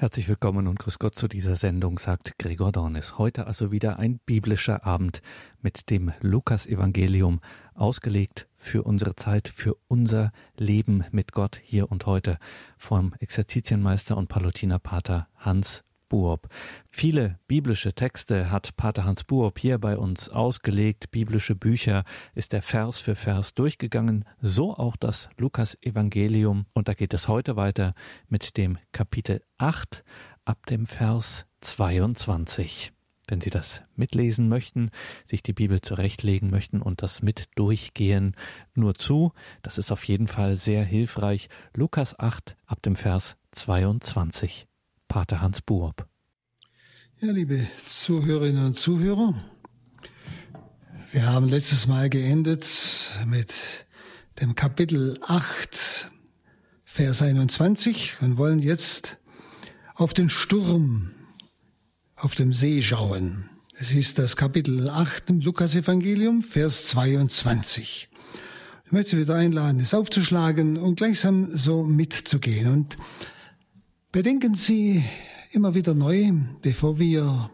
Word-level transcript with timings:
Herzlich 0.00 0.30
willkommen 0.30 0.66
und 0.66 0.78
grüß 0.78 0.98
Gott 0.98 1.14
zu 1.18 1.28
dieser 1.28 1.56
Sendung, 1.56 1.98
sagt 1.98 2.38
Gregor 2.38 2.72
Dornis. 2.72 3.18
Heute 3.18 3.46
also 3.46 3.70
wieder 3.70 3.98
ein 3.98 4.18
biblischer 4.24 4.86
Abend 4.86 5.20
mit 5.60 5.90
dem 5.90 6.14
Lukas-Evangelium, 6.22 7.42
ausgelegt 7.74 8.48
für 8.56 8.82
unsere 8.84 9.14
Zeit, 9.14 9.48
für 9.48 9.76
unser 9.88 10.32
Leben 10.56 11.04
mit 11.10 11.32
Gott 11.32 11.60
hier 11.62 11.92
und 11.92 12.06
heute 12.06 12.38
vom 12.78 13.12
Exerzitienmeister 13.18 14.16
und 14.16 14.28
Palutinerpater 14.28 15.28
Hans 15.36 15.84
Buob. 16.10 16.48
Viele 16.90 17.38
biblische 17.46 17.94
Texte 17.94 18.50
hat 18.50 18.76
Pater 18.76 19.04
Hans 19.04 19.24
Buob 19.24 19.58
hier 19.58 19.78
bei 19.78 19.96
uns 19.96 20.28
ausgelegt. 20.28 21.10
Biblische 21.10 21.54
Bücher 21.54 22.04
ist 22.34 22.52
er 22.52 22.60
Vers 22.60 23.00
für 23.00 23.14
Vers 23.14 23.54
durchgegangen. 23.54 24.26
So 24.42 24.76
auch 24.76 24.96
das 24.96 25.30
Lukas-Evangelium. 25.38 26.66
Und 26.74 26.88
da 26.88 26.94
geht 26.94 27.14
es 27.14 27.28
heute 27.28 27.56
weiter 27.56 27.94
mit 28.28 28.58
dem 28.58 28.76
Kapitel 28.92 29.42
8 29.56 30.04
ab 30.44 30.66
dem 30.66 30.84
Vers 30.84 31.46
22. 31.62 32.92
Wenn 33.28 33.40
Sie 33.40 33.50
das 33.50 33.80
mitlesen 33.94 34.48
möchten, 34.48 34.90
sich 35.24 35.44
die 35.44 35.52
Bibel 35.52 35.80
zurechtlegen 35.80 36.50
möchten 36.50 36.82
und 36.82 37.02
das 37.02 37.22
mit 37.22 37.48
durchgehen, 37.54 38.34
nur 38.74 38.96
zu. 38.96 39.32
Das 39.62 39.78
ist 39.78 39.92
auf 39.92 40.02
jeden 40.04 40.26
Fall 40.26 40.56
sehr 40.56 40.84
hilfreich. 40.84 41.48
Lukas 41.72 42.18
8 42.18 42.56
ab 42.66 42.82
dem 42.82 42.96
Vers 42.96 43.36
22. 43.52 44.66
Pater 45.10 45.40
Hans 45.40 45.60
Buob. 45.60 46.06
Ja, 47.20 47.32
liebe 47.32 47.66
Zuhörerinnen 47.84 48.64
und 48.64 48.74
Zuhörer, 48.74 49.34
wir 51.10 51.26
haben 51.26 51.48
letztes 51.48 51.88
Mal 51.88 52.08
geendet 52.08 52.64
mit 53.26 53.52
dem 54.40 54.54
Kapitel 54.54 55.18
8, 55.26 56.12
Vers 56.84 57.22
21 57.22 58.18
und 58.20 58.38
wollen 58.38 58.60
jetzt 58.60 59.18
auf 59.96 60.14
den 60.14 60.28
Sturm 60.28 61.10
auf 62.14 62.36
dem 62.36 62.52
See 62.52 62.80
schauen. 62.80 63.50
Es 63.74 63.92
ist 63.92 64.20
das 64.20 64.36
Kapitel 64.36 64.88
8 64.88 65.28
im 65.30 65.40
Lukas-Evangelium, 65.40 66.44
Vers 66.44 66.86
22. 66.86 68.10
Ich 68.84 68.92
möchte 68.92 69.10
Sie 69.10 69.18
wieder 69.18 69.34
einladen, 69.34 69.80
es 69.80 69.92
aufzuschlagen 69.92 70.76
und 70.76 70.94
gleichsam 70.94 71.46
so 71.46 71.82
mitzugehen. 71.82 72.68
Und 72.68 72.96
Bedenken 74.12 74.56
Sie 74.56 75.04
immer 75.52 75.76
wieder 75.76 75.94
neu, 75.94 76.32
bevor 76.62 76.98
wir 76.98 77.48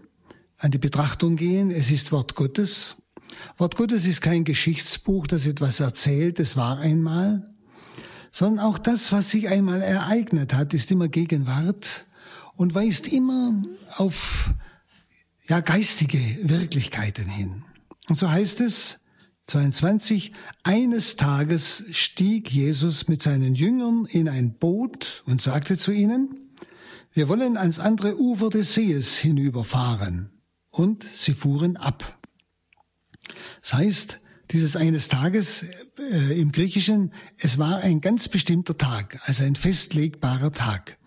an 0.56 0.70
die 0.70 0.78
Betrachtung 0.78 1.36
gehen, 1.36 1.70
es 1.70 1.90
ist 1.90 2.12
Wort 2.12 2.34
Gottes. 2.34 2.96
Wort 3.58 3.76
Gottes 3.76 4.06
ist 4.06 4.22
kein 4.22 4.44
Geschichtsbuch, 4.44 5.26
das 5.26 5.46
etwas 5.46 5.80
erzählt, 5.80 6.40
es 6.40 6.56
war 6.56 6.78
einmal, 6.78 7.54
sondern 8.32 8.64
auch 8.64 8.78
das, 8.78 9.12
was 9.12 9.30
sich 9.30 9.48
einmal 9.48 9.82
ereignet 9.82 10.54
hat, 10.54 10.72
ist 10.72 10.90
immer 10.90 11.08
Gegenwart 11.08 12.06
und 12.54 12.74
weist 12.74 13.06
immer 13.06 13.62
auf 13.98 14.54
ja, 15.46 15.60
geistige 15.60 16.18
Wirklichkeiten 16.42 17.28
hin. 17.28 17.64
Und 18.08 18.16
so 18.16 18.30
heißt 18.30 18.60
es, 18.62 19.00
22, 19.48 20.32
eines 20.62 21.16
Tages 21.16 21.84
stieg 21.92 22.50
Jesus 22.50 23.08
mit 23.08 23.20
seinen 23.20 23.54
Jüngern 23.54 24.06
in 24.06 24.30
ein 24.30 24.54
Boot 24.54 25.22
und 25.26 25.42
sagte 25.42 25.76
zu 25.76 25.92
ihnen, 25.92 26.45
wir 27.16 27.30
wollen 27.30 27.56
ans 27.56 27.78
andere 27.78 28.20
Ufer 28.20 28.50
des 28.50 28.74
Sees 28.74 29.16
hinüberfahren. 29.16 30.30
Und 30.68 31.06
sie 31.10 31.32
fuhren 31.32 31.78
ab. 31.78 32.20
Das 33.62 33.72
heißt, 33.72 34.20
dieses 34.50 34.76
eines 34.76 35.08
Tages 35.08 35.64
äh, 35.98 36.38
im 36.38 36.52
Griechischen, 36.52 37.14
es 37.38 37.56
war 37.56 37.78
ein 37.78 38.02
ganz 38.02 38.28
bestimmter 38.28 38.76
Tag, 38.76 39.18
also 39.24 39.44
ein 39.44 39.56
festlegbarer 39.56 40.52
Tag. 40.52 40.98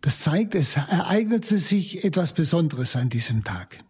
Das 0.00 0.18
zeigt, 0.18 0.56
es 0.56 0.76
ereignete 0.76 1.58
sich 1.58 2.04
etwas 2.04 2.32
Besonderes 2.32 2.96
an 2.96 3.08
diesem 3.08 3.44
Tag. 3.44 3.84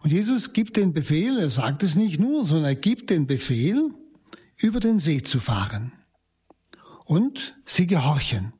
Und 0.00 0.10
Jesus 0.10 0.54
gibt 0.54 0.78
den 0.78 0.94
Befehl, 0.94 1.38
er 1.38 1.50
sagt 1.50 1.82
es 1.82 1.96
nicht 1.96 2.18
nur, 2.18 2.46
sondern 2.46 2.70
er 2.70 2.76
gibt 2.76 3.10
den 3.10 3.26
Befehl, 3.26 3.90
über 4.56 4.80
den 4.80 4.98
See 4.98 5.22
zu 5.22 5.38
fahren. 5.38 5.92
Und 7.04 7.60
sie 7.66 7.86
gehorchen. 7.86 8.54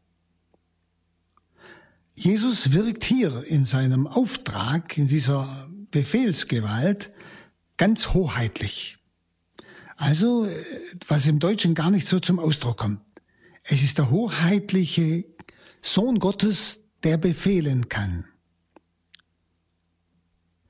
Jesus 2.18 2.72
wirkt 2.72 3.04
hier 3.04 3.44
in 3.44 3.64
seinem 3.64 4.06
Auftrag, 4.06 4.96
in 4.96 5.06
dieser 5.06 5.68
Befehlsgewalt, 5.90 7.12
ganz 7.76 8.14
hoheitlich. 8.14 8.98
Also, 9.96 10.48
was 11.08 11.26
im 11.26 11.38
Deutschen 11.38 11.74
gar 11.74 11.90
nicht 11.90 12.08
so 12.08 12.18
zum 12.18 12.38
Ausdruck 12.38 12.78
kommt. 12.78 13.00
Es 13.62 13.82
ist 13.82 13.98
der 13.98 14.10
hoheitliche 14.10 15.24
Sohn 15.82 16.18
Gottes, 16.18 16.84
der 17.04 17.18
befehlen 17.18 17.88
kann. 17.88 18.24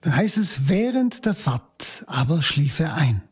Dann 0.01 0.17
heißt 0.17 0.39
es, 0.39 0.69
während 0.69 1.25
der 1.27 1.35
Fahrt 1.35 2.05
aber 2.07 2.43
schlief 2.43 2.81
er 2.81 2.95
ein. 2.95 3.23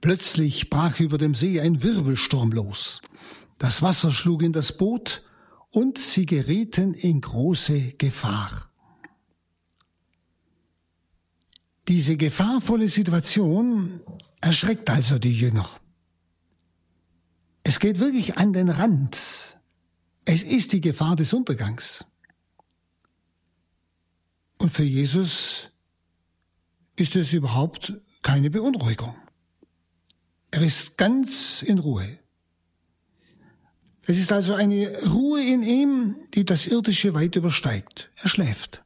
Plötzlich 0.00 0.68
brach 0.68 1.00
über 1.00 1.18
dem 1.18 1.34
See 1.34 1.60
ein 1.60 1.82
Wirbelsturm 1.82 2.52
los. 2.52 3.02
Das 3.58 3.82
Wasser 3.82 4.12
schlug 4.12 4.42
in 4.42 4.52
das 4.52 4.76
Boot 4.76 5.22
und 5.70 5.98
sie 5.98 6.26
gerieten 6.26 6.94
in 6.94 7.20
große 7.20 7.92
Gefahr. 7.92 8.70
Diese 11.88 12.16
gefahrvolle 12.16 12.88
Situation 12.88 14.00
erschreckt 14.40 14.90
also 14.90 15.18
die 15.18 15.32
Jünger. 15.32 15.68
Es 17.64 17.80
geht 17.80 17.98
wirklich 17.98 18.36
an 18.36 18.52
den 18.52 18.68
Rand. 18.68 19.58
Es 20.24 20.42
ist 20.42 20.72
die 20.72 20.80
Gefahr 20.80 21.16
des 21.16 21.32
Untergangs. 21.32 22.04
Und 24.58 24.70
für 24.70 24.82
Jesus 24.84 25.70
ist 26.96 27.16
es 27.16 27.32
überhaupt 27.32 27.92
keine 28.22 28.50
Beunruhigung. 28.50 29.14
Er 30.50 30.62
ist 30.62 30.96
ganz 30.96 31.62
in 31.62 31.78
Ruhe. 31.78 32.18
Es 34.08 34.18
ist 34.18 34.32
also 34.32 34.54
eine 34.54 34.88
Ruhe 35.04 35.42
in 35.42 35.62
ihm, 35.62 36.16
die 36.32 36.46
das 36.46 36.66
Irdische 36.66 37.12
weit 37.12 37.36
übersteigt. 37.36 38.10
Er 38.16 38.30
schläft. 38.30 38.82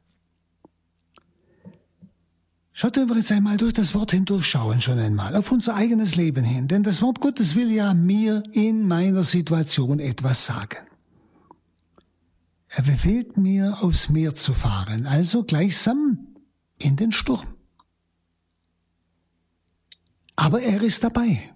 Schaut 2.73 2.97
wir 2.97 3.15
jetzt 3.15 3.31
einmal 3.31 3.55
durch 3.55 3.71
das 3.71 3.95
Wort 3.95 4.11
hindurchschauen 4.11 4.81
schon 4.81 4.99
einmal, 4.99 5.37
auf 5.37 5.49
unser 5.49 5.75
eigenes 5.75 6.17
Leben 6.17 6.43
hin. 6.43 6.67
Denn 6.67 6.83
das 6.83 7.01
Wort 7.01 7.21
Gottes 7.21 7.55
will 7.55 7.71
ja 7.71 7.93
mir 7.93 8.43
in 8.51 8.85
meiner 8.85 9.23
Situation 9.23 10.01
etwas 10.01 10.45
sagen. 10.45 10.85
Er 12.67 12.83
befiehlt 12.83 13.37
mir, 13.37 13.81
aufs 13.81 14.09
Meer 14.09 14.35
zu 14.35 14.51
fahren, 14.51 15.07
also 15.07 15.45
gleichsam 15.45 16.35
in 16.79 16.97
den 16.97 17.13
Sturm. 17.13 17.47
Aber 20.35 20.61
er 20.61 20.81
ist 20.81 21.05
dabei. 21.05 21.53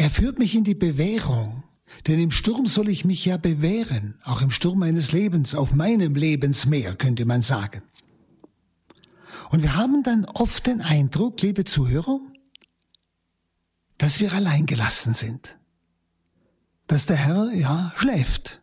Er 0.00 0.08
führt 0.08 0.38
mich 0.38 0.54
in 0.54 0.64
die 0.64 0.74
Bewährung. 0.74 1.62
Denn 2.06 2.18
im 2.18 2.30
Sturm 2.30 2.64
soll 2.64 2.88
ich 2.88 3.04
mich 3.04 3.26
ja 3.26 3.36
bewähren, 3.36 4.18
auch 4.24 4.40
im 4.40 4.50
Sturm 4.50 4.78
meines 4.78 5.12
Lebens, 5.12 5.54
auf 5.54 5.74
meinem 5.74 6.14
Lebensmeer, 6.14 6.94
könnte 6.94 7.26
man 7.26 7.42
sagen. 7.42 7.82
Und 9.50 9.62
wir 9.62 9.76
haben 9.76 10.02
dann 10.02 10.24
oft 10.24 10.66
den 10.66 10.80
Eindruck, 10.80 11.42
liebe 11.42 11.66
Zuhörer, 11.66 12.18
dass 13.98 14.20
wir 14.20 14.32
allein 14.32 14.64
gelassen 14.64 15.12
sind. 15.12 15.58
Dass 16.86 17.04
der 17.04 17.16
Herr, 17.16 17.52
ja, 17.52 17.92
schläft. 17.96 18.62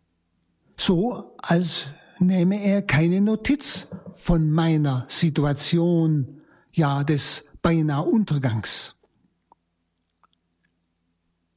So, 0.75 1.35
als 1.37 1.91
nehme 2.17 2.63
er 2.63 2.81
keine 2.81 3.21
Notiz 3.21 3.89
von 4.15 4.49
meiner 4.49 5.05
Situation, 5.07 6.41
ja, 6.71 7.03
des 7.03 7.45
beinahe 7.61 8.05
Untergangs. 8.05 8.96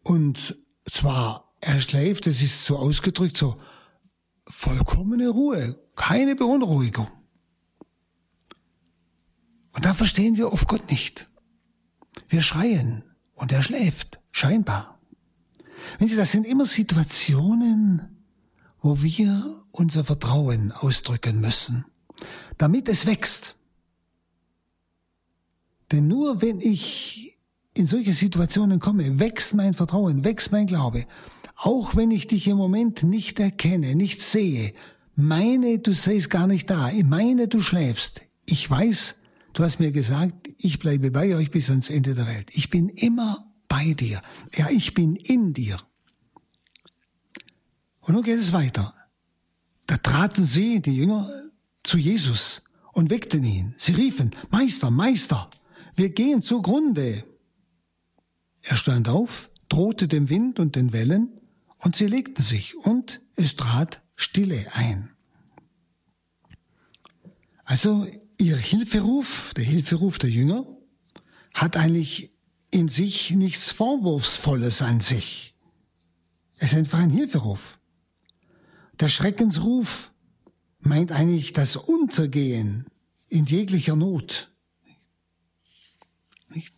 Und 0.03 0.59
zwar, 0.91 1.55
er 1.61 1.81
schläft, 1.81 2.27
es 2.27 2.43
ist 2.43 2.65
so 2.65 2.79
ausgedrückt, 2.79 3.37
so 3.37 3.61
vollkommene 4.47 5.29
Ruhe, 5.29 5.79
keine 5.95 6.35
Beunruhigung. 6.35 7.09
Und 9.73 9.85
da 9.85 9.95
verstehen 9.95 10.37
wir 10.37 10.53
oft 10.53 10.67
Gott 10.67 10.91
nicht. 10.91 11.31
Wir 12.29 12.43
schreien 12.43 13.05
und 13.35 13.53
er 13.53 13.63
schläft, 13.63 14.21
scheinbar. 14.33 15.01
Wenn 15.99 16.09
Sie, 16.09 16.17
das 16.17 16.33
sind 16.33 16.47
immer 16.47 16.67
Situationen, 16.67 18.25
wo 18.81 19.03
wir 19.03 19.65
unser 19.71 20.05
Vertrauen 20.05 20.73
ausdrücken 20.73 21.41
müssen, 21.41 21.85
damit 22.59 22.89
es 22.89 23.07
wächst. 23.07 23.57
Denn 25.93 26.09
nur 26.09 26.43
wenn 26.43 26.61
ich 26.61 27.39
in 27.81 27.87
solche 27.87 28.13
Situationen 28.13 28.79
komme, 28.79 29.19
wächst 29.19 29.55
mein 29.55 29.75
Vertrauen, 29.75 30.23
wächst 30.23 30.53
mein 30.53 30.67
Glaube. 30.67 31.07
Auch 31.57 31.97
wenn 31.97 32.11
ich 32.11 32.27
dich 32.27 32.47
im 32.47 32.59
Moment 32.59 33.03
nicht 33.03 33.41
erkenne, 33.41 33.95
nicht 33.95 34.21
sehe, 34.21 34.75
meine, 35.17 35.79
du 35.79 35.93
seist 35.93 36.29
gar 36.31 36.47
nicht 36.47 36.69
da, 36.69 36.91
meine, 37.05 37.49
du 37.49 37.63
schläfst. 37.63 38.21
Ich 38.45 38.71
weiß, 38.71 39.17
du 39.55 39.65
hast 39.65 39.81
mir 39.81 39.93
gesagt, 39.93 40.49
ich 40.59 40.79
bleibe 40.79 41.11
bei 41.11 41.35
euch 41.35 41.51
bis 41.51 41.71
ans 41.71 41.91
Ende 41.91 42.15
der 42.15 42.29
Welt. 42.29 42.51
Ich 42.53 42.69
bin 42.69 42.91
immer 42.91 43.51
bei 43.67 43.95
dir. 43.95 44.21
Ja, 44.55 44.69
ich 44.71 44.93
bin 44.93 45.17
in 45.17 45.55
dir. 45.55 45.79
Und 48.01 48.15
nun 48.15 48.23
geht 48.23 48.39
es 48.39 48.53
weiter. 48.53 48.95
Da 49.87 49.97
traten 49.97 50.45
sie, 50.45 50.81
die 50.81 50.97
Jünger, 50.97 51.31
zu 51.83 51.97
Jesus 51.97 52.63
und 52.93 53.09
weckten 53.09 53.43
ihn. 53.43 53.75
Sie 53.79 53.93
riefen, 53.93 54.37
Meister, 54.51 54.91
Meister, 54.91 55.49
wir 55.97 56.11
gehen 56.11 56.43
zugrunde. 56.43 57.25
Er 58.63 58.77
stand 58.77 59.09
auf, 59.09 59.51
drohte 59.69 60.09
dem 60.09 60.29
Wind 60.29 60.59
und 60.59 60.77
den 60.77 60.93
Wellen, 60.93 61.41
und 61.79 61.97
sie 61.97 62.07
legten 62.07 62.43
sich, 62.43 62.77
und 62.77 63.21
es 63.37 63.57
trat 63.57 64.03
Stille 64.17 64.67
ein. 64.75 65.11
Also 67.65 68.07
ihr 68.37 68.57
Hilferuf, 68.57 69.55
der 69.55 69.65
Hilferuf 69.65 70.19
der 70.19 70.29
Jünger, 70.29 70.67
hat 71.55 71.77
eigentlich 71.77 72.33
in 72.71 72.89
sich 72.89 73.31
nichts 73.31 73.71
Vorwurfsvolles 73.71 74.83
an 74.83 75.01
sich. 75.01 75.55
Es 76.57 76.73
ist 76.73 76.79
einfach 76.79 76.99
ein 76.99 77.11
Hilferuf. 77.11 77.79
Der 78.99 79.09
Schreckensruf 79.09 80.13
meint 80.81 81.13
eigentlich 81.13 81.53
das 81.53 81.77
Untergehen 81.77 82.87
in 83.29 83.47
jeglicher 83.47 83.97
Not. 83.97 84.53
Nicht? 86.49 86.75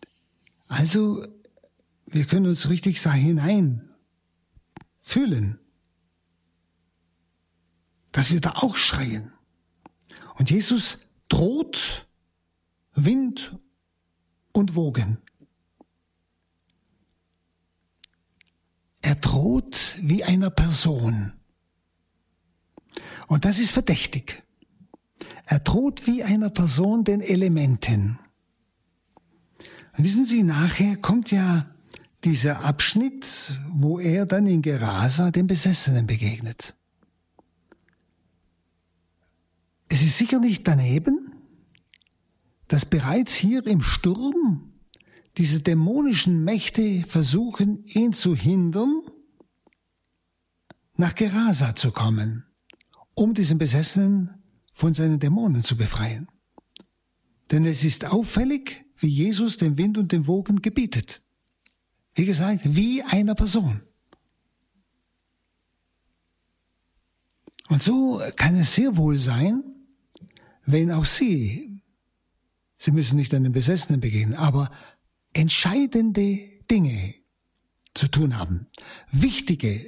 Also, 0.67 1.25
wir 2.13 2.25
können 2.25 2.45
uns 2.45 2.69
richtig 2.69 3.01
hinein 3.01 3.89
fühlen, 5.01 5.59
dass 8.11 8.31
wir 8.31 8.39
da 8.39 8.51
auch 8.51 8.75
schreien. 8.75 9.33
Und 10.35 10.51
Jesus 10.51 10.99
droht 11.27 12.07
Wind 12.93 13.57
und 14.51 14.75
Wogen. 14.75 15.17
Er 19.01 19.15
droht 19.15 19.97
wie 20.01 20.23
einer 20.23 20.51
Person. 20.51 21.33
Und 23.27 23.45
das 23.45 23.57
ist 23.57 23.71
verdächtig. 23.71 24.43
Er 25.45 25.59
droht 25.59 26.05
wie 26.05 26.23
einer 26.23 26.51
Person 26.51 27.03
den 27.03 27.21
Elementen. 27.21 28.19
Und 29.97 30.03
wissen 30.03 30.25
Sie, 30.25 30.43
nachher 30.43 30.95
kommt 30.97 31.31
ja 31.31 31.72
dieser 32.23 32.63
Abschnitt, 32.63 33.59
wo 33.69 33.99
er 33.99 34.25
dann 34.25 34.47
in 34.47 34.61
Gerasa 34.61 35.31
dem 35.31 35.47
Besessenen 35.47 36.07
begegnet. 36.07 36.75
Es 39.89 40.01
ist 40.01 40.17
sicher 40.17 40.39
nicht 40.39 40.67
daneben, 40.67 41.33
dass 42.67 42.85
bereits 42.85 43.35
hier 43.35 43.65
im 43.67 43.81
Sturm 43.81 44.73
diese 45.37 45.59
dämonischen 45.59 46.43
Mächte 46.43 47.03
versuchen, 47.07 47.83
ihn 47.85 48.13
zu 48.13 48.35
hindern, 48.35 49.01
nach 50.95 51.15
Gerasa 51.15 51.75
zu 51.75 51.91
kommen, 51.91 52.45
um 53.15 53.33
diesen 53.33 53.57
Besessenen 53.57 54.43
von 54.73 54.93
seinen 54.93 55.19
Dämonen 55.19 55.63
zu 55.63 55.75
befreien. 55.75 56.27
Denn 57.51 57.65
es 57.65 57.83
ist 57.83 58.05
auffällig, 58.05 58.85
wie 58.97 59.07
Jesus 59.09 59.57
dem 59.57 59.77
Wind 59.77 59.97
und 59.97 60.11
den 60.11 60.27
Wogen 60.27 60.61
gebietet. 60.61 61.21
Wie 62.15 62.25
gesagt, 62.25 62.75
wie 62.75 63.01
einer 63.03 63.35
Person. 63.35 63.81
Und 67.69 67.81
so 67.81 68.21
kann 68.35 68.55
es 68.55 68.75
sehr 68.75 68.97
wohl 68.97 69.17
sein, 69.17 69.63
wenn 70.65 70.91
auch 70.91 71.05
Sie, 71.05 71.81
Sie 72.77 72.91
müssen 72.91 73.15
nicht 73.15 73.33
an 73.33 73.43
den 73.43 73.53
Besessenen 73.53 74.01
begehen, 74.01 74.33
aber 74.35 74.69
entscheidende 75.33 76.39
Dinge 76.69 77.15
zu 77.93 78.07
tun 78.09 78.37
haben, 78.37 78.67
wichtige, 79.11 79.79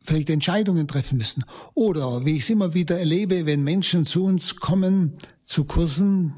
vielleicht 0.00 0.30
Entscheidungen 0.30 0.88
treffen 0.88 1.18
müssen. 1.18 1.44
Oder 1.74 2.24
wie 2.24 2.36
ich 2.36 2.42
es 2.42 2.50
immer 2.50 2.74
wieder 2.74 2.98
erlebe, 2.98 3.46
wenn 3.46 3.62
Menschen 3.62 4.06
zu 4.06 4.24
uns 4.24 4.56
kommen, 4.56 5.18
zu 5.44 5.64
Kursen, 5.64 6.34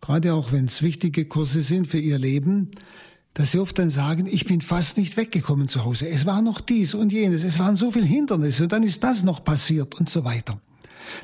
gerade 0.00 0.34
auch 0.34 0.52
wenn 0.52 0.66
es 0.66 0.82
wichtige 0.82 1.26
Kurse 1.26 1.62
sind 1.62 1.86
für 1.86 1.98
ihr 1.98 2.18
Leben, 2.18 2.72
dass 3.36 3.50
sie 3.50 3.58
oft 3.58 3.78
dann 3.78 3.90
sagen, 3.90 4.26
ich 4.26 4.46
bin 4.46 4.62
fast 4.62 4.96
nicht 4.96 5.18
weggekommen 5.18 5.68
zu 5.68 5.84
Hause. 5.84 6.08
Es 6.08 6.24
war 6.24 6.40
noch 6.40 6.58
dies 6.58 6.94
und 6.94 7.12
jenes, 7.12 7.44
es 7.44 7.58
waren 7.58 7.76
so 7.76 7.90
viele 7.90 8.06
Hindernisse 8.06 8.62
und 8.62 8.72
dann 8.72 8.82
ist 8.82 9.04
das 9.04 9.24
noch 9.24 9.44
passiert 9.44 9.94
und 9.94 10.08
so 10.08 10.24
weiter. 10.24 10.58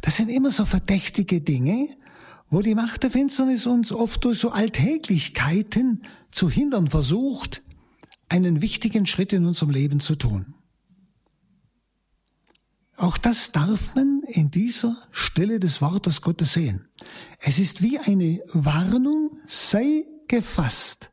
Das 0.02 0.18
sind 0.18 0.28
immer 0.28 0.50
so 0.50 0.66
verdächtige 0.66 1.40
Dinge, 1.40 1.88
wo 2.50 2.60
die 2.60 2.74
Macht 2.74 3.02
der 3.02 3.10
Finsternis 3.10 3.64
uns 3.64 3.92
oft 3.92 4.22
durch 4.26 4.38
so 4.38 4.50
Alltäglichkeiten 4.50 6.04
zu 6.30 6.50
hindern 6.50 6.86
versucht, 6.88 7.62
einen 8.28 8.60
wichtigen 8.60 9.06
Schritt 9.06 9.32
in 9.32 9.46
unserem 9.46 9.70
Leben 9.70 9.98
zu 9.98 10.14
tun. 10.14 10.54
Auch 12.98 13.16
das 13.16 13.52
darf 13.52 13.94
man 13.94 14.20
in 14.26 14.50
dieser 14.50 14.98
Stelle 15.12 15.60
des 15.60 15.80
Wortes 15.80 16.20
Gottes 16.20 16.52
sehen. 16.52 16.86
Es 17.38 17.58
ist 17.58 17.80
wie 17.80 17.98
eine 17.98 18.42
Warnung, 18.52 19.30
sei 19.46 20.04
gefasst, 20.28 21.11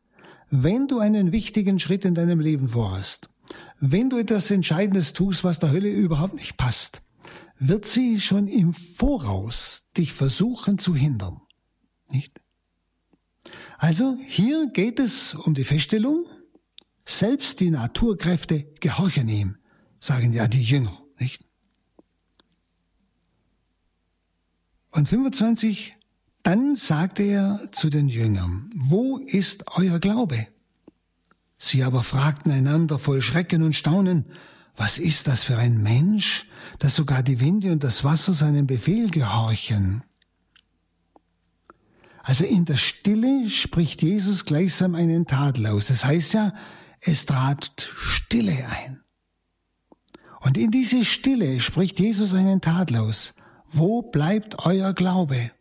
wenn 0.51 0.87
du 0.87 0.99
einen 0.99 1.31
wichtigen 1.31 1.79
Schritt 1.79 2.05
in 2.05 2.15
deinem 2.15 2.39
Leben 2.39 2.69
vorhast, 2.69 3.29
wenn 3.79 4.09
du 4.09 4.17
etwas 4.17 4.51
Entscheidendes 4.51 5.13
tust, 5.13 5.43
was 5.43 5.59
der 5.59 5.71
Hölle 5.71 5.89
überhaupt 5.89 6.35
nicht 6.35 6.57
passt, 6.57 7.01
wird 7.59 7.85
sie 7.85 8.19
schon 8.19 8.47
im 8.47 8.73
Voraus 8.73 9.83
dich 9.97 10.13
versuchen 10.13 10.77
zu 10.79 10.95
hindern. 10.95 11.41
Nicht? 12.09 12.39
Also 13.77 14.17
hier 14.25 14.69
geht 14.71 14.99
es 14.99 15.33
um 15.33 15.53
die 15.53 15.63
Feststellung, 15.63 16.25
selbst 17.05 17.59
die 17.59 17.71
Naturkräfte 17.71 18.63
gehorchen 18.79 19.29
ihm, 19.29 19.57
sagen 19.99 20.33
ja 20.33 20.47
die 20.47 20.63
Jünger, 20.63 21.01
nicht? 21.19 21.43
Und 24.91 25.07
25, 25.07 25.95
dann 26.43 26.75
sagte 26.75 27.23
er 27.23 27.69
zu 27.71 27.89
den 27.89 28.07
Jüngern, 28.07 28.71
wo 28.75 29.17
ist 29.17 29.65
euer 29.77 29.99
Glaube? 29.99 30.47
Sie 31.57 31.83
aber 31.83 32.03
fragten 32.03 32.51
einander 32.51 32.97
voll 32.97 33.21
Schrecken 33.21 33.63
und 33.63 33.73
Staunen, 33.73 34.25
was 34.77 34.97
ist 34.97 35.27
das 35.27 35.43
für 35.43 35.57
ein 35.57 35.83
Mensch, 35.83 36.47
dass 36.79 36.95
sogar 36.95 37.21
die 37.21 37.41
Winde 37.41 37.71
und 37.71 37.83
das 37.83 38.05
Wasser 38.05 38.33
seinem 38.33 38.65
Befehl 38.65 39.09
gehorchen? 39.09 40.03
Also 42.23 42.45
in 42.45 42.65
der 42.65 42.77
Stille 42.77 43.49
spricht 43.49 44.01
Jesus 44.01 44.45
gleichsam 44.45 44.95
einen 44.95 45.25
Tadel 45.25 45.67
aus. 45.67 45.87
Das 45.87 46.05
heißt 46.05 46.33
ja, 46.33 46.53
es 47.01 47.25
trat 47.25 47.91
Stille 47.97 48.65
ein. 48.69 49.01
Und 50.41 50.57
in 50.57 50.71
diese 50.71 51.03
Stille 51.03 51.59
spricht 51.59 51.99
Jesus 51.99 52.33
einen 52.33 52.61
Tadel 52.61 52.97
aus. 52.97 53.33
Wo 53.71 54.01
bleibt 54.01 54.65
euer 54.65 54.93
Glaube? 54.93 55.51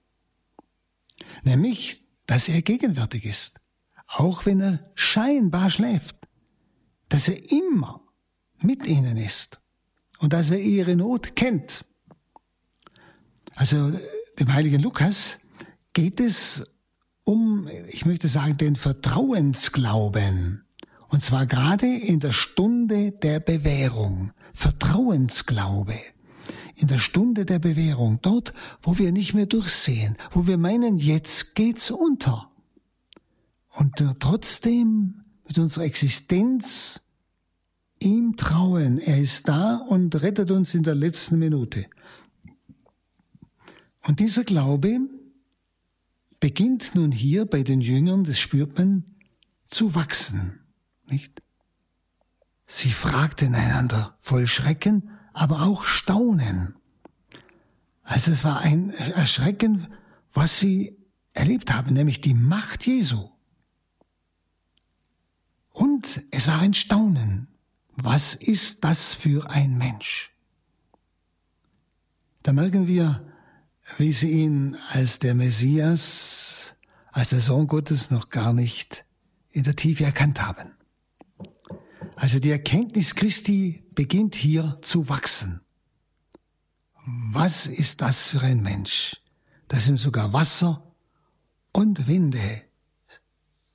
Nämlich, 1.48 2.04
dass 2.26 2.50
er 2.50 2.60
gegenwärtig 2.60 3.24
ist, 3.24 3.58
auch 4.06 4.44
wenn 4.44 4.60
er 4.60 4.90
scheinbar 4.94 5.70
schläft, 5.70 6.14
dass 7.08 7.26
er 7.26 7.50
immer 7.50 8.02
mit 8.60 8.86
ihnen 8.86 9.16
ist 9.16 9.58
und 10.18 10.34
dass 10.34 10.50
er 10.50 10.60
ihre 10.60 10.94
Not 10.94 11.36
kennt. 11.36 11.86
Also 13.54 13.98
dem 14.38 14.52
heiligen 14.52 14.82
Lukas 14.82 15.38
geht 15.94 16.20
es 16.20 16.66
um, 17.24 17.66
ich 17.88 18.04
möchte 18.04 18.28
sagen, 18.28 18.58
den 18.58 18.76
Vertrauensglauben. 18.76 20.66
Und 21.08 21.22
zwar 21.22 21.46
gerade 21.46 21.86
in 21.86 22.20
der 22.20 22.32
Stunde 22.32 23.12
der 23.12 23.40
Bewährung. 23.40 24.32
Vertrauensglaube. 24.52 25.98
In 26.78 26.86
der 26.86 26.98
Stunde 26.98 27.44
der 27.44 27.58
Bewährung. 27.58 28.20
Dort, 28.22 28.54
wo 28.82 28.98
wir 28.98 29.10
nicht 29.10 29.34
mehr 29.34 29.46
durchsehen. 29.46 30.16
Wo 30.30 30.46
wir 30.46 30.58
meinen, 30.58 30.96
jetzt 30.96 31.56
geht's 31.56 31.90
unter. 31.90 32.52
Und 33.70 33.96
trotzdem 34.20 35.24
mit 35.44 35.58
unserer 35.58 35.84
Existenz 35.84 37.00
ihm 37.98 38.36
trauen. 38.36 38.98
Er 38.98 39.18
ist 39.18 39.48
da 39.48 39.76
und 39.76 40.14
rettet 40.22 40.52
uns 40.52 40.72
in 40.72 40.84
der 40.84 40.94
letzten 40.94 41.40
Minute. 41.40 41.84
Und 44.06 44.20
dieser 44.20 44.44
Glaube 44.44 45.00
beginnt 46.38 46.94
nun 46.94 47.10
hier 47.10 47.44
bei 47.44 47.64
den 47.64 47.80
Jüngern, 47.80 48.22
das 48.22 48.38
spürt 48.38 48.78
man, 48.78 49.02
zu 49.66 49.96
wachsen. 49.96 50.60
Nicht? 51.08 51.42
Sie 52.66 52.92
fragten 52.92 53.56
einander 53.56 54.16
voll 54.20 54.46
Schrecken, 54.46 55.10
aber 55.38 55.62
auch 55.62 55.84
Staunen. 55.84 56.74
Also 58.02 58.32
es 58.32 58.44
war 58.44 58.60
ein 58.60 58.90
Erschrecken, 58.90 59.86
was 60.32 60.58
sie 60.58 60.96
erlebt 61.32 61.72
haben, 61.72 61.94
nämlich 61.94 62.20
die 62.20 62.34
Macht 62.34 62.86
Jesu. 62.86 63.30
Und 65.70 66.24
es 66.32 66.48
war 66.48 66.58
ein 66.58 66.74
Staunen. 66.74 67.46
Was 67.94 68.34
ist 68.34 68.82
das 68.82 69.14
für 69.14 69.50
ein 69.50 69.78
Mensch? 69.78 70.32
Da 72.42 72.52
merken 72.52 72.88
wir, 72.88 73.24
wie 73.96 74.12
sie 74.12 74.30
ihn 74.30 74.76
als 74.90 75.18
der 75.18 75.34
Messias, 75.34 76.74
als 77.12 77.30
der 77.30 77.40
Sohn 77.40 77.68
Gottes 77.68 78.10
noch 78.10 78.30
gar 78.30 78.52
nicht 78.52 79.04
in 79.50 79.62
der 79.62 79.76
Tiefe 79.76 80.04
erkannt 80.04 80.40
haben. 80.40 80.77
Also 82.18 82.40
die 82.40 82.50
Erkenntnis 82.50 83.14
Christi 83.14 83.84
beginnt 83.94 84.34
hier 84.34 84.80
zu 84.82 85.08
wachsen. 85.08 85.60
was 87.06 87.68
ist 87.68 88.00
das 88.00 88.26
für 88.26 88.40
ein 88.40 88.60
Mensch, 88.60 89.22
dass 89.68 89.88
ihm 89.88 89.96
sogar 89.96 90.32
Wasser 90.32 90.92
und 91.72 92.08
Winde 92.08 92.62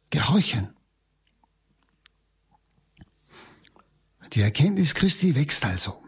gehorchen. 0.10 0.76
Die 4.34 4.42
Erkenntnis 4.42 4.94
Christi 4.94 5.36
wächst 5.36 5.64
also. 5.64 6.04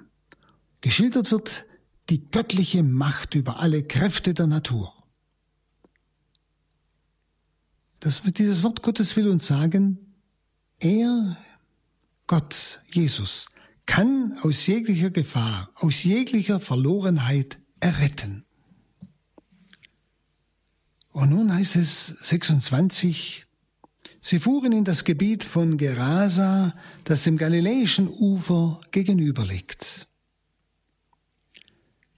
Geschildert 0.82 1.32
wird 1.32 1.66
die 2.10 2.30
göttliche 2.30 2.84
Macht 2.84 3.34
über 3.36 3.62
alle 3.62 3.82
Kräfte 3.82 4.34
der 4.34 4.48
Natur. 4.48 4.94
Das, 8.02 8.24
dieses 8.24 8.62
Wort 8.62 8.84
Gottes 8.84 9.16
will 9.16 9.30
uns 9.30 9.48
sagen, 9.48 10.16
er, 10.80 11.38
Gott, 12.28 12.82
Jesus, 12.92 13.50
kann 13.86 14.38
aus 14.42 14.66
jeglicher 14.66 15.12
Gefahr, 15.12 15.70
aus 15.76 16.04
jeglicher 16.04 16.60
Verlorenheit 16.60 17.60
erretten. 17.80 18.46
Und 21.12 21.30
nun 21.30 21.54
heißt 21.54 21.76
es 21.76 22.08
26, 22.08 23.46
sie 24.22 24.40
fuhren 24.40 24.72
in 24.72 24.84
das 24.86 25.04
Gebiet 25.04 25.44
von 25.44 25.78
Gerasa, 25.78 26.76
das 27.04 27.24
dem 27.24 27.38
galiläischen 27.38 28.08
Ufer 28.08 28.82
gegenüber 28.92 29.46
liegt. 29.46 30.08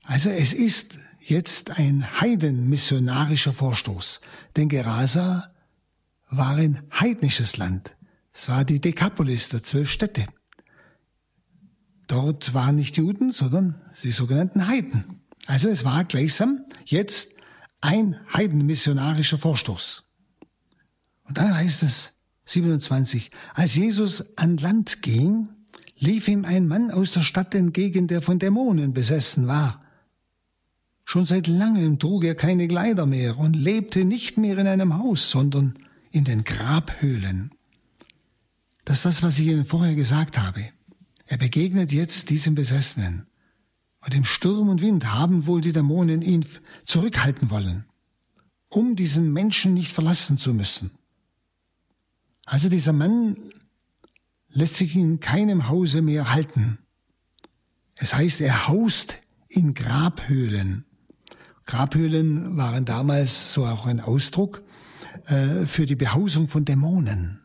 Also 0.04 0.30
es 0.30 0.54
ist 0.54 0.96
jetzt 1.20 1.72
ein 1.72 2.22
heidenmissionarischer 2.22 3.52
Vorstoß, 3.54 4.22
denn 4.56 4.70
Gerasa 4.70 5.54
war 6.30 6.56
ein 6.56 6.82
heidnisches 6.98 7.58
Land. 7.58 7.97
Es 8.40 8.48
war 8.48 8.64
die 8.66 8.80
Dekapolis 8.80 9.50
der 9.50 9.64
zwölf 9.64 9.90
Städte. 9.90 10.28
Dort 12.06 12.54
waren 12.54 12.76
nicht 12.76 12.96
Juden, 12.96 13.32
sondern 13.32 13.82
die 14.04 14.12
sogenannten 14.12 14.68
Heiden. 14.68 15.22
Also 15.48 15.70
es 15.70 15.84
war 15.84 16.06
gleichsam 16.06 16.64
jetzt 16.86 17.32
ein 17.82 18.16
heidenmissionarischer 18.32 19.40
Vorstoß. 19.40 20.04
Und 21.24 21.40
dann 21.40 21.56
heißt 21.56 21.82
es 21.82 22.22
27, 22.46 23.32
als 23.56 23.74
Jesus 23.74 24.38
an 24.38 24.58
Land 24.58 25.02
ging, 25.02 25.50
lief 25.98 26.28
ihm 26.28 26.46
ein 26.46 26.68
Mann 26.68 26.92
aus 26.92 27.14
der 27.14 27.22
Stadt 27.22 27.56
entgegen, 27.56 28.08
der 28.08 28.22
von 28.22 28.38
Dämonen 28.38 28.94
besessen 28.94 29.48
war. 29.48 29.84
Schon 31.06 31.26
seit 31.26 31.48
langem 31.48 31.98
trug 31.98 32.24
er 32.24 32.36
keine 32.36 32.68
Kleider 32.68 33.08
mehr 33.08 33.40
und 33.40 33.56
lebte 33.56 34.06
nicht 34.06 34.38
mehr 34.38 34.60
in 34.60 34.68
einem 34.68 35.00
Haus, 35.00 35.32
sondern 35.32 35.74
in 36.12 36.24
den 36.24 36.44
Grabhöhlen. 36.44 37.50
Das 38.88 39.00
ist 39.00 39.06
das, 39.06 39.22
was 39.22 39.38
ich 39.38 39.48
Ihnen 39.48 39.66
vorher 39.66 39.96
gesagt 39.96 40.38
habe. 40.38 40.64
Er 41.26 41.38
begegnet 41.38 41.92
jetzt 41.92 42.30
diesem 42.30 42.56
Besessenen. 42.56 43.28
Und 44.00 44.16
im 44.16 44.24
Sturm 44.24 44.70
und 44.70 44.82
Wind 44.82 45.14
haben 45.14 45.46
wohl 45.46 45.60
die 45.60 45.74
Dämonen 45.74 46.22
ihn 46.22 46.46
zurückhalten 46.86 47.52
wollen, 47.52 47.84
um 48.70 48.96
diesen 48.96 49.34
Menschen 49.34 49.74
nicht 49.74 49.92
verlassen 49.92 50.38
zu 50.38 50.54
müssen. 50.54 50.92
Also 52.46 52.70
dieser 52.70 52.94
Mann 52.94 53.52
lässt 54.52 54.76
sich 54.76 54.96
in 54.96 55.20
keinem 55.20 55.68
Hause 55.68 56.02
mehr 56.02 56.32
halten. 56.32 56.78
Es 57.96 58.14
heißt, 58.14 58.40
er 58.40 58.70
haust 58.70 59.18
in 59.50 59.74
Grabhöhlen. 59.74 60.86
Grabhöhlen 61.66 62.56
waren 62.56 62.86
damals 62.86 63.52
so 63.52 63.66
auch 63.66 63.86
ein 63.86 64.00
Ausdruck 64.00 64.64
äh, 65.26 65.66
für 65.66 65.86
die 65.86 65.98
Behausung 65.98 66.48
von 66.48 66.64
Dämonen. 66.64 67.42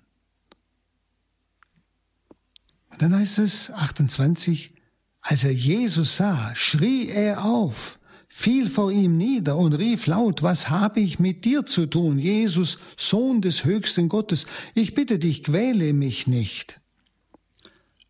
Und 2.93 3.03
dann 3.03 3.15
heißt 3.15 3.39
es 3.39 3.71
28, 3.71 4.75
als 5.23 5.45
er 5.45 5.53
Jesus 5.53 6.17
sah, 6.17 6.55
schrie 6.55 7.09
er 7.09 7.45
auf, 7.45 7.99
fiel 8.29 8.69
vor 8.71 8.93
ihm 8.93 9.17
nieder 9.17 9.57
und 9.57 9.73
rief 9.73 10.07
laut, 10.07 10.43
was 10.43 10.69
habe 10.69 11.01
ich 11.01 11.19
mit 11.19 11.45
dir 11.45 11.65
zu 11.65 11.87
tun, 11.87 12.19
Jesus, 12.19 12.79
Sohn 12.97 13.41
des 13.41 13.65
höchsten 13.65 14.09
Gottes, 14.09 14.47
ich 14.75 14.95
bitte 14.95 15.19
dich, 15.19 15.43
quäle 15.43 15.93
mich 15.93 16.27
nicht. 16.27 16.81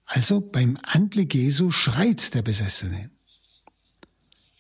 Also 0.05 0.41
beim 0.41 0.79
Anblick 0.83 1.35
Jesu 1.35 1.71
schreit 1.71 2.35
der 2.35 2.43
Besessene. 2.43 3.11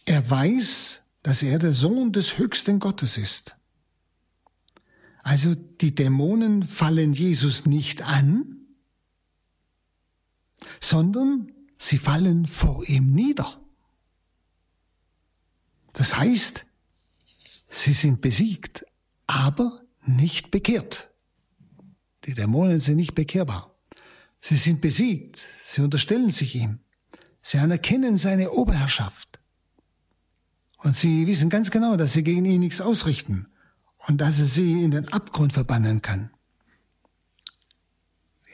Er 0.04 0.30
weiß, 0.30 1.02
dass 1.22 1.42
er 1.42 1.58
der 1.58 1.72
Sohn 1.72 2.12
des 2.12 2.38
höchsten 2.38 2.78
Gottes 2.78 3.18
ist. 3.18 3.56
Also 5.22 5.54
die 5.54 5.94
Dämonen 5.94 6.64
fallen 6.64 7.12
Jesus 7.12 7.66
nicht 7.66 8.02
an, 8.02 8.61
sondern 10.82 11.52
sie 11.78 11.96
fallen 11.96 12.46
vor 12.46 12.86
ihm 12.86 13.12
nieder. 13.12 13.60
Das 15.92 16.16
heißt, 16.16 16.66
sie 17.68 17.92
sind 17.92 18.20
besiegt, 18.20 18.84
aber 19.26 19.82
nicht 20.04 20.50
bekehrt. 20.50 21.10
Die 22.24 22.34
Dämonen 22.34 22.80
sind 22.80 22.96
nicht 22.96 23.14
bekehrbar. 23.14 23.74
Sie 24.40 24.56
sind 24.56 24.80
besiegt, 24.80 25.40
sie 25.64 25.82
unterstellen 25.82 26.30
sich 26.30 26.56
ihm, 26.56 26.80
sie 27.40 27.58
anerkennen 27.58 28.16
seine 28.16 28.50
Oberherrschaft. 28.50 29.38
Und 30.78 30.96
sie 30.96 31.28
wissen 31.28 31.48
ganz 31.48 31.70
genau, 31.70 31.96
dass 31.96 32.12
sie 32.12 32.24
gegen 32.24 32.44
ihn 32.44 32.60
nichts 32.60 32.80
ausrichten 32.80 33.46
und 33.98 34.20
dass 34.20 34.40
er 34.40 34.46
sie 34.46 34.82
in 34.82 34.90
den 34.90 35.08
Abgrund 35.08 35.52
verbannen 35.52 36.02
kann. 36.02 36.30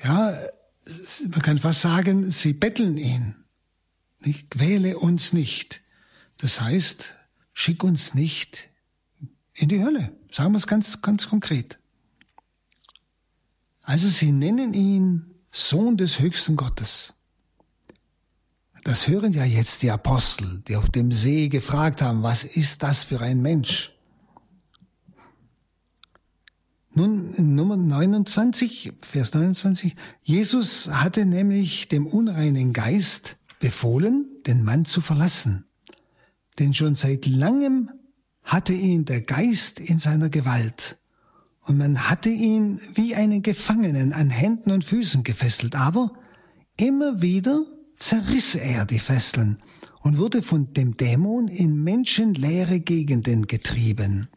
Ja, 0.05 0.39
man 1.28 1.42
kann 1.42 1.59
fast 1.59 1.83
sagen, 1.83 2.30
sie 2.30 2.52
betteln 2.52 2.97
ihn. 2.97 3.35
Nicht? 4.21 4.50
Quäle 4.50 4.99
uns 4.99 5.33
nicht. 5.33 5.80
Das 6.38 6.61
heißt, 6.61 7.14
schick 7.52 7.85
uns 7.85 8.14
nicht 8.14 8.71
in 9.54 9.68
die 9.68 9.83
Hölle. 9.83 10.12
Sagen 10.30 10.52
wir 10.52 10.59
es 10.59 10.66
ganz, 10.66 11.02
ganz 11.02 11.28
konkret. 11.28 11.78
Also 13.83 14.09
sie 14.09 14.33
nennen 14.33 14.75
ihn 14.75 15.35
Sohn 15.50 15.97
des 15.97 16.21
höchsten 16.21 16.57
Gottes. 16.57 17.14
Das 18.85 19.09
hören 19.09 19.33
ja 19.33 19.45
jetzt 19.45 19.83
die 19.83 19.90
Apostel, 19.90 20.62
die 20.68 20.76
auf 20.76 20.88
dem 20.90 21.12
See 21.12 21.49
gefragt 21.49 22.00
haben, 22.00 22.23
was 22.23 22.45
ist 22.45 22.83
das 22.83 23.04
für 23.04 23.21
ein 23.21 23.42
Mensch? 23.42 23.92
Nun, 26.99 27.31
Nummer 27.55 27.76
29, 27.76 28.93
Vers 29.02 29.33
29. 29.33 29.95
Jesus 30.21 30.90
hatte 30.90 31.26
nämlich 31.26 31.87
dem 31.87 32.09
unreinen 32.09 32.73
Geist 32.73 33.37
befohlen, 33.61 34.26
den 34.49 34.64
Mann 34.64 34.85
zu 34.85 35.00
verlassen. 35.00 35.64
Denn 36.59 36.75
schon 36.75 36.97
seit 36.97 37.26
langem 37.26 37.90
hatte 38.43 38.73
ihn 38.73 39.05
der 39.05 39.21
Geist 39.21 39.78
in 39.78 40.00
seiner 40.00 40.28
Gewalt. 40.28 40.99
Und 41.61 41.78
man 41.78 42.11
hatte 42.11 42.31
ihn 42.31 42.81
wie 42.95 43.14
einen 43.14 43.43
Gefangenen 43.43 44.12
an 44.12 44.28
Händen 44.28 44.73
und 44.73 44.83
Füßen 44.83 45.23
gefesselt. 45.23 45.76
Aber 45.76 46.14
immer 46.76 47.23
wieder 47.23 47.64
zerriss 47.97 48.57
er 48.57 48.87
die 48.87 48.99
Fesseln 48.99 49.62
und 50.02 50.19
wurde 50.19 50.43
von 50.43 50.73
dem 50.73 50.97
Dämon 50.97 51.47
in 51.47 51.81
menschenleere 51.81 52.81
Gegenden 52.81 53.47
getrieben. 53.47 54.28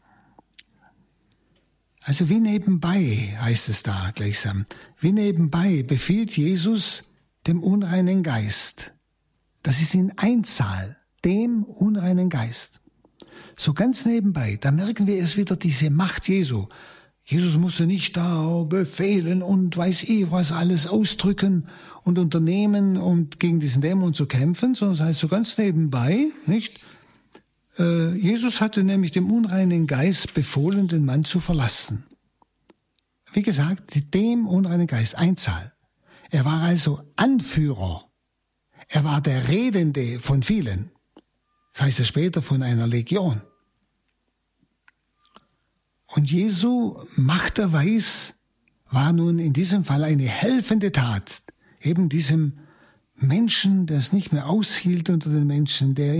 Also 2.03 2.29
wie 2.29 2.39
nebenbei 2.39 3.37
heißt 3.39 3.69
es 3.69 3.83
da 3.83 4.11
gleichsam. 4.15 4.65
Wie 4.99 5.11
nebenbei 5.11 5.83
befiehlt 5.83 6.35
Jesus 6.35 7.03
dem 7.47 7.61
unreinen 7.61 8.23
Geist. 8.23 8.93
Das 9.61 9.81
ist 9.81 9.93
in 9.93 10.17
Einzahl, 10.17 10.97
dem 11.23 11.63
unreinen 11.63 12.29
Geist. 12.29 12.81
So 13.55 13.73
ganz 13.73 14.05
nebenbei, 14.05 14.57
da 14.59 14.71
merken 14.71 15.05
wir 15.05 15.21
es 15.21 15.37
wieder, 15.37 15.55
diese 15.55 15.91
Macht 15.91 16.27
Jesu. 16.27 16.67
Jesus 17.23 17.57
musste 17.57 17.85
nicht 17.85 18.17
da 18.17 18.63
befehlen 18.63 19.43
und 19.43 19.77
weiß 19.77 20.03
ich 20.03 20.31
was 20.31 20.51
alles 20.51 20.87
ausdrücken 20.87 21.67
und 22.03 22.17
unternehmen, 22.17 22.97
um 22.97 23.29
gegen 23.29 23.59
diesen 23.59 23.83
Dämon 23.83 24.15
zu 24.15 24.25
kämpfen, 24.25 24.73
sondern 24.73 24.95
es 24.95 25.01
heißt 25.01 25.19
so 25.19 25.27
ganz 25.27 25.57
nebenbei, 25.59 26.31
nicht? 26.47 26.83
Äh, 27.77 28.15
Jesus 28.15 28.61
hatte 28.61 28.83
nämlich 28.83 29.11
dem 29.11 29.31
unreinen 29.31 29.87
Geist 29.87 30.33
befohlen, 30.33 30.87
den 30.87 31.05
Mann 31.05 31.23
zu 31.23 31.39
verlassen. 31.39 32.03
Wie 33.33 33.43
gesagt, 33.43 34.13
dem 34.13 34.47
unreinen 34.47 34.87
Geist, 34.87 35.15
Einzahl. 35.15 35.73
Er 36.29 36.45
war 36.45 36.61
also 36.61 37.01
Anführer. 37.15 38.09
Er 38.87 39.03
war 39.03 39.21
der 39.21 39.47
Redende 39.47 40.19
von 40.19 40.43
vielen. 40.43 40.91
Das 41.73 41.83
heißt 41.83 41.99
es 42.01 42.07
später 42.07 42.41
von 42.41 42.61
einer 42.61 42.87
Legion. 42.87 43.41
Und 46.07 46.29
Jesu 46.29 47.01
Machterweis 47.15 48.33
war 48.89 49.13
nun 49.13 49.39
in 49.39 49.53
diesem 49.53 49.85
Fall 49.85 50.03
eine 50.03 50.25
helfende 50.25 50.91
Tat, 50.91 51.43
eben 51.79 52.09
diesem 52.09 52.59
Menschen, 53.15 53.85
der 53.87 53.99
es 53.99 54.11
nicht 54.11 54.33
mehr 54.33 54.49
aushielt 54.49 55.09
unter 55.09 55.29
den 55.29 55.47
Menschen, 55.47 55.95
der 55.95 56.15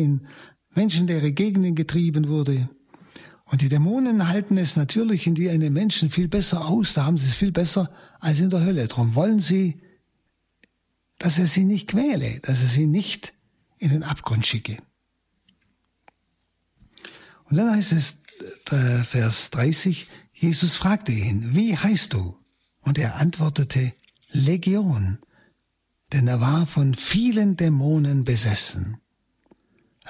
in 0.73 0.81
menschenleere 0.81 1.31
Gegenden 1.31 1.75
getrieben 1.75 2.27
wurde. 2.27 2.69
Und 3.45 3.61
die 3.61 3.69
Dämonen 3.69 4.29
halten 4.29 4.57
es 4.57 4.77
natürlich 4.77 5.27
in 5.27 5.35
die 5.35 5.49
einen 5.49 5.73
Menschen 5.73 6.09
viel 6.09 6.29
besser 6.29 6.67
aus, 6.67 6.93
da 6.93 7.05
haben 7.05 7.17
sie 7.17 7.27
es 7.27 7.35
viel 7.35 7.51
besser 7.51 7.91
als 8.19 8.39
in 8.39 8.49
der 8.49 8.63
Hölle. 8.63 8.87
Darum 8.87 9.15
wollen 9.15 9.41
sie, 9.41 9.81
dass 11.17 11.37
er 11.37 11.47
sie 11.47 11.65
nicht 11.65 11.89
quäle, 11.89 12.39
dass 12.39 12.61
er 12.61 12.69
sie 12.69 12.87
nicht 12.87 13.33
in 13.77 13.89
den 13.89 14.03
Abgrund 14.03 14.45
schicke. 14.45 14.77
Und 17.45 17.57
dann 17.57 17.71
heißt 17.71 17.91
es, 17.91 18.19
Vers 18.65 19.51
30, 19.51 20.07
Jesus 20.33 20.75
fragte 20.75 21.11
ihn, 21.11 21.53
wie 21.53 21.77
heißt 21.77 22.13
du? 22.13 22.37
Und 22.79 22.97
er 22.97 23.17
antwortete, 23.17 23.93
Legion, 24.29 25.19
denn 26.13 26.27
er 26.27 26.39
war 26.39 26.65
von 26.65 26.95
vielen 26.95 27.57
Dämonen 27.57 28.23
besessen. 28.23 29.00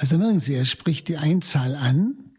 Also 0.01 0.17
merken 0.17 0.39
Sie, 0.39 0.55
er 0.55 0.65
spricht 0.65 1.09
die 1.09 1.17
Einzahl 1.17 1.75
an, 1.75 2.33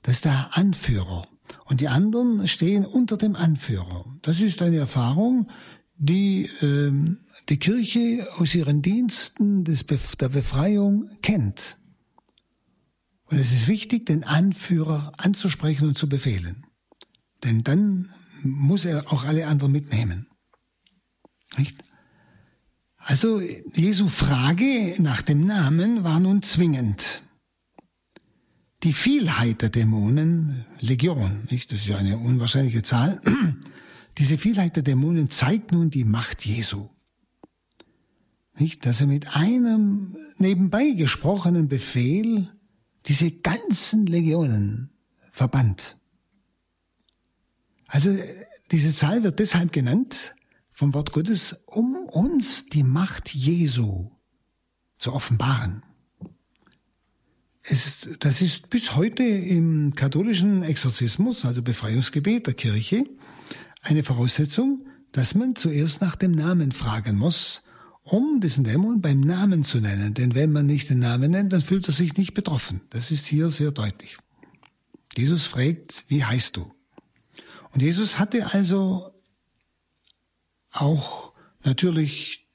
das 0.00 0.14
ist 0.14 0.24
der 0.24 0.56
Anführer. 0.56 1.28
Und 1.66 1.82
die 1.82 1.88
anderen 1.88 2.48
stehen 2.48 2.86
unter 2.86 3.18
dem 3.18 3.36
Anführer. 3.36 4.06
Das 4.22 4.40
ist 4.40 4.62
eine 4.62 4.78
Erfahrung, 4.78 5.50
die 5.98 6.48
ähm, 6.62 7.18
die 7.50 7.58
Kirche 7.58 8.26
aus 8.38 8.54
ihren 8.54 8.80
Diensten 8.80 9.64
des 9.64 9.84
Bef 9.84 10.16
der 10.16 10.30
Befreiung 10.30 11.10
kennt. 11.20 11.76
Und 13.26 13.36
es 13.36 13.52
ist 13.52 13.68
wichtig, 13.68 14.06
den 14.06 14.24
Anführer 14.24 15.12
anzusprechen 15.18 15.88
und 15.88 15.98
zu 15.98 16.08
befehlen. 16.08 16.64
Denn 17.44 17.62
dann 17.62 18.08
muss 18.42 18.86
er 18.86 19.12
auch 19.12 19.24
alle 19.24 19.48
anderen 19.48 19.72
mitnehmen. 19.72 20.28
Nicht? 21.58 21.76
Also 23.04 23.40
Jesu 23.40 24.08
Frage 24.08 24.94
nach 24.98 25.22
dem 25.22 25.44
Namen 25.44 26.04
war 26.04 26.20
nun 26.20 26.42
zwingend. 26.42 27.22
Die 28.84 28.92
Vielheit 28.92 29.62
der 29.62 29.70
Dämonen, 29.70 30.64
Legion, 30.80 31.46
nicht? 31.50 31.70
das 31.70 31.78
ist 31.78 31.88
ja 31.88 31.96
eine 31.98 32.18
unwahrscheinliche 32.18 32.82
Zahl, 32.82 33.20
diese 34.18 34.38
Vielheit 34.38 34.76
der 34.76 34.84
Dämonen 34.84 35.30
zeigt 35.30 35.72
nun 35.72 35.90
die 35.90 36.04
Macht 36.04 36.44
Jesu. 36.44 36.88
Nicht, 38.56 38.86
dass 38.86 39.00
er 39.00 39.06
mit 39.08 39.34
einem 39.34 40.16
nebenbei 40.38 40.90
gesprochenen 40.90 41.68
Befehl 41.68 42.52
diese 43.06 43.32
ganzen 43.32 44.06
Legionen 44.06 44.90
verbannt. 45.32 45.96
Also 47.88 48.16
diese 48.70 48.94
Zahl 48.94 49.24
wird 49.24 49.38
deshalb 49.38 49.72
genannt 49.72 50.34
vom 50.82 50.94
Wort 50.94 51.12
Gottes, 51.12 51.62
um 51.66 51.94
uns 52.08 52.66
die 52.66 52.82
Macht 52.82 53.32
Jesu 53.32 54.10
zu 54.98 55.12
offenbaren. 55.12 55.84
Es, 57.62 58.08
das 58.18 58.42
ist 58.42 58.68
bis 58.68 58.96
heute 58.96 59.22
im 59.22 59.94
katholischen 59.94 60.64
Exorzismus, 60.64 61.44
also 61.44 61.62
Befreiungsgebet 61.62 62.48
der 62.48 62.54
Kirche, 62.54 63.04
eine 63.80 64.02
Voraussetzung, 64.02 64.88
dass 65.12 65.36
man 65.36 65.54
zuerst 65.54 66.00
nach 66.00 66.16
dem 66.16 66.32
Namen 66.32 66.72
fragen 66.72 67.16
muss, 67.16 67.62
um 68.02 68.40
diesen 68.40 68.64
Dämon 68.64 69.00
beim 69.00 69.20
Namen 69.20 69.62
zu 69.62 69.78
nennen. 69.80 70.14
Denn 70.14 70.34
wenn 70.34 70.50
man 70.50 70.66
nicht 70.66 70.90
den 70.90 70.98
Namen 70.98 71.30
nennt, 71.30 71.52
dann 71.52 71.62
fühlt 71.62 71.86
er 71.86 71.92
sich 71.92 72.16
nicht 72.16 72.34
betroffen. 72.34 72.80
Das 72.90 73.12
ist 73.12 73.26
hier 73.26 73.52
sehr 73.52 73.70
deutlich. 73.70 74.18
Jesus 75.16 75.46
fragt, 75.46 76.02
wie 76.08 76.24
heißt 76.24 76.56
du? 76.56 76.72
Und 77.70 77.82
Jesus 77.82 78.18
hatte 78.18 78.52
also 78.52 79.11
auch 80.72 81.32
natürlich 81.62 82.48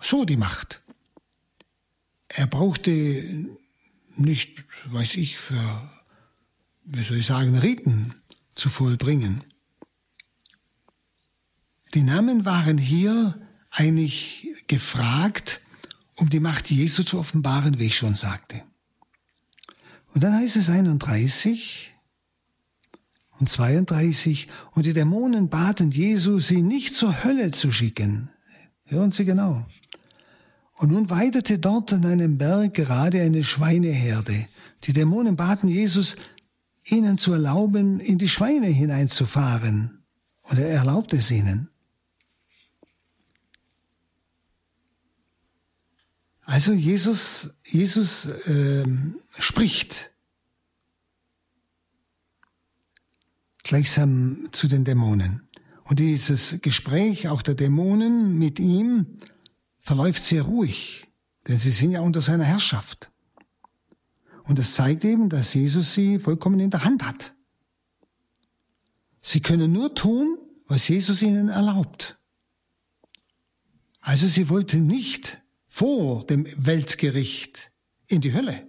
so 0.00 0.24
die 0.24 0.36
Macht. 0.36 0.82
Er 2.28 2.46
brauchte 2.46 3.48
nicht, 4.16 4.64
weiß 4.86 5.16
ich, 5.16 5.38
für, 5.38 5.90
wie 6.84 7.02
soll 7.02 7.18
ich 7.18 7.26
sagen, 7.26 7.56
Riten 7.56 8.14
zu 8.54 8.70
vollbringen. 8.70 9.44
Die 11.94 12.02
Namen 12.02 12.44
waren 12.44 12.78
hier 12.78 13.40
eigentlich 13.70 14.48
gefragt, 14.68 15.60
um 16.16 16.30
die 16.30 16.40
Macht 16.40 16.70
Jesu 16.70 17.02
zu 17.02 17.18
offenbaren, 17.18 17.78
wie 17.78 17.86
ich 17.86 17.96
schon 17.96 18.14
sagte. 18.14 18.62
Und 20.14 20.22
dann 20.22 20.34
heißt 20.34 20.56
es 20.56 20.68
31 20.68 21.92
und 23.40 23.48
32, 23.48 24.48
und 24.72 24.84
die 24.84 24.92
Dämonen 24.92 25.48
baten 25.48 25.90
Jesu, 25.90 26.40
sie 26.40 26.62
nicht 26.62 26.94
zur 26.94 27.24
Hölle 27.24 27.50
zu 27.52 27.72
schicken. 27.72 28.28
Hören 28.84 29.10
Sie 29.10 29.24
genau. 29.24 29.66
Und 30.74 30.92
nun 30.92 31.10
weidete 31.10 31.58
dort 31.58 31.92
an 31.92 32.04
einem 32.04 32.38
Berg 32.38 32.74
gerade 32.74 33.22
eine 33.22 33.42
Schweineherde. 33.42 34.46
Die 34.84 34.92
Dämonen 34.92 35.36
baten 35.36 35.68
Jesus, 35.68 36.16
ihnen 36.84 37.18
zu 37.18 37.32
erlauben, 37.32 37.98
in 37.98 38.18
die 38.18 38.28
Schweine 38.28 38.66
hineinzufahren. 38.66 40.02
Und 40.42 40.58
er 40.58 40.68
erlaubte 40.68 41.16
es 41.16 41.30
ihnen. 41.30 41.68
Also 46.42 46.72
Jesus, 46.72 47.54
Jesus 47.64 48.26
äh, 48.26 48.84
spricht 49.38 50.09
gleichsam 53.62 54.48
zu 54.52 54.68
den 54.68 54.84
Dämonen. 54.84 55.48
Und 55.84 55.98
dieses 55.98 56.60
Gespräch 56.62 57.28
auch 57.28 57.42
der 57.42 57.54
Dämonen 57.54 58.38
mit 58.38 58.60
ihm 58.60 59.18
verläuft 59.80 60.22
sehr 60.22 60.42
ruhig, 60.42 61.08
denn 61.48 61.56
sie 61.56 61.72
sind 61.72 61.90
ja 61.90 62.00
unter 62.00 62.22
seiner 62.22 62.44
Herrschaft. 62.44 63.10
Und 64.44 64.58
es 64.58 64.74
zeigt 64.74 65.04
eben, 65.04 65.28
dass 65.28 65.54
Jesus 65.54 65.94
sie 65.94 66.18
vollkommen 66.18 66.60
in 66.60 66.70
der 66.70 66.84
Hand 66.84 67.06
hat. 67.06 67.34
Sie 69.20 69.40
können 69.40 69.72
nur 69.72 69.94
tun, 69.94 70.38
was 70.66 70.88
Jesus 70.88 71.22
ihnen 71.22 71.48
erlaubt. 71.48 72.18
Also 74.00 74.26
sie 74.26 74.48
wollten 74.48 74.86
nicht 74.86 75.42
vor 75.68 76.24
dem 76.24 76.46
Weltgericht 76.56 77.70
in 78.06 78.20
die 78.20 78.32
Hölle. 78.32 78.66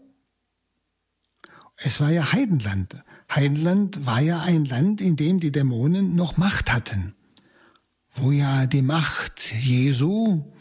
Es 1.78 2.00
war 2.00 2.12
ja 2.12 2.32
Heidenland. 2.32 3.04
Heidenland 3.34 4.06
war 4.06 4.20
ja 4.20 4.42
ein 4.42 4.66
Land, 4.66 5.00
in 5.00 5.16
dem 5.16 5.40
die 5.40 5.54
Dämonen 5.54 6.16
noch 6.16 6.36
Macht 6.36 6.72
hatten, 6.72 7.16
wo 8.14 8.32
ja 8.32 8.68
die 8.68 8.82
Macht 8.82 9.54
Jesu, 9.54 10.52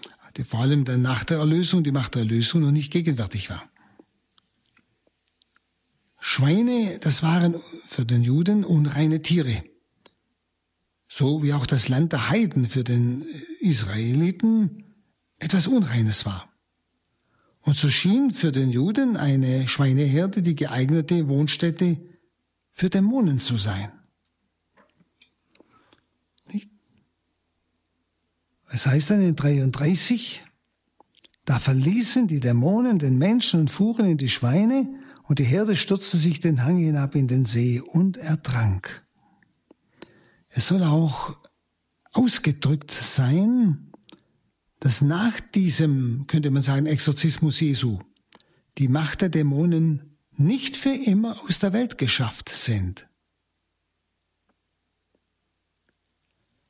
vor 0.47 0.61
allem 0.61 0.85
dann 0.85 1.03
nach 1.03 1.25
der 1.25 1.39
Erlösung, 1.39 1.83
die 1.83 1.91
Macht 1.91 2.15
der 2.15 2.23
Erlösung 2.23 2.63
noch 2.63 2.71
nicht 2.71 2.93
gegenwärtig 2.93 3.51
war. 3.51 3.69
Schweine, 6.21 6.99
das 7.01 7.25
waren 7.25 7.57
für 7.87 8.05
den 8.05 8.23
Juden 8.23 8.65
unreine 8.65 9.21
Tiere. 9.21 9.65
So 11.09 11.43
wie 11.43 11.55
auch 11.55 11.67
das 11.67 11.89
Land 11.89 12.13
der 12.13 12.31
Heiden 12.31 12.69
für 12.69 12.85
den 12.85 13.25
Israeliten 13.59 14.85
etwas 15.41 15.67
Unreines 15.67 16.25
war. 16.25 16.49
Und 17.63 17.77
so 17.77 17.91
schien 17.91 18.31
für 18.31 18.53
den 18.53 18.71
Juden 18.71 19.17
eine 19.17 19.67
Schweineherde 19.67 20.41
die 20.41 20.55
geeignete 20.55 21.27
Wohnstätte 21.27 21.99
für 22.73 22.91
Dämonen 22.91 23.39
zu 23.39 23.57
sein. 23.57 23.93
Es 28.73 28.87
heißt 28.87 29.11
dann 29.11 29.21
in 29.21 29.35
33, 29.35 30.45
da 31.45 31.59
verließen 31.59 32.29
die 32.29 32.39
Dämonen 32.39 33.01
den 33.01 33.19
Menschen 33.19 33.61
und 33.61 33.71
fuhren 33.71 34.07
in 34.07 34.19
die 34.19 34.29
Schweine, 34.29 34.89
und 35.25 35.39
die 35.39 35.45
Herde 35.45 35.77
stürzte 35.77 36.17
sich 36.17 36.41
den 36.41 36.65
Hang 36.65 36.77
hinab 36.77 37.15
in 37.15 37.29
den 37.29 37.45
See 37.45 37.81
und 37.81 38.17
ertrank. 38.17 39.07
Es 40.49 40.69
soll 40.69 40.83
auch 40.83 41.37
ausgedrückt 42.13 42.91
sein, 42.91 43.93
dass 44.81 45.03
nach 45.03 45.39
diesem, 45.39 46.27
könnte 46.27 46.51
man 46.51 46.63
sagen, 46.63 46.87
Exorzismus 46.87 47.61
Jesu, 47.61 48.01
die 48.79 48.89
Macht 48.89 49.21
der 49.21 49.29
Dämonen 49.29 50.10
nicht 50.41 50.77
für 50.77 50.95
immer 50.95 51.41
aus 51.43 51.59
der 51.59 51.73
Welt 51.73 51.99
geschafft 51.99 52.49
sind. 52.49 53.07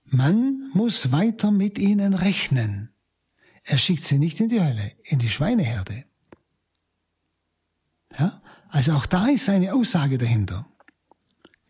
Man 0.04 0.70
muss 0.74 1.12
weiter 1.12 1.52
mit 1.52 1.78
ihnen 1.78 2.14
rechnen. 2.14 2.92
Er 3.62 3.78
schickt 3.78 4.04
sie 4.04 4.18
nicht 4.18 4.40
in 4.40 4.48
die 4.48 4.60
Hölle, 4.60 4.92
in 5.04 5.20
die 5.20 5.28
Schweineherde. 5.28 6.04
Ja? 8.18 8.42
Also 8.70 8.92
auch 8.92 9.06
da 9.06 9.28
ist 9.28 9.48
eine 9.48 9.72
Aussage 9.72 10.18
dahinter. 10.18 10.66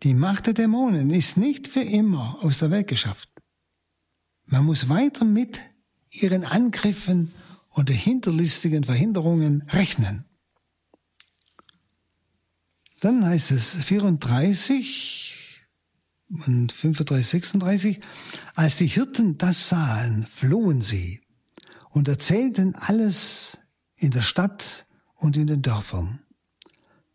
Die 0.03 0.15
Macht 0.15 0.47
der 0.47 0.55
Dämonen 0.55 1.11
ist 1.11 1.37
nicht 1.37 1.69
für 1.69 1.83
immer 1.83 2.43
aus 2.43 2.59
der 2.59 2.71
Welt 2.71 2.89
geschafft. 2.89 3.31
Man 4.47 4.65
muss 4.65 4.89
weiter 4.89 5.27
mit 5.27 5.61
ihren 6.11 6.45
Angriffen 6.45 7.35
und 7.69 7.91
hinterlistigen 7.91 8.85
Verhinderungen 8.85 9.63
rechnen. 9.69 10.25
Dann 13.01 13.25
heißt 13.25 13.51
es 13.51 13.73
34 13.73 15.35
und 16.47 16.71
35, 16.71 17.27
36, 17.27 18.01
als 18.55 18.77
die 18.77 18.87
Hirten 18.87 19.39
das 19.39 19.69
sahen, 19.69 20.27
flohen 20.31 20.83
sie 20.83 21.23
und 21.91 22.09
erzählten 22.09 22.75
alles 22.75 23.59
in 23.97 24.11
der 24.11 24.23
Stadt 24.23 24.87
und 25.15 25.39
in 25.39 25.47
den 25.47 25.63
Dörfern. 25.63 26.21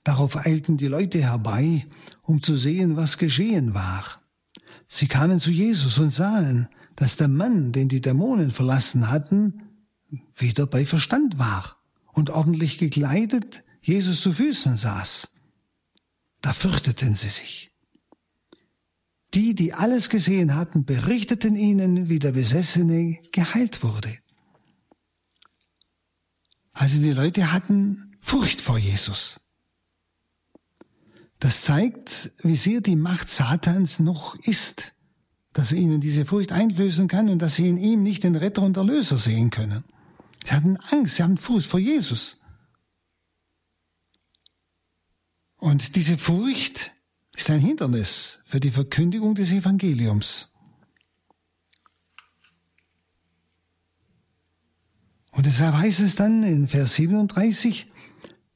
Darauf 0.04 0.36
eilten 0.45 0.78
die 0.78 0.88
Leute 0.88 1.21
herbei, 1.21 1.86
um 2.24 2.41
zu 2.41 2.58
sehen, 2.58 2.95
was 2.98 3.17
geschehen 3.17 3.74
war. 3.74 4.21
Sie 4.88 5.08
kamen 5.08 5.39
zu 5.39 5.52
Jesus 5.52 6.00
und 6.00 6.10
sahen, 6.10 6.67
dass 6.95 7.15
der 7.15 7.28
Mann, 7.28 7.71
den 7.71 7.89
die 7.89 8.02
Dämonen 8.02 8.52
verlassen 8.52 9.10
hatten, 9.10 9.62
wieder 10.36 10.65
bei 10.65 10.86
Verstand 10.86 11.38
war 11.38 11.78
und 12.12 12.30
ordentlich 12.32 12.78
gekleidet 12.78 13.63
Jesus 13.82 14.21
zu 14.21 14.34
Füßen 14.34 14.78
saß. 14.78 15.30
Da 16.45 16.53
fürchteten 16.53 17.15
sie 17.15 17.29
sich. 17.29 17.71
Die, 19.34 19.55
die 19.55 19.73
alles 19.73 20.10
gesehen 20.10 20.53
hatten, 20.53 20.86
berichteten 20.86 21.55
ihnen, 21.55 22.08
wie 22.08 22.19
der 22.19 22.34
Besessene 22.34 23.17
geheilt 23.31 23.81
wurde. 23.81 24.15
Also 26.71 27.01
die 27.01 27.13
Leute 27.13 27.51
hatten 27.51 28.15
Furcht 28.21 28.62
vor 28.62 28.77
Jesus. 28.77 29.39
Das 31.39 31.63
zeigt, 31.63 32.31
wie 32.43 32.58
sehr 32.58 32.79
die 32.79 32.95
Macht 32.95 33.31
Satans 33.31 33.97
noch 33.97 34.36
ist, 34.36 34.93
dass 35.51 35.71
er 35.71 35.79
ihnen 35.79 35.99
diese 35.99 36.27
Furcht 36.27 36.51
einlösen 36.51 37.08
kann 37.08 37.27
und 37.27 37.39
dass 37.39 37.55
sie 37.55 37.67
in 37.67 37.79
ihm 37.79 38.03
nicht 38.03 38.23
den 38.23 38.36
Retter 38.36 38.62
und 38.62 38.77
Erlöser 38.77 39.17
sehen 39.17 39.49
können. 39.49 39.84
Sie 40.45 40.51
hatten 40.51 40.77
Angst, 40.77 41.15
sie 41.15 41.23
hatten 41.23 41.38
Furcht 41.38 41.67
vor 41.67 41.79
Jesus. 41.79 42.38
Und 45.57 45.95
diese 45.95 46.17
Furcht 46.17 46.91
ist 47.35 47.49
ein 47.49 47.59
Hindernis 47.59 48.39
für 48.45 48.59
die 48.59 48.71
Verkündigung 48.71 49.35
des 49.35 49.51
Evangeliums. 49.51 50.51
Und 55.31 55.45
deshalb 55.45 55.75
heißt 55.75 55.99
es 55.99 56.15
dann 56.15 56.43
in 56.43 56.67
Vers 56.67 56.93
37, 56.93 57.91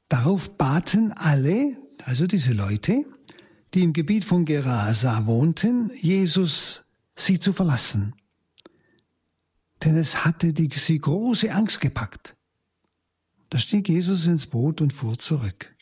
darauf 0.08 0.58
baten 0.58 1.12
alle, 1.12 1.78
also 2.04 2.26
diese 2.26 2.54
Leute, 2.54 3.06
die 3.74 3.84
im 3.84 3.94
Gebiet 3.94 4.24
von 4.24 4.46
Gerasa 4.46 5.26
wohnten, 5.26 5.92
Jesus 5.94 6.86
sie 7.16 7.40
zu 7.40 7.52
verlassen. 7.52 8.16
Denn 9.84 9.98
es 9.98 10.24
hatte 10.24 10.54
die, 10.54 10.70
sie 10.74 11.00
große 11.00 11.54
Angst 11.54 11.82
gepackt. 11.82 12.36
Da 13.50 13.60
stieg 13.60 13.90
Jesus 13.90 14.26
ins 14.26 14.48
Boot 14.48 14.82
und 14.82 14.94
fuhr 14.94 15.18
zurück. 15.18 15.76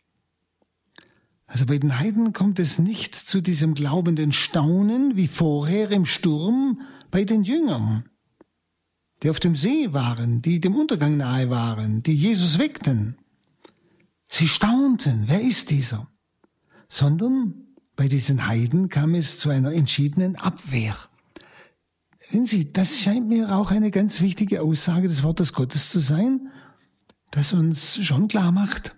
Also 1.48 1.66
bei 1.66 1.78
den 1.78 1.98
Heiden 1.98 2.34
kommt 2.34 2.60
es 2.60 2.78
nicht 2.78 3.16
zu 3.16 3.42
diesem 3.42 3.74
glaubenden 3.74 4.34
Staunen 4.34 5.16
wie 5.16 5.30
vorher 5.30 5.90
im 5.92 6.06
Sturm 6.06 6.82
bei 7.10 7.24
den 7.24 7.44
Jüngern, 7.44 8.10
die 9.24 9.30
auf 9.30 9.40
dem 9.40 9.56
See 9.56 9.94
waren, 9.94 10.42
die 10.42 10.60
dem 10.60 10.76
Untergang 10.76 11.16
nahe 11.16 11.50
waren, 11.50 12.04
die 12.04 12.16
Jesus 12.16 12.60
weckten. 12.60 13.18
Sie 14.28 14.50
staunten, 14.50 15.24
wer 15.28 15.42
ist 15.42 15.70
dieser? 15.70 16.10
Sondern 16.90 17.68
bei 17.96 18.10
diesen 18.10 18.46
Heiden 18.46 18.90
kam 18.90 19.16
es 19.16 19.40
zu 19.40 19.50
einer 19.50 19.72
entschiedenen 19.72 20.36
Abwehr. 20.36 20.96
Wenn 22.32 22.46
Sie, 22.46 22.74
das 22.74 23.00
scheint 23.00 23.28
mir 23.28 23.56
auch 23.56 23.72
eine 23.72 23.90
ganz 23.90 24.20
wichtige 24.20 24.62
Aussage 24.62 25.08
des 25.08 25.24
Wortes 25.24 25.54
Gottes 25.54 25.92
zu 25.92 26.00
sein, 26.00 26.52
das 27.32 27.54
uns 27.54 28.04
schon 28.04 28.28
klar 28.28 28.52
macht, 28.52 28.96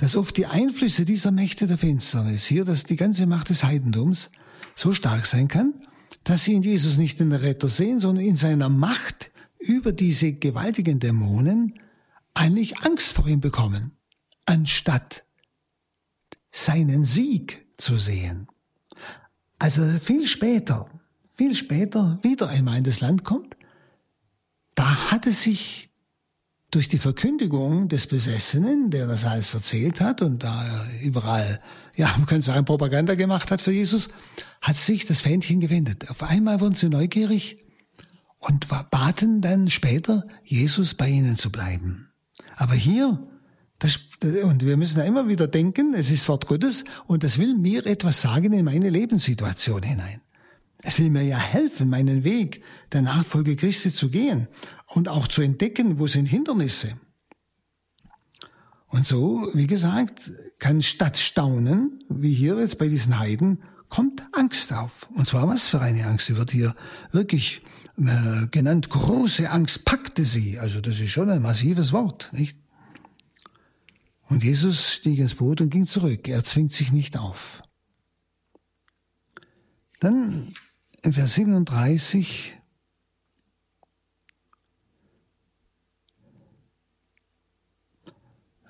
dass 0.00 0.16
oft 0.16 0.34
die 0.38 0.46
Einflüsse 0.46 1.04
dieser 1.04 1.30
Mächte 1.30 1.66
der 1.66 1.76
Finsternis, 1.76 2.46
hier 2.46 2.64
dass 2.64 2.84
die 2.84 2.96
ganze 2.96 3.26
Macht 3.26 3.50
des 3.50 3.64
Heidentums, 3.64 4.30
so 4.74 4.94
stark 4.94 5.26
sein 5.26 5.46
kann, 5.46 5.74
dass 6.24 6.44
sie 6.44 6.54
in 6.54 6.62
Jesus 6.62 6.96
nicht 6.96 7.20
den 7.20 7.34
Retter 7.34 7.68
sehen, 7.68 8.00
sondern 8.00 8.24
in 8.24 8.36
seiner 8.36 8.70
Macht 8.70 9.30
über 9.58 9.92
diese 9.92 10.32
gewaltigen 10.32 11.00
Dämonen 11.00 11.78
eigentlich 12.32 12.78
Angst 12.80 13.12
vor 13.12 13.28
ihm 13.28 13.40
bekommen, 13.40 13.92
anstatt 14.46 15.26
seinen 16.50 17.04
Sieg 17.04 17.66
zu 17.76 17.96
sehen. 17.96 18.48
Also 19.58 19.82
viel 19.98 20.26
später, 20.26 20.88
viel 21.36 21.54
später 21.54 22.18
wieder 22.22 22.48
einmal 22.48 22.78
in 22.78 22.84
das 22.84 23.02
Land 23.02 23.24
kommt, 23.24 23.54
da 24.74 25.10
hatte 25.10 25.30
sich 25.30 25.89
durch 26.70 26.88
die 26.88 26.98
Verkündigung 26.98 27.88
des 27.88 28.06
Besessenen, 28.06 28.90
der 28.90 29.06
das 29.06 29.24
alles 29.24 29.52
erzählt 29.52 30.00
hat 30.00 30.22
und 30.22 30.44
da 30.44 30.86
überall, 31.02 31.60
ja, 31.96 32.08
man 32.16 32.26
könnte 32.26 32.46
sagen, 32.46 32.64
Propaganda 32.64 33.16
gemacht 33.16 33.50
hat 33.50 33.60
für 33.60 33.72
Jesus, 33.72 34.10
hat 34.60 34.76
sich 34.76 35.04
das 35.06 35.20
Fähnchen 35.20 35.60
gewendet. 35.60 36.10
Auf 36.10 36.22
einmal 36.22 36.60
wurden 36.60 36.74
sie 36.76 36.88
neugierig 36.88 37.58
und 38.38 38.68
baten 38.90 39.40
dann 39.40 39.68
später, 39.68 40.26
Jesus 40.44 40.94
bei 40.94 41.08
ihnen 41.08 41.34
zu 41.34 41.50
bleiben. 41.50 42.08
Aber 42.56 42.74
hier, 42.74 43.28
das, 43.78 43.98
und 44.44 44.64
wir 44.64 44.76
müssen 44.76 44.96
da 44.96 45.04
immer 45.04 45.28
wieder 45.28 45.48
denken, 45.48 45.94
es 45.94 46.10
ist 46.10 46.28
Wort 46.28 46.46
Gottes 46.46 46.84
und 47.06 47.24
das 47.24 47.38
will 47.38 47.54
mir 47.54 47.84
etwas 47.86 48.20
sagen 48.20 48.52
in 48.52 48.64
meine 48.64 48.90
Lebenssituation 48.90 49.82
hinein. 49.82 50.20
Es 50.82 50.98
will 50.98 51.10
mir 51.10 51.22
ja 51.22 51.38
helfen, 51.38 51.88
meinen 51.88 52.24
Weg 52.24 52.62
der 52.92 53.02
Nachfolge 53.02 53.56
Christi 53.56 53.92
zu 53.92 54.10
gehen 54.10 54.48
und 54.86 55.08
auch 55.08 55.28
zu 55.28 55.42
entdecken, 55.42 55.98
wo 55.98 56.06
sind 56.06 56.26
Hindernisse. 56.26 56.98
Und 58.88 59.06
so, 59.06 59.48
wie 59.54 59.66
gesagt, 59.66 60.32
kann 60.58 60.82
statt 60.82 61.16
Staunen, 61.16 62.02
wie 62.08 62.34
hier 62.34 62.58
jetzt 62.58 62.78
bei 62.78 62.88
diesen 62.88 63.18
Heiden, 63.18 63.62
kommt 63.88 64.22
Angst 64.32 64.72
auf. 64.72 65.08
Und 65.14 65.28
zwar 65.28 65.46
was 65.48 65.68
für 65.68 65.80
eine 65.80 66.06
Angst? 66.06 66.26
Sie 66.26 66.36
wird 66.36 66.50
hier 66.50 66.74
wirklich 67.12 67.62
äh, 67.98 68.46
genannt, 68.50 68.88
große 68.88 69.50
Angst 69.50 69.84
packte 69.84 70.24
sie. 70.24 70.58
Also 70.58 70.80
das 70.80 70.98
ist 70.98 71.10
schon 71.10 71.30
ein 71.30 71.42
massives 71.42 71.92
Wort, 71.92 72.32
nicht? 72.32 72.58
Und 74.28 74.44
Jesus 74.44 74.92
stieg 74.94 75.18
ins 75.18 75.34
Boot 75.34 75.60
und 75.60 75.70
ging 75.70 75.84
zurück. 75.84 76.28
Er 76.28 76.44
zwingt 76.44 76.72
sich 76.72 76.92
nicht 76.92 77.18
auf. 77.18 77.62
Dann 79.98 80.54
Vers 81.02 81.34
37 81.34 82.58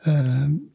ähm, 0.05 0.71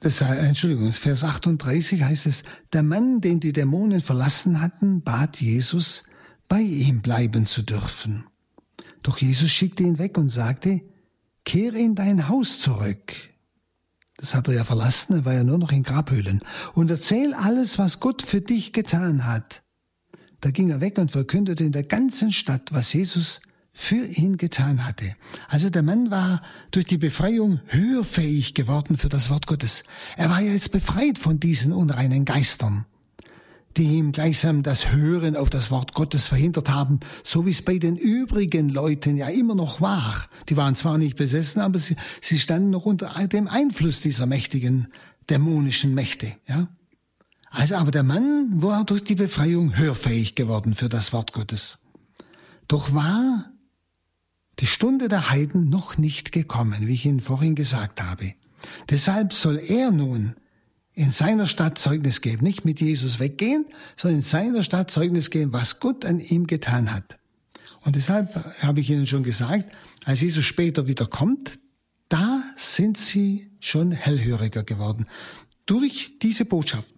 das, 0.00 0.20
Entschuldigung, 0.20 0.92
Vers 0.92 1.24
38 1.24 2.02
heißt 2.02 2.26
es, 2.26 2.44
der 2.72 2.82
Mann, 2.82 3.20
den 3.20 3.40
die 3.40 3.52
Dämonen 3.52 4.00
verlassen 4.00 4.60
hatten, 4.60 5.02
bat 5.02 5.40
Jesus, 5.40 6.04
bei 6.46 6.60
ihm 6.60 7.00
bleiben 7.00 7.46
zu 7.46 7.62
dürfen. 7.62 8.26
Doch 9.02 9.18
Jesus 9.18 9.50
schickte 9.50 9.82
ihn 9.82 9.98
weg 9.98 10.18
und 10.18 10.28
sagte, 10.28 10.82
kehre 11.44 11.78
in 11.78 11.94
dein 11.94 12.28
Haus 12.28 12.60
zurück 12.60 13.33
das 14.16 14.34
hat 14.34 14.48
er 14.48 14.54
ja 14.54 14.64
verlassen, 14.64 15.14
er 15.14 15.24
war 15.24 15.34
ja 15.34 15.44
nur 15.44 15.58
noch 15.58 15.72
in 15.72 15.82
Grabhöhlen. 15.82 16.40
Und 16.74 16.90
erzähl 16.90 17.34
alles, 17.34 17.78
was 17.78 18.00
Gott 18.00 18.22
für 18.22 18.40
dich 18.40 18.72
getan 18.72 19.26
hat. 19.26 19.62
Da 20.40 20.50
ging 20.50 20.70
er 20.70 20.80
weg 20.80 20.98
und 20.98 21.12
verkündete 21.12 21.64
in 21.64 21.72
der 21.72 21.84
ganzen 21.84 22.32
Stadt, 22.32 22.68
was 22.72 22.92
Jesus 22.92 23.40
für 23.72 24.06
ihn 24.06 24.36
getan 24.36 24.86
hatte. 24.86 25.16
Also 25.48 25.68
der 25.68 25.82
Mann 25.82 26.10
war 26.10 26.42
durch 26.70 26.84
die 26.84 26.98
Befreiung 26.98 27.60
hörfähig 27.66 28.54
geworden 28.54 28.96
für 28.96 29.08
das 29.08 29.30
Wort 29.30 29.46
Gottes. 29.46 29.84
Er 30.16 30.30
war 30.30 30.40
ja 30.40 30.52
jetzt 30.52 30.70
befreit 30.70 31.18
von 31.18 31.40
diesen 31.40 31.72
unreinen 31.72 32.24
Geistern 32.24 32.86
die 33.76 33.84
ihm 33.84 34.12
gleichsam 34.12 34.62
das 34.62 34.92
Hören 34.92 35.36
auf 35.36 35.50
das 35.50 35.70
Wort 35.70 35.94
Gottes 35.94 36.26
verhindert 36.26 36.68
haben, 36.68 37.00
so 37.22 37.46
wie 37.46 37.50
es 37.50 37.62
bei 37.62 37.78
den 37.78 37.96
übrigen 37.96 38.68
Leuten 38.68 39.16
ja 39.16 39.28
immer 39.28 39.54
noch 39.54 39.80
war. 39.80 40.28
Die 40.48 40.56
waren 40.56 40.76
zwar 40.76 40.98
nicht 40.98 41.16
besessen, 41.16 41.60
aber 41.60 41.78
sie, 41.78 41.96
sie 42.20 42.38
standen 42.38 42.70
noch 42.70 42.86
unter 42.86 43.12
dem 43.26 43.48
Einfluss 43.48 44.00
dieser 44.00 44.26
mächtigen 44.26 44.88
dämonischen 45.28 45.94
Mächte. 45.94 46.34
Ja? 46.46 46.68
Also 47.50 47.76
aber 47.76 47.90
der 47.90 48.02
Mann 48.02 48.62
war 48.62 48.84
durch 48.84 49.04
die 49.04 49.14
Befreiung 49.14 49.76
hörfähig 49.76 50.34
geworden 50.34 50.74
für 50.74 50.88
das 50.88 51.12
Wort 51.12 51.32
Gottes. 51.32 51.78
Doch 52.68 52.94
war 52.94 53.50
die 54.60 54.66
Stunde 54.66 55.08
der 55.08 55.30
Heiden 55.30 55.68
noch 55.68 55.98
nicht 55.98 56.32
gekommen, 56.32 56.86
wie 56.86 56.94
ich 56.94 57.06
Ihnen 57.06 57.20
vorhin 57.20 57.54
gesagt 57.54 58.02
habe. 58.02 58.34
Deshalb 58.90 59.32
soll 59.32 59.58
er 59.58 59.90
nun 59.90 60.36
in 60.94 61.10
seiner 61.10 61.46
Stadt 61.46 61.78
Zeugnis 61.78 62.20
geben. 62.20 62.44
Nicht 62.44 62.64
mit 62.64 62.80
Jesus 62.80 63.18
weggehen, 63.18 63.66
sondern 63.96 64.18
in 64.18 64.22
seiner 64.22 64.62
Stadt 64.62 64.90
Zeugnis 64.90 65.30
geben, 65.30 65.52
was 65.52 65.80
Gott 65.80 66.04
an 66.04 66.20
ihm 66.20 66.46
getan 66.46 66.92
hat. 66.92 67.18
Und 67.84 67.96
deshalb 67.96 68.34
habe 68.62 68.80
ich 68.80 68.90
Ihnen 68.90 69.06
schon 69.06 69.24
gesagt, 69.24 69.66
als 70.04 70.20
Jesus 70.20 70.44
später 70.44 70.86
wieder 70.86 71.06
kommt, 71.06 71.58
da 72.08 72.42
sind 72.56 72.96
sie 72.96 73.50
schon 73.60 73.90
hellhöriger 73.92 74.62
geworden. 74.62 75.06
Durch 75.66 76.18
diese 76.20 76.44
Botschaft. 76.44 76.94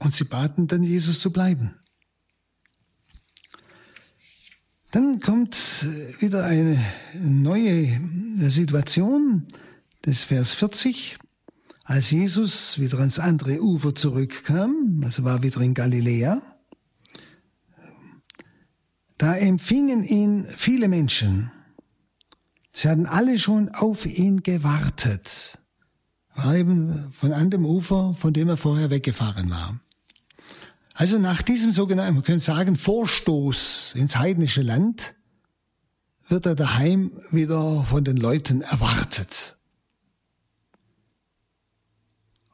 Und 0.00 0.14
sie 0.14 0.24
baten 0.24 0.66
dann, 0.66 0.82
Jesus 0.82 1.20
zu 1.20 1.30
bleiben. 1.30 1.74
Dann 4.90 5.20
kommt 5.20 5.56
wieder 6.20 6.44
eine 6.44 6.78
neue 7.14 8.00
Situation, 8.36 9.46
das 10.02 10.24
Vers 10.24 10.54
40. 10.54 11.18
Als 11.88 12.10
Jesus 12.10 12.80
wieder 12.80 12.98
ans 12.98 13.20
andere 13.20 13.62
Ufer 13.62 13.94
zurückkam, 13.94 15.02
also 15.04 15.22
war 15.22 15.44
wieder 15.44 15.60
in 15.60 15.72
Galiläa, 15.72 16.42
da 19.18 19.36
empfingen 19.36 20.02
ihn 20.02 20.46
viele 20.48 20.88
Menschen. 20.88 21.52
Sie 22.72 22.88
hatten 22.88 23.06
alle 23.06 23.38
schon 23.38 23.68
auf 23.68 24.04
ihn 24.04 24.42
gewartet. 24.42 25.60
War 26.34 26.56
eben 26.56 27.12
von 27.12 27.32
an 27.32 27.50
dem 27.50 27.64
Ufer, 27.64 28.14
von 28.14 28.32
dem 28.32 28.48
er 28.48 28.56
vorher 28.56 28.90
weggefahren 28.90 29.48
war. 29.48 29.78
Also 30.92 31.20
nach 31.20 31.40
diesem 31.40 31.70
sogenannten, 31.70 32.14
man 32.14 32.24
könnte 32.24 32.44
sagen, 32.44 32.74
Vorstoß 32.74 33.94
ins 33.94 34.16
heidnische 34.16 34.62
Land, 34.62 35.14
wird 36.26 36.46
er 36.46 36.56
daheim 36.56 37.12
wieder 37.30 37.84
von 37.84 38.02
den 38.02 38.16
Leuten 38.16 38.62
erwartet. 38.62 39.55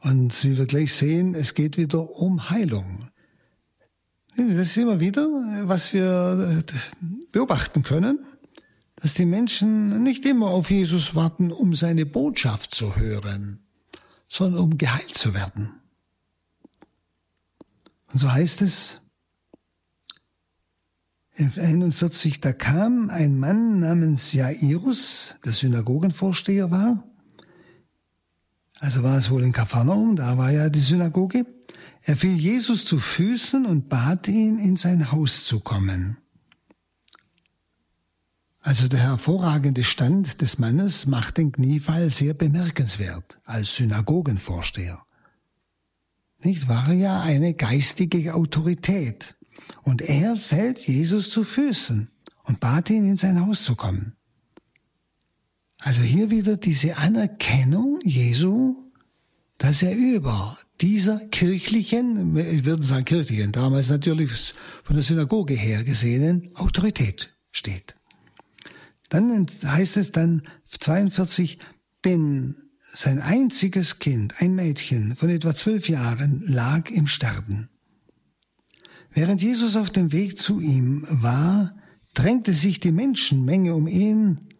Und 0.02 0.42
wie 0.42 0.58
wir 0.58 0.66
gleich 0.66 0.94
sehen, 0.94 1.34
es 1.34 1.54
geht 1.54 1.76
wieder 1.76 2.10
um 2.10 2.50
Heilung. 2.50 3.08
Das 4.36 4.46
ist 4.46 4.76
immer 4.76 4.98
wieder, 4.98 5.28
was 5.64 5.92
wir 5.92 6.64
äh, 6.66 6.72
beobachten 7.30 7.82
können, 7.82 8.26
dass 8.96 9.14
die 9.14 9.26
Menschen 9.26 10.02
nicht 10.02 10.26
immer 10.26 10.48
auf 10.48 10.70
Jesus 10.70 11.14
warten, 11.14 11.52
um 11.52 11.74
seine 11.74 12.04
Botschaft 12.04 12.74
zu 12.74 12.96
hören, 12.96 13.60
sondern 14.28 14.62
um 14.62 14.78
geheilt 14.78 15.14
zu 15.14 15.34
werden. 15.34 15.70
Und 18.12 18.18
so 18.18 18.32
heißt 18.32 18.62
es, 18.62 19.00
in 21.34 21.52
41, 21.56 22.40
da 22.40 22.52
kam 22.52 23.08
ein 23.08 23.38
Mann 23.38 23.80
namens 23.80 24.32
Jairus, 24.32 25.36
der 25.44 25.52
Synagogenvorsteher 25.52 26.70
war. 26.70 27.04
Also 28.82 29.04
war 29.04 29.16
es 29.16 29.30
wohl 29.30 29.44
in 29.44 29.52
Kapharnaum, 29.52 30.16
da 30.16 30.38
war 30.38 30.50
ja 30.50 30.68
die 30.68 30.80
Synagoge. 30.80 31.46
Er 32.02 32.16
fiel 32.16 32.34
Jesus 32.34 32.84
zu 32.84 32.98
Füßen 32.98 33.64
und 33.64 33.88
bat 33.88 34.26
ihn, 34.26 34.58
in 34.58 34.74
sein 34.74 35.12
Haus 35.12 35.44
zu 35.44 35.60
kommen. 35.60 36.16
Also 38.58 38.88
der 38.88 38.98
hervorragende 38.98 39.84
Stand 39.84 40.40
des 40.40 40.58
Mannes 40.58 41.06
macht 41.06 41.38
den 41.38 41.52
Kniefall 41.52 42.10
sehr 42.10 42.34
bemerkenswert 42.34 43.38
als 43.44 43.76
Synagogenvorsteher. 43.76 45.00
Nicht 46.42 46.68
war 46.68 46.92
ja 46.92 47.20
eine 47.20 47.54
geistige 47.54 48.34
Autorität. 48.34 49.36
Und 49.84 50.02
er 50.02 50.34
fällt 50.34 50.80
Jesus 50.80 51.30
zu 51.30 51.44
Füßen 51.44 52.10
und 52.42 52.58
bat 52.58 52.90
ihn, 52.90 53.06
in 53.06 53.16
sein 53.16 53.46
Haus 53.46 53.62
zu 53.62 53.76
kommen. 53.76 54.16
Also 55.84 56.02
hier 56.02 56.30
wieder 56.30 56.56
diese 56.56 56.96
Anerkennung 56.96 57.98
Jesu, 58.04 58.76
dass 59.58 59.82
er 59.82 59.96
über 59.96 60.56
dieser 60.80 61.18
kirchlichen, 61.26 62.36
ich 62.36 62.64
würde 62.64 62.84
sagen 62.84 63.04
kirchlichen, 63.04 63.50
damals 63.50 63.90
natürlich 63.90 64.54
von 64.84 64.94
der 64.94 65.02
Synagoge 65.02 65.54
her 65.54 65.82
gesehenen 65.82 66.54
Autorität 66.54 67.36
steht. 67.50 67.96
Dann 69.08 69.48
heißt 69.64 69.96
es 69.96 70.12
dann 70.12 70.46
42, 70.70 71.58
denn 72.04 72.54
sein 72.78 73.20
einziges 73.20 73.98
Kind, 73.98 74.34
ein 74.38 74.54
Mädchen 74.54 75.16
von 75.16 75.30
etwa 75.30 75.52
zwölf 75.52 75.88
Jahren, 75.88 76.44
lag 76.46 76.90
im 76.90 77.08
Sterben. 77.08 77.68
Während 79.12 79.42
Jesus 79.42 79.74
auf 79.74 79.90
dem 79.90 80.12
Weg 80.12 80.38
zu 80.38 80.60
ihm 80.60 81.04
war, 81.10 81.74
drängte 82.14 82.52
sich 82.52 82.78
die 82.78 82.92
Menschenmenge 82.92 83.74
um 83.74 83.88
ihn 83.88 84.51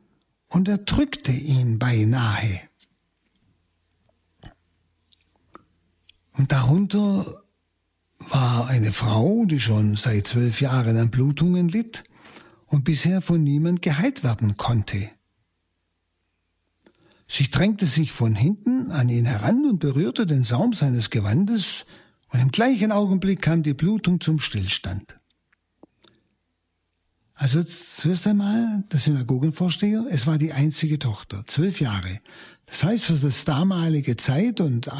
und 0.52 0.68
erdrückte 0.68 1.32
ihn 1.32 1.78
beinahe. 1.78 2.60
Und 6.34 6.52
darunter 6.52 7.42
war 8.18 8.68
eine 8.68 8.92
Frau, 8.92 9.44
die 9.46 9.60
schon 9.60 9.96
seit 9.96 10.26
zwölf 10.26 10.60
Jahren 10.60 10.96
an 10.96 11.10
Blutungen 11.10 11.68
litt 11.68 12.04
und 12.66 12.84
bisher 12.84 13.22
von 13.22 13.42
niemand 13.42 13.82
geheilt 13.82 14.24
werden 14.24 14.56
konnte. 14.56 15.10
Sie 17.26 17.50
drängte 17.50 17.86
sich 17.86 18.12
von 18.12 18.34
hinten 18.34 18.90
an 18.90 19.08
ihn 19.08 19.24
heran 19.24 19.64
und 19.64 19.78
berührte 19.78 20.26
den 20.26 20.42
Saum 20.42 20.74
seines 20.74 21.10
Gewandes, 21.10 21.86
und 22.28 22.40
im 22.40 22.50
gleichen 22.50 22.92
Augenblick 22.92 23.42
kam 23.42 23.62
die 23.62 23.74
Blutung 23.74 24.20
zum 24.20 24.38
Stillstand. 24.38 25.18
Also 27.42 27.64
zuerst 27.64 28.28
einmal 28.28 28.84
der 28.92 29.00
Synagogenvorsteher, 29.00 30.06
es 30.08 30.28
war 30.28 30.38
die 30.38 30.52
einzige 30.52 31.00
Tochter, 31.00 31.42
zwölf 31.48 31.80
Jahre. 31.80 32.20
Das 32.66 32.84
heißt, 32.84 33.02
für 33.02 33.14
das 33.14 33.44
damalige 33.44 34.16
Zeit 34.16 34.60
und 34.60 34.86
äh, 34.86 34.92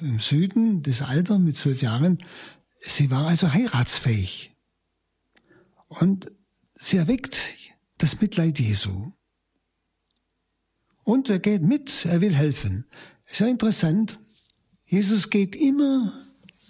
im 0.00 0.20
Süden 0.20 0.84
das 0.84 1.02
Alter 1.02 1.40
mit 1.40 1.56
zwölf 1.56 1.82
Jahren, 1.82 2.22
sie 2.78 3.10
war 3.10 3.26
also 3.26 3.52
heiratsfähig. 3.52 4.54
Und 5.88 6.30
sie 6.74 6.98
erweckt 6.98 7.56
das 7.98 8.20
Mitleid 8.20 8.60
Jesu. 8.60 9.10
Und 11.02 11.28
er 11.28 11.40
geht 11.40 11.62
mit, 11.62 12.06
er 12.06 12.20
will 12.20 12.36
helfen. 12.36 12.86
Sehr 13.26 13.48
interessant. 13.48 14.20
Jesus 14.86 15.28
geht 15.28 15.56
immer 15.56 16.12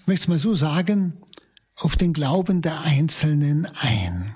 möchte 0.07 0.25
es 0.25 0.29
mal 0.29 0.39
so 0.39 0.55
sagen, 0.55 1.13
auf 1.77 1.97
den 1.97 2.15
Glauben 2.15 2.63
der 2.63 2.81
Einzelnen 2.81 3.67
ein. 3.67 4.35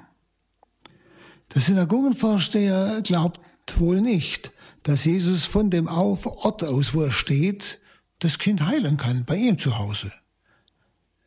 Der 1.54 1.60
Synagogenvorsteher 1.62 3.00
glaubt 3.02 3.40
wohl 3.78 4.00
nicht, 4.00 4.52
dass 4.82 5.04
Jesus 5.04 5.44
von 5.44 5.70
dem 5.70 5.86
Ort 5.86 6.64
aus, 6.64 6.94
wo 6.94 7.02
er 7.02 7.12
steht, 7.12 7.80
das 8.18 8.38
Kind 8.38 8.66
heilen 8.66 8.96
kann, 8.96 9.24
bei 9.24 9.36
ihm 9.36 9.58
zu 9.58 9.78
Hause. 9.78 10.12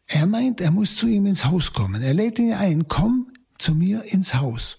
Er 0.06 0.26
meint, 0.26 0.62
er 0.62 0.72
muss 0.72 0.96
zu 0.96 1.08
ihm 1.08 1.26
ins 1.26 1.46
Haus 1.46 1.74
kommen. 1.74 2.02
Er 2.02 2.14
lädt 2.14 2.40
ihn 2.40 2.54
ein, 2.54 2.88
komm 2.88 3.32
zu 3.58 3.74
mir 3.74 4.04
ins 4.04 4.34
Haus. 4.36 4.78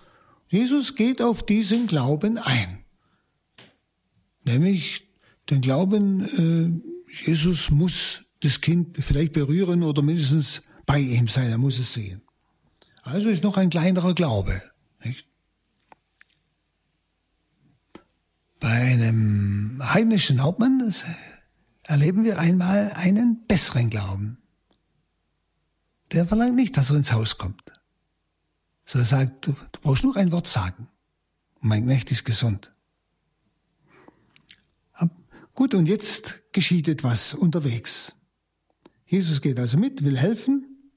Jesus 0.48 0.94
geht 0.94 1.20
auf 1.20 1.44
diesen 1.44 1.87
Glauben 1.87 2.38
ein. 2.38 2.84
Nämlich 4.44 5.08
den 5.50 5.61
Glauben, 5.61 6.24
äh, 6.24 7.24
Jesus 7.26 7.70
muss 7.70 8.24
das 8.40 8.61
Kind 8.61 8.96
vielleicht 9.02 9.32
berühren 9.32 9.82
oder 9.82 10.02
mindestens 10.02 10.62
bei 10.87 10.98
ihm 10.98 11.28
sein. 11.28 11.50
Er 11.50 11.58
muss 11.58 11.78
es 11.78 11.92
sehen. 11.92 12.22
Also 13.02 13.28
ist 13.28 13.42
noch 13.42 13.56
ein 13.56 13.70
kleinerer 13.70 14.14
Glaube. 14.14 14.62
Bei 18.61 18.68
einem 18.71 19.81
heidnischen 19.83 20.42
Hauptmann 20.42 20.92
erleben 21.85 22.25
wir 22.25 22.38
einmal 22.38 22.92
einen 22.94 23.47
besseren 23.47 23.90
Glauben. 23.90 24.38
Der 26.12 26.27
verlangt 26.27 26.57
nicht, 26.57 26.77
dass 26.77 26.90
er 26.90 26.97
ins 26.97 27.12
Haus 27.12 27.38
kommt. 27.38 27.73
So 28.85 28.99
er 28.99 29.05
sagt, 29.05 29.47
du, 29.47 29.53
du 29.53 29.81
brauchst 29.81 30.05
nur 30.05 30.16
ein 30.16 30.33
Wort 30.33 30.49
sagen. 30.49 30.88
Mein 31.61 31.85
Knecht 31.85 32.11
ist 32.11 32.25
gesund. 32.25 32.73
Gut, 35.59 35.75
und 35.75 35.88
jetzt 35.88 36.53
geschieht 36.53 36.87
etwas 36.87 37.35
unterwegs. 37.35 38.14
Jesus 39.07 39.40
geht 39.40 39.59
also 39.59 39.77
mit, 39.77 40.05
will 40.05 40.16
helfen. 40.16 40.92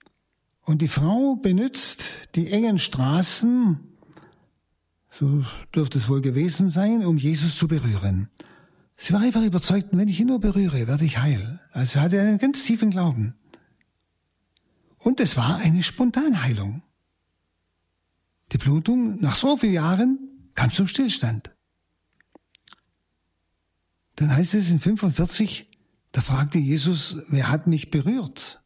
Und 0.62 0.84
die 0.84 0.88
Frau 0.88 1.36
benutzt 1.36 2.04
die 2.36 2.52
engen 2.52 2.78
Straßen, 2.78 3.91
so 5.12 5.46
dürfte 5.76 5.98
es 5.98 6.10
wohl 6.10 6.22
gewesen 6.22 6.70
sein, 6.70 7.06
um 7.06 7.18
Jesus 7.18 7.58
zu 7.58 7.68
berühren. 7.68 8.30
Sie 8.98 9.14
war 9.14 9.22
einfach 9.22 9.44
überzeugt, 9.44 9.90
wenn 9.92 10.08
ich 10.08 10.20
ihn 10.20 10.28
nur 10.28 10.40
berühre, 10.40 10.88
werde 10.88 11.06
ich 11.06 11.18
heil. 11.18 11.60
Also 11.72 12.00
hatte 12.00 12.20
einen 12.22 12.38
ganz 12.38 12.64
tiefen 12.64 12.92
Glauben. 12.92 13.36
Und 14.98 15.20
es 15.20 15.36
war 15.36 15.58
eine 15.58 15.84
Spontanheilung. 15.84 16.82
Die 18.52 18.58
Blutung 18.58 19.20
nach 19.20 19.36
so 19.36 19.58
vielen 19.58 19.74
Jahren 19.74 20.20
kam 20.56 20.72
zum 20.72 20.88
Stillstand. 20.88 21.52
Dann 24.16 24.36
heißt 24.36 24.54
es 24.54 24.70
in 24.70 24.80
45, 24.80 25.68
da 26.12 26.22
fragte 26.22 26.60
Jesus, 26.60 27.24
wer 27.30 27.50
hat 27.50 27.68
mich 27.68 27.90
berührt? 27.90 28.62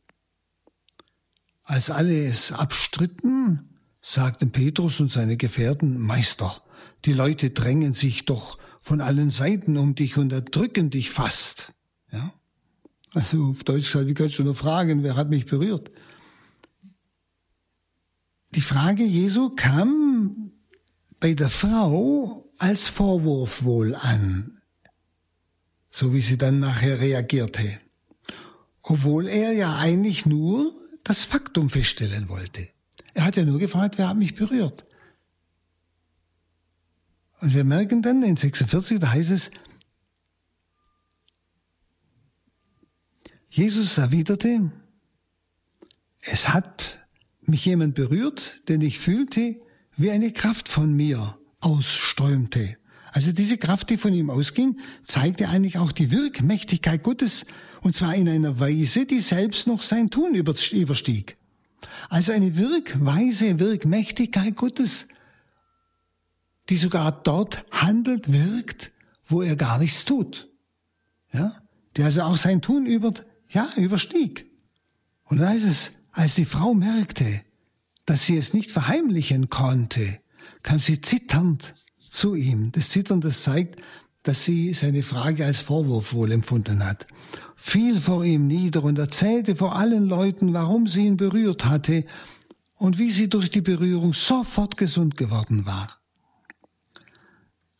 Als 1.64 1.90
alle 1.90 2.26
es 2.26 2.52
abstritten, 2.52 3.35
sagten 4.08 4.52
Petrus 4.52 5.00
und 5.00 5.12
seine 5.12 5.38
Gefährten, 5.38 6.00
Meister, 6.00 6.62
die 7.06 7.14
Leute 7.14 7.50
drängen 7.50 7.94
sich 7.94 8.26
doch 8.26 8.58
von 8.80 9.02
allen 9.02 9.30
Seiten 9.30 9.78
um 9.78 9.96
dich 9.96 10.18
und 10.18 10.32
erdrücken 10.32 10.90
dich 10.90 11.10
fast. 11.10 11.74
Ja? 12.12 12.34
Also 13.14 13.46
auf 13.46 13.64
Deutsch 13.64 13.86
gesagt, 13.86 14.08
wie 14.08 14.14
kannst 14.14 14.38
du 14.38 14.44
nur 14.44 14.56
fragen, 14.56 15.04
wer 15.04 15.16
hat 15.16 15.30
mich 15.30 15.46
berührt? 15.46 15.92
Die 18.52 18.62
Frage 18.62 19.04
Jesu 19.04 19.50
kam 19.50 20.52
bei 21.20 21.34
der 21.34 21.50
Frau 21.50 22.50
als 22.58 22.88
Vorwurf 22.88 23.64
wohl 23.64 23.96
an 23.96 24.56
so 25.96 26.14
wie 26.14 26.20
sie 26.20 26.38
dann 26.38 26.60
nachher 26.60 27.00
reagierte. 27.00 27.80
Obwohl 28.82 29.30
er 29.30 29.54
ja 29.54 29.78
eigentlich 29.78 30.26
nur 30.26 30.76
das 31.06 31.24
Faktum 31.24 31.70
feststellen 31.70 32.28
wollte. 32.28 32.68
Er 33.16 33.24
hat 33.24 33.38
ja 33.38 33.46
nur 33.46 33.60
gefragt, 33.60 33.98
wer 33.98 34.10
hat 34.10 34.18
mich 34.18 34.36
berührt. 34.36 34.86
Und 37.40 37.54
wir 37.54 37.64
merken 37.64 38.02
dann 38.02 38.22
in 38.24 38.36
46, 38.38 39.00
da 39.00 39.12
heißt 39.12 39.32
es, 39.32 39.52
Jesus 43.50 43.98
erwiderte, 43.98 44.70
es 46.20 46.50
hat 46.50 47.08
mich 47.42 47.64
jemand 47.66 47.96
berührt, 47.96 48.62
denn 48.68 48.82
ich 48.82 49.00
fühlte, 49.00 49.62
wie 49.96 50.12
eine 50.12 50.34
Kraft 50.34 50.68
von 50.68 50.94
mir 50.94 51.40
ausströmte. 51.62 52.78
Also 53.14 53.32
diese 53.32 53.58
Kraft, 53.58 53.90
die 53.92 53.98
von 53.98 54.14
ihm 54.14 54.30
ausging, 54.30 54.82
zeigte 55.06 55.48
eigentlich 55.48 55.78
auch 55.78 55.94
die 55.94 56.12
Wirkmächtigkeit 56.12 57.02
Gottes, 57.02 57.46
und 57.82 57.96
zwar 57.96 58.14
in 58.14 58.28
einer 58.28 58.60
Weise, 58.60 59.06
die 59.06 59.20
selbst 59.20 59.68
noch 59.68 59.82
sein 59.84 60.10
Tun 60.10 60.36
überstieg. 60.36 61.38
Also 62.10 62.32
eine 62.32 62.56
Wirkweise, 62.56 63.60
Wirkmächtigkeit 63.60 64.56
Gottes, 64.56 65.08
die 66.70 66.76
sogar 66.76 67.12
dort 67.12 67.66
handelt, 67.72 68.32
wirkt, 68.32 68.92
wo 69.28 69.42
er 69.42 69.56
gar 69.56 69.78
nichts 69.78 70.06
tut. 70.06 70.50
Ja? 71.32 71.62
der 71.96 72.06
also 72.06 72.22
auch 72.24 72.38
sein 72.38 72.62
Tun 72.62 72.86
über, 72.86 73.14
ja, 73.50 73.68
überstieg. 73.78 74.52
Und 75.24 75.40
da 75.40 75.54
ist 75.54 75.64
es, 75.64 75.92
als 76.12 76.36
die 76.36 76.46
Frau 76.46 76.74
merkte, 76.74 77.42
dass 78.06 78.26
sie 78.26 78.38
es 78.38 78.54
nicht 78.54 78.72
verheimlichen 78.72 79.50
konnte, 79.50 80.20
kam 80.62 80.80
sie 80.80 81.02
zitternd 81.02 81.76
zu 82.10 82.36
ihm. 82.36 82.72
Das 82.72 82.90
Zittern, 82.90 83.22
das 83.22 83.44
zeigt, 83.44 83.82
dass 84.26 84.44
sie 84.44 84.74
seine 84.74 85.04
Frage 85.04 85.46
als 85.46 85.62
Vorwurf 85.62 86.14
wohl 86.14 86.32
empfunden 86.32 86.84
hat. 86.84 87.06
Fiel 87.56 88.02
vor 88.02 88.26
ihm 88.26 88.48
nieder 88.48 88.84
und 88.84 88.98
erzählte 88.98 89.56
vor 89.56 89.76
allen 89.76 90.06
Leuten, 90.08 90.54
warum 90.54 90.88
sie 90.88 91.06
ihn 91.06 91.16
berührt 91.16 91.66
hatte 91.66 92.06
und 92.76 92.98
wie 92.98 93.12
sie 93.12 93.30
durch 93.30 93.52
die 93.52 93.62
Berührung 93.62 94.14
sofort 94.14 94.78
gesund 94.78 95.16
geworden 95.16 95.66
war. 95.68 96.02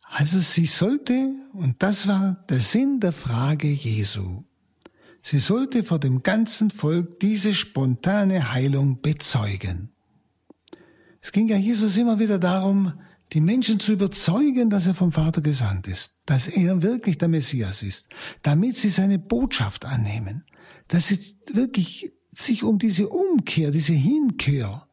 Also 0.02 0.38
sie 0.38 0.66
sollte, 0.66 1.34
und 1.52 1.82
das 1.82 2.06
war 2.06 2.44
der 2.48 2.60
Sinn 2.60 3.00
der 3.00 3.12
Frage 3.12 3.68
Jesu, 3.68 4.44
sie 5.20 5.40
sollte 5.40 5.82
vor 5.82 5.98
dem 5.98 6.22
ganzen 6.22 6.70
Volk 6.70 7.18
diese 7.18 7.54
spontane 7.54 8.52
Heilung 8.52 9.00
bezeugen. 9.02 9.90
Es 11.20 11.32
ging 11.32 11.48
ja 11.48 11.56
Jesus 11.56 11.96
immer 11.96 12.20
wieder 12.20 12.38
darum, 12.38 12.92
die 13.32 13.40
Menschen 13.40 13.80
zu 13.80 13.92
überzeugen, 13.92 14.70
dass 14.70 14.86
er 14.86 14.94
vom 14.94 15.12
Vater 15.12 15.40
gesandt 15.40 15.88
ist, 15.88 16.18
dass 16.26 16.48
er 16.48 16.82
wirklich 16.82 17.18
der 17.18 17.28
Messias 17.28 17.82
ist, 17.82 18.08
damit 18.42 18.76
sie 18.78 18.90
seine 18.90 19.18
Botschaft 19.18 19.84
annehmen, 19.84 20.44
dass 20.88 21.08
sie 21.08 21.18
wirklich 21.52 22.12
sich 22.32 22.62
um 22.62 22.78
diese 22.78 23.08
Umkehr, 23.08 23.70
diese 23.70 23.94
Hinkehr 23.94 24.86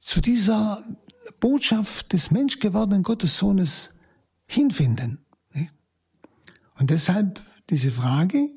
zu 0.00 0.20
dieser 0.20 0.84
Botschaft 1.40 2.12
des 2.12 2.30
menschgewordenen 2.30 3.02
Gottessohnes 3.02 3.90
hinfinden. 4.46 5.24
Und 6.76 6.90
deshalb 6.90 7.40
diese 7.70 7.90
Frage, 7.90 8.50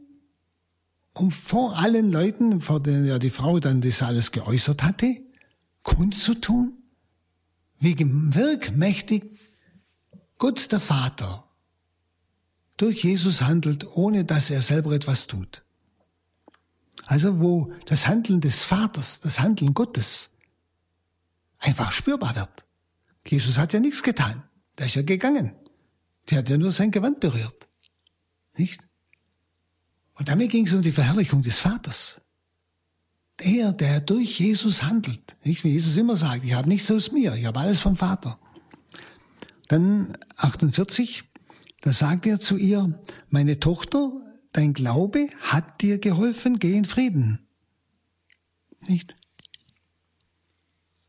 um 1.13 1.31
vor 1.31 1.77
allen 1.77 2.11
Leuten, 2.11 2.61
vor 2.61 2.81
denen 2.81 3.05
ja 3.05 3.19
die 3.19 3.29
Frau 3.29 3.59
dann 3.59 3.81
das 3.81 4.01
alles 4.01 4.31
geäußert 4.31 4.83
hatte, 4.83 5.21
kundzutun, 5.83 6.76
wie 7.79 7.95
wirkmächtig 7.97 9.39
Gott 10.37 10.71
der 10.71 10.79
Vater 10.79 11.47
durch 12.77 13.03
Jesus 13.03 13.41
handelt, 13.41 13.87
ohne 13.87 14.23
dass 14.23 14.49
er 14.49 14.61
selber 14.61 14.91
etwas 14.93 15.27
tut. 15.27 15.63
Also 17.05 17.39
wo 17.39 17.73
das 17.85 18.07
Handeln 18.07 18.41
des 18.41 18.63
Vaters, 18.63 19.19
das 19.19 19.39
Handeln 19.39 19.73
Gottes 19.73 20.31
einfach 21.59 21.91
spürbar 21.91 22.35
wird. 22.35 22.65
Jesus 23.25 23.57
hat 23.57 23.73
ja 23.73 23.79
nichts 23.79 24.03
getan. 24.03 24.43
Der 24.77 24.85
ist 24.85 24.95
ja 24.95 25.01
gegangen. 25.01 25.55
Der 26.29 26.39
hat 26.39 26.49
ja 26.49 26.57
nur 26.57 26.71
sein 26.71 26.91
Gewand 26.91 27.19
berührt. 27.19 27.67
Nicht? 28.55 28.81
Und 30.13 30.29
damit 30.29 30.51
ging 30.51 30.65
es 30.65 30.73
um 30.73 30.81
die 30.81 30.91
Verherrlichung 30.91 31.41
des 31.41 31.59
Vaters. 31.59 32.21
Der, 33.43 33.71
der 33.71 33.99
durch 33.99 34.39
Jesus 34.39 34.83
handelt. 34.83 35.35
Nicht 35.43 35.63
wie 35.63 35.69
Jesus 35.69 35.95
immer 35.97 36.15
sagt, 36.15 36.43
ich 36.43 36.53
habe 36.53 36.67
nichts 36.67 36.89
aus 36.89 37.11
mir, 37.11 37.35
ich 37.35 37.45
habe 37.45 37.59
alles 37.59 37.79
vom 37.79 37.95
Vater. 37.95 38.39
Dann 39.67 40.17
48, 40.37 41.23
da 41.81 41.93
sagt 41.93 42.25
er 42.25 42.39
zu 42.39 42.57
ihr, 42.57 42.99
meine 43.29 43.59
Tochter, 43.59 44.11
dein 44.53 44.73
Glaube 44.73 45.27
hat 45.39 45.81
dir 45.81 45.99
geholfen, 45.99 46.57
geh 46.57 46.75
in 46.77 46.85
Frieden. 46.85 47.39
Nicht? 48.87 49.15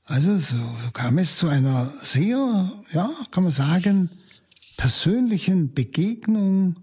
Also 0.05 0.39
so 0.39 0.57
kam 0.93 1.19
es 1.19 1.37
zu 1.37 1.49
einer 1.49 1.87
sehr, 2.03 2.83
ja, 2.93 3.11
kann 3.31 3.45
man 3.45 3.53
sagen, 3.53 4.11
persönlichen 4.77 5.75
Begegnung 5.75 6.77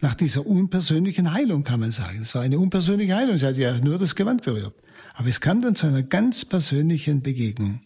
nach 0.00 0.14
dieser 0.14 0.46
unpersönlichen 0.46 1.32
Heilung, 1.32 1.64
kann 1.64 1.80
man 1.80 1.90
sagen. 1.90 2.20
Es 2.22 2.34
war 2.34 2.42
eine 2.42 2.58
unpersönliche 2.58 3.16
Heilung, 3.16 3.36
sie 3.36 3.46
hat 3.46 3.56
ja 3.56 3.78
nur 3.80 3.98
das 3.98 4.14
Gewand 4.14 4.42
berührt. 4.42 4.74
Aber 5.14 5.28
es 5.28 5.40
kam 5.40 5.60
dann 5.62 5.74
zu 5.74 5.86
einer 5.86 6.02
ganz 6.02 6.44
persönlichen 6.44 7.22
Begegnung. 7.22 7.80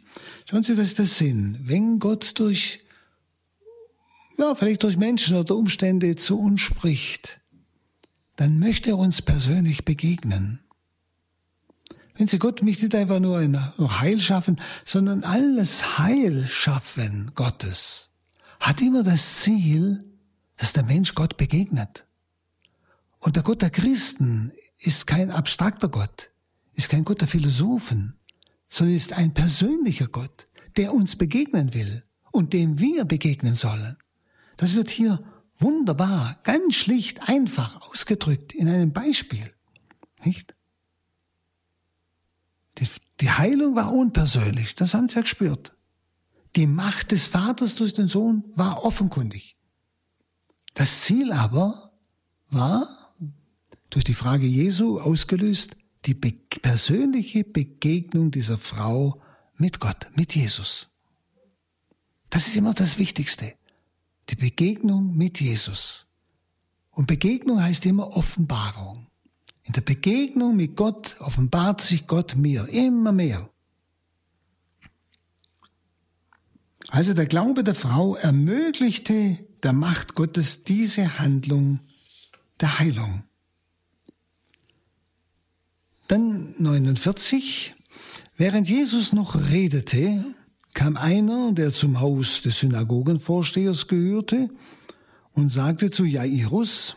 Schauen 0.44 0.62
Sie, 0.62 0.76
das 0.76 0.86
ist 0.86 0.98
der 0.98 1.06
Sinn. 1.06 1.58
Wenn 1.62 1.98
Gott 1.98 2.38
durch, 2.38 2.80
ja, 4.38 4.54
vielleicht 4.54 4.82
durch 4.82 4.98
Menschen 4.98 5.36
oder 5.36 5.56
Umstände 5.56 6.16
zu 6.16 6.38
uns 6.38 6.60
spricht, 6.60 7.40
dann 8.36 8.58
möchte 8.58 8.90
er 8.90 8.98
uns 8.98 9.22
persönlich 9.22 9.86
begegnen. 9.86 10.60
Wenn 12.16 12.26
Sie 12.26 12.38
Gott 12.38 12.62
mich 12.62 12.82
nicht 12.82 12.94
einfach 12.94 13.20
nur, 13.20 13.40
in, 13.40 13.52
nur 13.78 14.00
Heil 14.00 14.20
schaffen, 14.20 14.60
sondern 14.84 15.24
alles 15.24 15.98
Heil 15.98 16.46
schaffen 16.46 17.32
Gottes, 17.34 18.10
hat 18.60 18.82
immer 18.82 19.02
das 19.02 19.40
Ziel, 19.40 20.11
dass 20.62 20.72
der 20.72 20.84
Mensch 20.84 21.16
Gott 21.16 21.38
begegnet. 21.38 22.06
Und 23.18 23.34
der 23.34 23.42
Gott 23.42 23.62
der 23.62 23.70
Christen 23.70 24.52
ist 24.78 25.08
kein 25.08 25.32
abstrakter 25.32 25.88
Gott, 25.88 26.30
ist 26.74 26.88
kein 26.88 27.04
Gott 27.04 27.20
der 27.20 27.26
Philosophen, 27.26 28.16
sondern 28.68 28.94
ist 28.94 29.12
ein 29.12 29.34
persönlicher 29.34 30.06
Gott, 30.06 30.46
der 30.76 30.94
uns 30.94 31.16
begegnen 31.16 31.74
will 31.74 32.04
und 32.30 32.52
dem 32.52 32.78
wir 32.78 33.04
begegnen 33.04 33.56
sollen. 33.56 33.96
Das 34.56 34.76
wird 34.76 34.88
hier 34.88 35.24
wunderbar, 35.58 36.38
ganz 36.44 36.76
schlicht, 36.76 37.28
einfach 37.28 37.80
ausgedrückt 37.88 38.52
in 38.52 38.68
einem 38.68 38.92
Beispiel. 38.92 39.52
Nicht? 40.22 40.54
Die, 42.78 42.86
die 43.20 43.30
Heilung 43.32 43.74
war 43.74 43.92
unpersönlich, 43.92 44.76
das 44.76 44.94
haben 44.94 45.08
sie 45.08 45.16
ja 45.16 45.22
gespürt. 45.22 45.76
Die 46.54 46.68
Macht 46.68 47.10
des 47.10 47.26
Vaters 47.26 47.74
durch 47.74 47.94
den 47.94 48.06
Sohn 48.06 48.44
war 48.54 48.84
offenkundig. 48.84 49.56
Das 50.74 51.02
Ziel 51.02 51.32
aber 51.32 51.92
war, 52.50 53.14
durch 53.90 54.04
die 54.04 54.14
Frage 54.14 54.46
Jesu 54.46 54.98
ausgelöst, 54.98 55.76
die 56.06 56.14
be 56.14 56.32
persönliche 56.62 57.44
Begegnung 57.44 58.30
dieser 58.30 58.58
Frau 58.58 59.20
mit 59.56 59.80
Gott, 59.80 60.08
mit 60.14 60.34
Jesus. 60.34 60.90
Das 62.30 62.46
ist 62.46 62.56
immer 62.56 62.74
das 62.74 62.98
Wichtigste. 62.98 63.54
Die 64.30 64.36
Begegnung 64.36 65.14
mit 65.16 65.40
Jesus. 65.40 66.06
Und 66.90 67.06
Begegnung 67.06 67.62
heißt 67.62 67.84
immer 67.86 68.16
Offenbarung. 68.16 69.08
In 69.64 69.72
der 69.72 69.82
Begegnung 69.82 70.56
mit 70.56 70.76
Gott 70.76 71.16
offenbart 71.20 71.80
sich 71.80 72.06
Gott 72.06 72.36
mir 72.36 72.68
immer 72.68 73.12
mehr. 73.12 73.48
Also 76.88 77.14
der 77.14 77.26
Glaube 77.26 77.64
der 77.64 77.74
Frau 77.74 78.16
ermöglichte 78.16 79.38
der 79.62 79.72
Macht 79.72 80.14
Gottes 80.14 80.64
diese 80.64 81.18
Handlung 81.18 81.80
der 82.60 82.78
Heilung. 82.78 83.24
Dann 86.08 86.54
49. 86.58 87.74
Während 88.36 88.68
Jesus 88.68 89.12
noch 89.12 89.36
redete, 89.50 90.24
kam 90.74 90.96
einer, 90.96 91.52
der 91.52 91.70
zum 91.70 92.00
Haus 92.00 92.42
des 92.42 92.58
Synagogenvorstehers 92.58 93.88
gehörte, 93.88 94.50
und 95.34 95.48
sagte 95.48 95.90
zu 95.90 96.04
Jairus, 96.04 96.96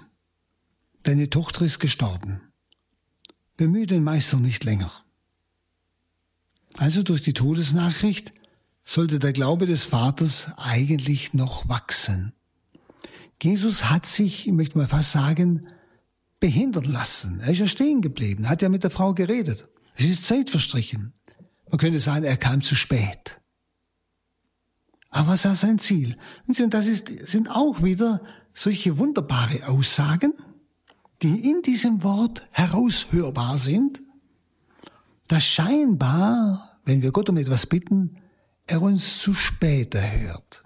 deine 1.03 1.29
Tochter 1.29 1.65
ist 1.65 1.79
gestorben 1.79 2.41
bemühe 3.57 3.87
den 3.87 4.03
Meister 4.03 4.37
nicht 4.37 4.63
länger. 4.63 4.91
Also 6.73 7.03
durch 7.03 7.21
die 7.21 7.33
Todesnachricht 7.33 8.33
sollte 8.83 9.19
der 9.19 9.33
Glaube 9.33 9.65
des 9.65 9.85
Vaters 9.85 10.51
eigentlich 10.57 11.33
noch 11.33 11.69
wachsen. 11.69 12.33
Jesus 13.41 13.89
hat 13.89 14.05
sich, 14.05 14.47
ich 14.47 14.53
möchte 14.53 14.77
mal 14.77 14.87
fast 14.87 15.11
sagen, 15.11 15.67
behindern 16.39 16.85
lassen. 16.85 17.39
Er 17.39 17.51
ist 17.51 17.59
ja 17.59 17.67
stehen 17.67 18.01
geblieben, 18.01 18.49
hat 18.49 18.61
ja 18.61 18.69
mit 18.69 18.83
der 18.83 18.91
Frau 18.91 19.13
geredet. 19.13 19.67
Es 19.95 20.05
ist 20.05 20.25
Zeit 20.25 20.49
verstrichen. 20.49 21.13
Man 21.69 21.79
könnte 21.79 21.99
sagen, 21.99 22.25
er 22.25 22.37
kam 22.37 22.61
zu 22.61 22.75
spät. 22.75 23.39
Aber 25.09 25.29
was 25.29 25.45
war 25.45 25.55
sein 25.55 25.79
Ziel? 25.79 26.17
Und 26.47 26.73
das 26.73 26.87
ist, 26.87 27.07
sind 27.07 27.49
auch 27.49 27.83
wieder 27.83 28.21
solche 28.53 28.97
wunderbare 28.97 29.67
Aussagen, 29.67 30.33
die 31.21 31.49
in 31.49 31.61
diesem 31.61 32.03
Wort 32.03 32.45
heraushörbar 32.51 33.57
sind, 33.57 34.01
dass 35.27 35.45
scheinbar, 35.45 36.79
wenn 36.83 37.01
wir 37.01 37.11
Gott 37.11 37.29
um 37.29 37.37
etwas 37.37 37.65
bitten, 37.65 38.17
er 38.67 38.81
uns 38.81 39.19
zu 39.19 39.33
spät 39.33 39.95
erhört. 39.95 40.64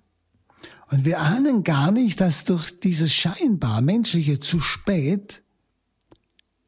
Und 0.91 1.05
wir 1.05 1.19
ahnen 1.19 1.63
gar 1.63 1.91
nicht, 1.91 2.19
dass 2.19 2.45
durch 2.45 2.79
dieses 2.79 3.13
scheinbar 3.13 3.81
menschliche 3.81 4.39
zu 4.39 4.59
spät 4.59 5.43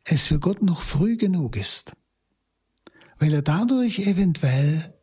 es 0.03 0.27
für 0.27 0.39
Gott 0.39 0.61
noch 0.61 0.81
früh 0.81 1.17
genug 1.17 1.55
ist, 1.55 1.93
weil 3.17 3.33
er 3.33 3.41
dadurch 3.41 3.99
eventuell 3.99 4.93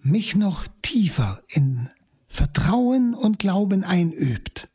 mich 0.00 0.34
noch 0.34 0.66
tiefer 0.82 1.42
in 1.48 1.88
Vertrauen 2.26 3.14
und 3.14 3.38
Glauben 3.38 3.84
einübt. 3.84 4.68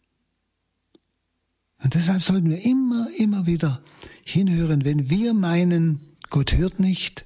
Und 1.83 1.95
deshalb 1.95 2.23
sollten 2.23 2.49
wir 2.49 2.63
immer, 2.63 3.09
immer 3.17 3.45
wieder 3.45 3.83
hinhören, 4.23 4.85
wenn 4.85 5.09
wir 5.09 5.33
meinen, 5.33 6.17
Gott 6.29 6.53
hört 6.53 6.79
nicht 6.79 7.25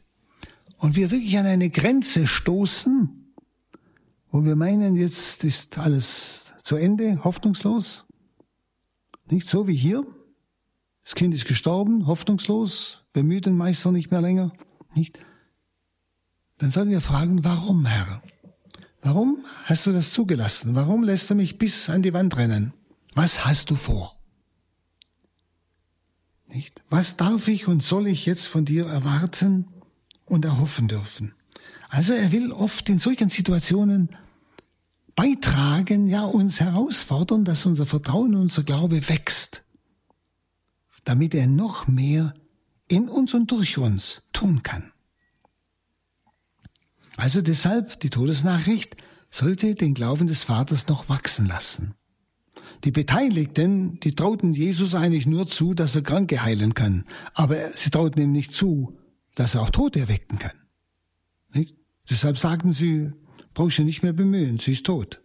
und 0.77 0.95
wir 0.95 1.11
wirklich 1.11 1.37
an 1.37 1.45
eine 1.45 1.69
Grenze 1.69 2.27
stoßen, 2.27 3.22
wo 4.33 4.43
wir 4.43 4.55
meinen, 4.55 4.95
jetzt 4.95 5.43
ist 5.43 5.77
alles 5.77 6.53
zu 6.63 6.75
Ende, 6.75 7.23
hoffnungslos. 7.23 8.07
Nicht 9.29 9.47
so 9.47 9.67
wie 9.67 9.75
hier. 9.75 10.07
Das 11.03 11.13
Kind 11.13 11.35
ist 11.35 11.45
gestorben, 11.45 12.07
hoffnungslos, 12.07 13.05
bemüht 13.13 13.45
den 13.45 13.55
Meister 13.55 13.91
nicht 13.91 14.09
mehr 14.09 14.21
länger. 14.21 14.51
Nicht? 14.95 15.19
Dann 16.57 16.71
sollen 16.71 16.89
wir 16.89 17.01
fragen, 17.01 17.43
warum, 17.43 17.85
Herr? 17.85 18.23
Warum 19.03 19.45
hast 19.65 19.85
du 19.85 19.91
das 19.91 20.11
zugelassen? 20.11 20.73
Warum 20.73 21.03
lässt 21.03 21.29
du 21.29 21.35
mich 21.35 21.59
bis 21.59 21.91
an 21.91 22.01
die 22.01 22.13
Wand 22.13 22.35
rennen? 22.35 22.73
Was 23.13 23.45
hast 23.45 23.69
du 23.69 23.75
vor? 23.75 24.17
Nicht? 26.47 26.81
Was 26.89 27.17
darf 27.17 27.47
ich 27.47 27.67
und 27.67 27.83
soll 27.83 28.07
ich 28.07 28.25
jetzt 28.25 28.47
von 28.47 28.65
dir 28.65 28.87
erwarten 28.87 29.67
und 30.25 30.43
erhoffen 30.43 30.87
dürfen? 30.87 31.35
Also 31.93 32.13
er 32.13 32.31
will 32.31 32.51
oft 32.51 32.89
in 32.89 32.97
solchen 32.97 33.29
Situationen 33.29 34.09
beitragen, 35.15 36.07
ja 36.07 36.23
uns 36.23 36.59
herausfordern, 36.59 37.45
dass 37.45 37.67
unser 37.67 37.85
Vertrauen, 37.85 38.33
unser 38.33 38.63
Glaube 38.63 39.09
wächst, 39.09 39.63
damit 41.03 41.35
er 41.35 41.45
noch 41.45 41.85
mehr 41.87 42.33
in 42.87 43.09
uns 43.09 43.35
und 43.35 43.51
durch 43.51 43.77
uns 43.77 44.23
tun 44.33 44.63
kann. 44.63 44.91
Also 47.15 47.43
deshalb 47.43 47.99
die 47.99 48.09
Todesnachricht 48.09 48.97
sollte 49.29 49.75
den 49.75 49.93
Glauben 49.93 50.25
des 50.25 50.45
Vaters 50.45 50.87
noch 50.87 51.09
wachsen 51.09 51.45
lassen. 51.45 51.93
Die 52.85 52.91
Beteiligten, 52.91 53.99
die 53.99 54.15
trauten 54.15 54.53
Jesus 54.53 54.95
eigentlich 54.95 55.27
nur 55.27 55.45
zu, 55.45 55.75
dass 55.75 55.93
er 55.93 56.01
Kranke 56.01 56.41
heilen 56.41 56.73
kann, 56.73 57.05
aber 57.35 57.69
sie 57.69 57.91
trauten 57.91 58.19
ihm 58.19 58.31
nicht 58.31 58.51
zu, 58.51 58.97
dass 59.35 59.53
er 59.53 59.61
auch 59.61 59.69
Tote 59.69 59.99
erwecken 59.99 60.39
kann. 60.39 60.62
Deshalb 62.09 62.37
sagten 62.37 62.73
sie, 62.73 63.11
brauchst 63.53 63.77
du 63.77 63.83
nicht 63.83 64.03
mehr 64.03 64.13
bemühen, 64.13 64.59
sie 64.59 64.73
ist 64.73 64.85
tot. 64.85 65.21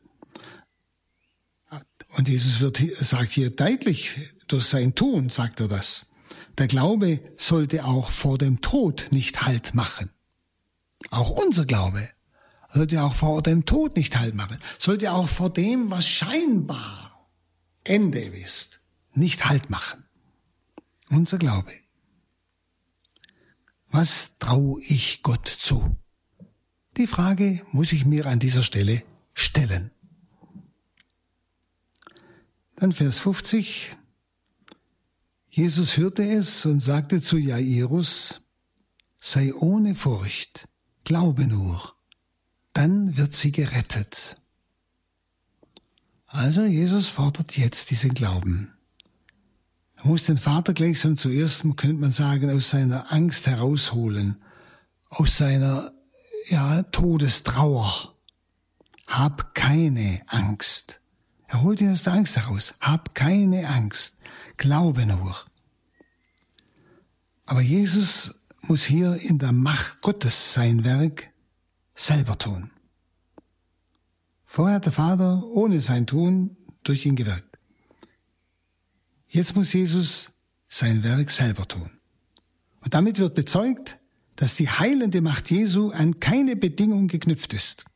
Und 2.16 2.28
Jesus 2.28 2.60
wird, 2.60 2.78
sagt 2.78 3.32
hier 3.32 3.50
deutlich, 3.50 4.16
durch 4.46 4.64
sein 4.64 4.94
Tun 4.94 5.28
sagt 5.28 5.60
er 5.60 5.68
das. 5.68 6.06
Der 6.56 6.66
Glaube 6.66 7.20
sollte 7.36 7.84
auch 7.84 8.10
vor 8.10 8.38
dem 8.38 8.60
Tod 8.60 9.08
nicht 9.10 9.42
Halt 9.42 9.74
machen. 9.74 10.10
Auch 11.10 11.30
unser 11.30 11.64
Glaube 11.66 12.08
sollte 12.72 13.02
auch 13.02 13.14
vor 13.14 13.42
dem 13.42 13.64
Tod 13.64 13.96
nicht 13.96 14.18
Halt 14.18 14.34
machen. 14.34 14.58
Sollte 14.78 15.12
auch 15.12 15.28
vor 15.28 15.50
dem, 15.50 15.90
was 15.90 16.08
scheinbar 16.08 17.28
Ende 17.84 18.20
ist, 18.20 18.80
nicht 19.14 19.46
Halt 19.46 19.70
machen. 19.70 20.04
Unser 21.10 21.38
Glaube. 21.38 21.72
Was 23.90 24.36
traue 24.38 24.82
ich 24.82 25.22
Gott 25.22 25.46
zu? 25.46 25.96
Die 26.98 27.06
Frage 27.06 27.64
muss 27.70 27.92
ich 27.92 28.04
mir 28.04 28.26
an 28.26 28.40
dieser 28.40 28.64
Stelle 28.64 29.04
stellen. 29.32 29.92
Dann 32.74 32.90
Vers 32.90 33.20
50. 33.20 33.96
Jesus 35.48 35.96
hörte 35.96 36.24
es 36.24 36.66
und 36.66 36.80
sagte 36.80 37.20
zu 37.22 37.38
Jairus, 37.38 38.40
sei 39.20 39.54
ohne 39.54 39.94
Furcht, 39.94 40.66
glaube 41.04 41.46
nur, 41.46 41.94
dann 42.72 43.16
wird 43.16 43.32
sie 43.32 43.52
gerettet. 43.52 44.40
Also 46.26 46.64
Jesus 46.64 47.08
fordert 47.10 47.56
jetzt 47.56 47.92
diesen 47.92 48.12
Glauben. 48.12 48.72
Er 49.94 50.06
muss 50.08 50.24
den 50.24 50.36
Vater 50.36 50.74
gleichsam 50.74 51.16
zuerst, 51.16 51.62
könnte 51.76 52.00
man 52.00 52.10
sagen, 52.10 52.50
aus 52.50 52.70
seiner 52.70 53.12
Angst 53.12 53.46
herausholen, 53.46 54.42
aus 55.10 55.38
seiner 55.38 55.92
ja, 56.50 56.82
Todestrauer. 56.82 58.14
Hab 59.06 59.54
keine 59.54 60.22
Angst. 60.26 61.00
Er 61.46 61.62
holt 61.62 61.80
ihn 61.80 61.92
aus 61.92 62.02
der 62.02 62.12
Angst 62.12 62.36
heraus. 62.36 62.74
Hab 62.80 63.14
keine 63.14 63.68
Angst. 63.68 64.18
Glaube 64.56 65.06
nur. 65.06 65.34
Aber 67.46 67.62
Jesus 67.62 68.40
muss 68.60 68.84
hier 68.84 69.16
in 69.16 69.38
der 69.38 69.52
Macht 69.52 70.02
Gottes 70.02 70.52
sein 70.52 70.84
Werk 70.84 71.30
selber 71.94 72.36
tun. 72.36 72.70
Vorher 74.44 74.76
hat 74.76 74.86
der 74.86 74.92
Vater 74.92 75.44
ohne 75.44 75.80
sein 75.80 76.06
Tun 76.06 76.56
durch 76.82 77.06
ihn 77.06 77.16
gewirkt. 77.16 77.58
Jetzt 79.28 79.56
muss 79.56 79.72
Jesus 79.72 80.30
sein 80.68 81.04
Werk 81.04 81.30
selber 81.30 81.66
tun. 81.66 81.90
Und 82.80 82.94
damit 82.94 83.18
wird 83.18 83.34
bezeugt, 83.34 83.98
dass 84.38 84.54
die 84.54 84.70
heilende 84.70 85.20
Macht 85.20 85.50
Jesu 85.50 85.90
an 85.90 86.20
keine 86.20 86.54
Bedingung 86.54 87.08
geknüpft 87.08 87.52
ist. 87.54 87.86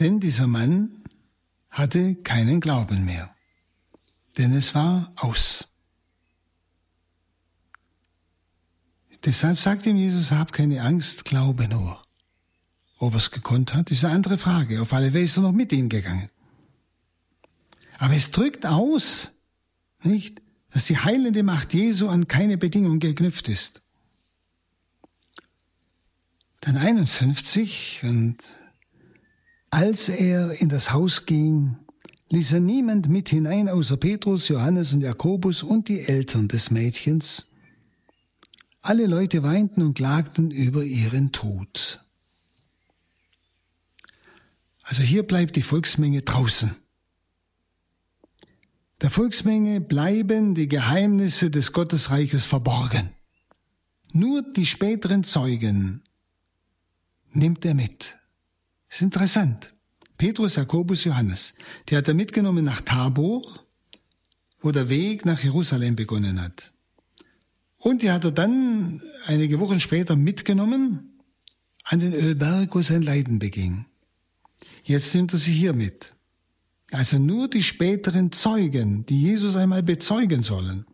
Denn 0.00 0.18
dieser 0.18 0.48
Mann 0.48 1.04
hatte 1.70 2.16
keinen 2.16 2.60
Glauben 2.60 3.04
mehr, 3.04 3.32
denn 4.36 4.52
es 4.52 4.74
war 4.74 5.12
aus. 5.14 5.68
Deshalb 9.24 9.56
sagt 9.56 9.86
ihm 9.86 9.96
Jesus, 9.96 10.32
hab 10.32 10.52
keine 10.52 10.82
Angst, 10.82 11.24
glaube 11.24 11.68
nur. 11.68 12.02
Ob 12.98 13.12
er 13.12 13.18
es 13.18 13.30
gekonnt 13.30 13.74
hat, 13.74 13.92
ist 13.92 14.04
eine 14.04 14.14
andere 14.14 14.38
Frage. 14.38 14.82
Auf 14.82 14.92
alle 14.92 15.12
Fälle 15.12 15.24
ist 15.24 15.36
er 15.36 15.44
noch 15.44 15.52
mit 15.52 15.70
ihm 15.70 15.88
gegangen. 15.88 16.30
Aber 17.98 18.16
es 18.16 18.32
drückt 18.32 18.66
aus, 18.66 19.30
nicht, 20.02 20.42
dass 20.72 20.86
die 20.86 20.98
heilende 20.98 21.42
Macht 21.42 21.74
Jesu 21.74 22.08
an 22.08 22.28
keine 22.28 22.56
Bedingung 22.56 22.98
geknüpft 22.98 23.48
ist. 23.48 23.82
Dann 26.60 26.76
51, 26.76 28.00
und 28.04 28.36
als 29.70 30.08
er 30.08 30.60
in 30.60 30.68
das 30.68 30.92
Haus 30.92 31.26
ging, 31.26 31.76
ließ 32.28 32.52
er 32.52 32.60
niemand 32.60 33.08
mit 33.08 33.28
hinein 33.28 33.68
außer 33.68 33.96
Petrus, 33.96 34.48
Johannes 34.48 34.92
und 34.92 35.00
Jakobus 35.00 35.62
und 35.62 35.88
die 35.88 36.00
Eltern 36.00 36.48
des 36.48 36.70
Mädchens. 36.70 37.46
Alle 38.82 39.06
Leute 39.06 39.42
weinten 39.42 39.82
und 39.82 39.94
klagten 39.94 40.50
über 40.50 40.84
ihren 40.84 41.32
Tod. 41.32 42.04
Also 44.82 45.02
hier 45.02 45.22
bleibt 45.22 45.56
die 45.56 45.62
Volksmenge 45.62 46.22
draußen. 46.22 46.74
Der 49.00 49.10
Volksmenge 49.10 49.80
bleiben 49.80 50.54
die 50.54 50.68
Geheimnisse 50.68 51.50
des 51.50 51.72
Gottesreiches 51.72 52.44
verborgen. 52.44 53.10
Nur 54.12 54.42
die 54.42 54.66
späteren 54.66 55.24
Zeugen 55.24 56.02
nimmt 57.32 57.64
er 57.64 57.74
mit. 57.74 58.18
ist 58.90 59.02
interessant. 59.02 59.72
Petrus, 60.18 60.56
Jakobus, 60.56 61.04
Johannes, 61.04 61.54
die 61.88 61.96
hat 61.96 62.08
er 62.08 62.14
mitgenommen 62.14 62.64
nach 62.64 62.82
Tabor, 62.82 63.64
wo 64.60 64.70
der 64.70 64.90
Weg 64.90 65.24
nach 65.24 65.42
Jerusalem 65.42 65.96
begonnen 65.96 66.42
hat. 66.42 66.74
Und 67.78 68.02
die 68.02 68.10
hat 68.10 68.24
er 68.24 68.32
dann 68.32 69.00
einige 69.26 69.60
Wochen 69.60 69.80
später 69.80 70.14
mitgenommen 70.16 71.18
an 71.84 72.00
den 72.00 72.12
Ölberg, 72.12 72.74
wo 72.74 72.82
sein 72.82 73.00
Leiden 73.00 73.38
beging. 73.38 73.86
Jetzt 74.82 75.14
nimmt 75.14 75.32
er 75.32 75.38
sie 75.38 75.54
hier 75.54 75.72
mit. 75.72 76.12
Also 76.92 77.18
nur 77.18 77.48
die 77.48 77.62
späteren 77.62 78.32
Zeugen, 78.32 79.06
die 79.06 79.20
Jesus 79.20 79.54
einmal 79.54 79.82
bezeugen 79.82 80.42
sollen, 80.42 80.86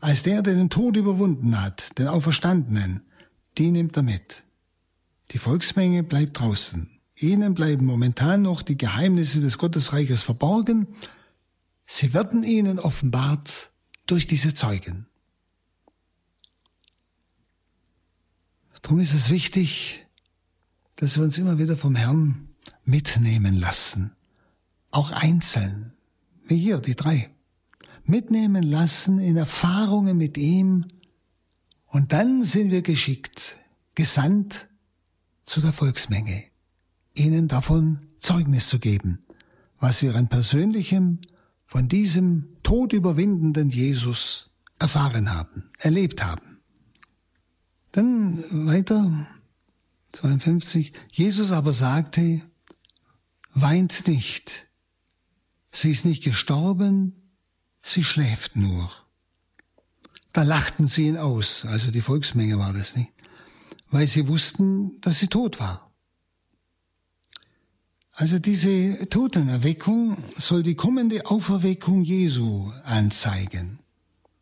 als 0.00 0.22
der, 0.22 0.42
der 0.42 0.54
den 0.54 0.68
Tod 0.68 0.96
überwunden 0.96 1.60
hat, 1.60 1.98
den 1.98 2.08
Auferstandenen, 2.08 3.02
die 3.56 3.70
nimmt 3.70 3.96
er 3.96 4.02
mit. 4.02 4.44
Die 5.30 5.38
Volksmenge 5.38 6.02
bleibt 6.02 6.38
draußen. 6.38 6.90
Ihnen 7.16 7.54
bleiben 7.54 7.86
momentan 7.86 8.42
noch 8.42 8.60
die 8.60 8.76
Geheimnisse 8.76 9.40
des 9.40 9.56
Gottesreiches 9.56 10.22
verborgen. 10.22 10.88
Sie 11.86 12.12
werden 12.12 12.44
ihnen 12.44 12.78
offenbart 12.78 13.72
durch 14.06 14.26
diese 14.26 14.52
Zeugen. 14.52 15.06
Darum 18.82 19.00
ist 19.00 19.14
es 19.14 19.30
wichtig, 19.30 20.06
dass 20.96 21.16
wir 21.16 21.24
uns 21.24 21.38
immer 21.38 21.58
wieder 21.58 21.78
vom 21.78 21.94
Herrn 21.94 22.50
mitnehmen 22.84 23.58
lassen 23.58 24.14
auch 24.94 25.10
einzeln, 25.10 25.92
wie 26.46 26.56
hier 26.56 26.80
die 26.80 26.94
drei, 26.94 27.30
mitnehmen 28.04 28.62
lassen 28.62 29.18
in 29.18 29.36
Erfahrungen 29.36 30.16
mit 30.16 30.38
ihm. 30.38 30.86
Und 31.86 32.12
dann 32.12 32.44
sind 32.44 32.70
wir 32.70 32.82
geschickt, 32.82 33.56
gesandt 33.94 34.68
zu 35.44 35.60
der 35.60 35.72
Volksmenge, 35.72 36.44
ihnen 37.14 37.48
davon 37.48 38.02
Zeugnis 38.18 38.68
zu 38.68 38.78
geben, 38.78 39.24
was 39.78 40.02
wir 40.02 40.14
an 40.14 40.28
persönlichem 40.28 41.20
von 41.66 41.88
diesem 41.88 42.56
todüberwindenden 42.62 43.70
Jesus 43.70 44.50
erfahren 44.78 45.32
haben, 45.32 45.70
erlebt 45.78 46.22
haben. 46.22 46.58
Dann 47.92 48.36
weiter, 48.66 49.26
52, 50.12 50.92
Jesus 51.10 51.52
aber 51.52 51.72
sagte, 51.72 52.42
weint 53.54 54.06
nicht, 54.08 54.68
Sie 55.74 55.90
ist 55.90 56.04
nicht 56.04 56.22
gestorben, 56.22 57.32
sie 57.82 58.04
schläft 58.04 58.54
nur. 58.54 58.88
Da 60.32 60.44
lachten 60.44 60.86
sie 60.86 61.08
ihn 61.08 61.16
aus, 61.16 61.64
also 61.64 61.90
die 61.90 62.00
Volksmenge 62.00 62.60
war 62.60 62.72
das 62.72 62.96
nicht, 62.96 63.10
weil 63.90 64.06
sie 64.06 64.28
wussten, 64.28 65.00
dass 65.00 65.18
sie 65.18 65.26
tot 65.26 65.58
war. 65.58 65.92
Also 68.12 68.38
diese 68.38 69.08
Totenerweckung 69.08 70.22
soll 70.36 70.62
die 70.62 70.76
kommende 70.76 71.26
Auferweckung 71.26 72.04
Jesu 72.04 72.70
anzeigen. 72.84 73.80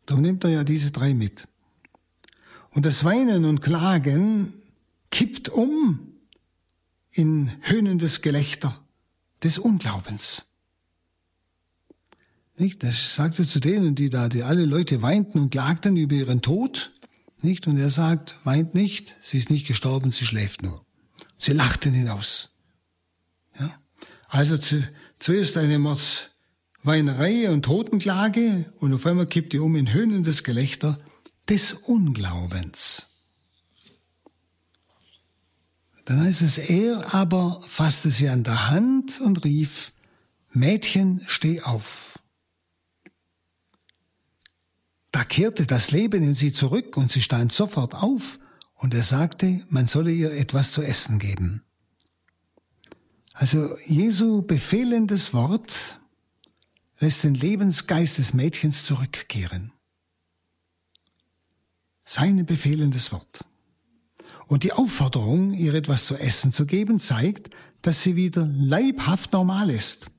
Darum 0.05 0.21
nimmt 0.21 0.43
er 0.43 0.51
ja 0.51 0.63
diese 0.63 0.91
drei 0.91 1.15
mit. 1.15 1.47
Und 2.69 2.85
das 2.85 3.03
Weinen 3.03 3.45
und 3.45 3.61
Klagen 3.61 4.53
kippt 5.09 5.49
um 5.49 6.13
in 7.09 7.51
höhnendes 7.61 8.21
Gelächter 8.21 8.79
des 9.41 9.57
Unglaubens. 9.57 10.52
Nicht? 12.63 12.81
Das 12.81 13.15
sagte 13.15 13.45
zu 13.45 13.59
denen, 13.59 13.93
die 13.93 14.09
da, 14.09 14.29
die 14.29 14.43
alle 14.43 14.63
Leute 14.63 15.01
weinten 15.01 15.37
und 15.37 15.49
klagten 15.49 15.97
über 15.97 16.15
ihren 16.15 16.41
Tod. 16.41 16.93
Nicht? 17.41 17.67
Und 17.67 17.77
er 17.77 17.89
sagt, 17.89 18.39
weint 18.45 18.73
nicht, 18.73 19.17
sie 19.21 19.37
ist 19.37 19.49
nicht 19.49 19.67
gestorben, 19.67 20.11
sie 20.11 20.25
schläft 20.25 20.61
nur. 20.61 20.85
Sie 21.37 21.51
lachten 21.51 21.93
hinaus. 21.93 22.51
Ja? 23.59 23.77
Also 24.29 24.57
zu, 24.57 24.81
zuerst 25.19 25.57
eine 25.57 25.77
Mordsweinerei 25.77 27.51
und 27.51 27.63
Totenklage 27.65 28.71
und 28.79 28.93
auf 28.93 29.05
einmal 29.05 29.27
kippt 29.27 29.51
die 29.51 29.59
um 29.59 29.75
in 29.75 29.91
höhnendes 29.91 30.45
Gelächter 30.45 31.01
des 31.49 31.73
Unglaubens. 31.73 33.25
Dann 36.05 36.21
heißt 36.21 36.41
es, 36.43 36.59
er 36.59 37.13
aber 37.13 37.59
fasste 37.67 38.09
sie 38.09 38.29
an 38.29 38.45
der 38.45 38.69
Hand 38.69 39.19
und 39.19 39.43
rief, 39.43 39.91
Mädchen, 40.53 41.25
steh 41.27 41.59
auf. 41.59 42.12
Da 45.13 45.23
kehrte 45.23 45.67
das 45.67 45.91
Leben 45.91 46.23
in 46.23 46.33
sie 46.33 46.51
zurück 46.51 46.97
und 46.97 47.11
sie 47.11 47.21
stand 47.21 47.53
sofort 47.53 47.93
auf 47.93 48.39
und 48.73 48.95
er 48.95 49.03
sagte, 49.03 49.63
man 49.69 49.85
solle 49.85 50.11
ihr 50.11 50.31
etwas 50.33 50.71
zu 50.71 50.81
essen 50.81 51.19
geben. 51.19 51.63
Also 53.33 53.77
Jesu 53.85 54.41
befehlendes 54.41 55.31
Wort 55.31 56.01
lässt 56.99 57.23
den 57.23 57.35
Lebensgeist 57.35 58.17
des 58.17 58.33
Mädchens 58.33 58.87
zurückkehren. 58.87 59.71
Sein 62.05 62.43
befehlendes 62.47 63.11
Wort. 63.11 63.45
Und 64.47 64.63
die 64.63 64.73
Aufforderung, 64.73 65.53
ihr 65.53 65.75
etwas 65.75 66.07
zu 66.07 66.15
essen 66.15 66.51
zu 66.51 66.65
geben, 66.65 66.97
zeigt, 66.97 67.51
dass 67.83 68.01
sie 68.01 68.15
wieder 68.15 68.47
leibhaft 68.47 69.31
normal 69.31 69.69
ist. 69.69 70.09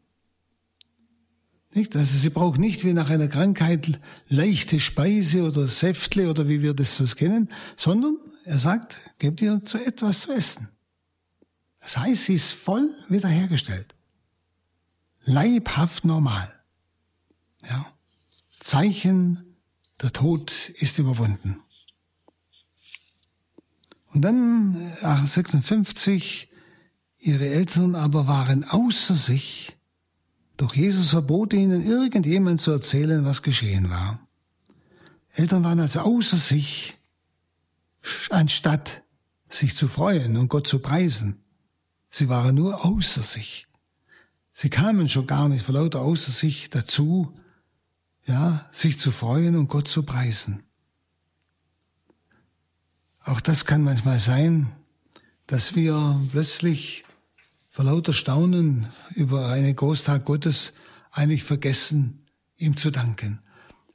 Nicht? 1.75 1.97
Also 1.97 2.17
sie 2.17 2.31
braucht 2.31 2.61
nicht 2.61 2.85
wie 2.85 2.93
nach 2.93 3.11
einer 3.11 3.27
Krankheit 3.27 4.01
leichte 4.29 4.79
Speise 4.79 5.43
oder 5.43 5.67
Säftle 5.67 6.31
oder 6.31 6.49
wie 6.49 6.63
wir 6.63 6.73
das 6.73 6.97
so 6.97 7.05
kennen, 7.05 7.51
sondern 7.77 8.17
er 8.45 8.59
sagt, 8.59 8.97
gebt 9.19 9.43
ihr 9.43 9.65
zu 9.65 9.79
etwas 9.79 10.21
zu 10.21 10.33
essen. 10.33 10.69
Das 11.81 11.99
heißt, 11.99 12.25
sie 12.25 12.35
ist 12.35 12.53
voll 12.53 12.95
wiederhergestellt. 13.09 13.95
Leibhaft 15.25 16.05
normal. 16.05 16.53
Ja. 17.69 17.87
Zeichen, 18.61 19.57
der 20.01 20.13
Tod 20.13 20.53
ist 20.77 20.99
überwunden. 20.99 21.61
Und 24.13 24.23
dann, 24.23 24.77
1856, 25.03 26.49
äh, 26.51 27.31
ihre 27.31 27.49
Eltern 27.49 27.97
aber 27.97 28.29
waren 28.29 28.63
außer 28.65 29.15
sich, 29.15 29.74
doch 30.57 30.75
Jesus 30.75 31.11
verbot 31.11 31.53
ihnen, 31.53 31.85
irgendjemand 31.85 32.61
zu 32.61 32.71
erzählen, 32.71 33.25
was 33.25 33.43
geschehen 33.43 33.91
war. 33.91 34.21
Eltern 35.33 35.65
waren 35.65 35.81
also 35.81 36.01
außer 36.01 36.37
sich, 36.37 36.97
anstatt 38.31 39.03
sich 39.49 39.77
zu 39.77 39.89
freuen 39.89 40.37
und 40.37 40.49
Gott 40.49 40.67
zu 40.67 40.79
preisen. 40.79 41.43
Sie 42.09 42.29
waren 42.29 42.55
nur 42.55 42.85
außer 42.85 43.23
sich. 43.23 43.67
Sie 44.53 44.71
kamen 44.71 45.09
schon 45.09 45.27
gar 45.27 45.49
nicht 45.49 45.65
vor 45.65 45.75
lauter 45.75 46.01
außer 46.01 46.31
sich 46.31 46.71
dazu, 46.71 47.35
ja, 48.27 48.69
sich 48.73 49.01
zu 49.01 49.11
freuen 49.11 49.57
und 49.57 49.69
Gott 49.69 49.89
zu 49.89 50.05
preisen. 50.05 50.63
Auch 53.21 53.41
das 53.41 53.65
kann 53.65 53.83
manchmal 53.83 54.21
sein, 54.21 54.71
dass 55.47 55.75
wir 55.75 56.21
plötzlich 56.31 57.04
vor 57.75 57.87
lauter 57.87 58.13
Staunen 58.13 58.87
über 59.17 59.49
einen 59.49 59.75
Großtag 59.75 60.25
Gottes 60.25 60.75
eigentlich 61.11 61.43
vergessen, 61.43 62.25
ihm 62.57 62.77
zu 62.77 62.93
danken. 62.93 63.43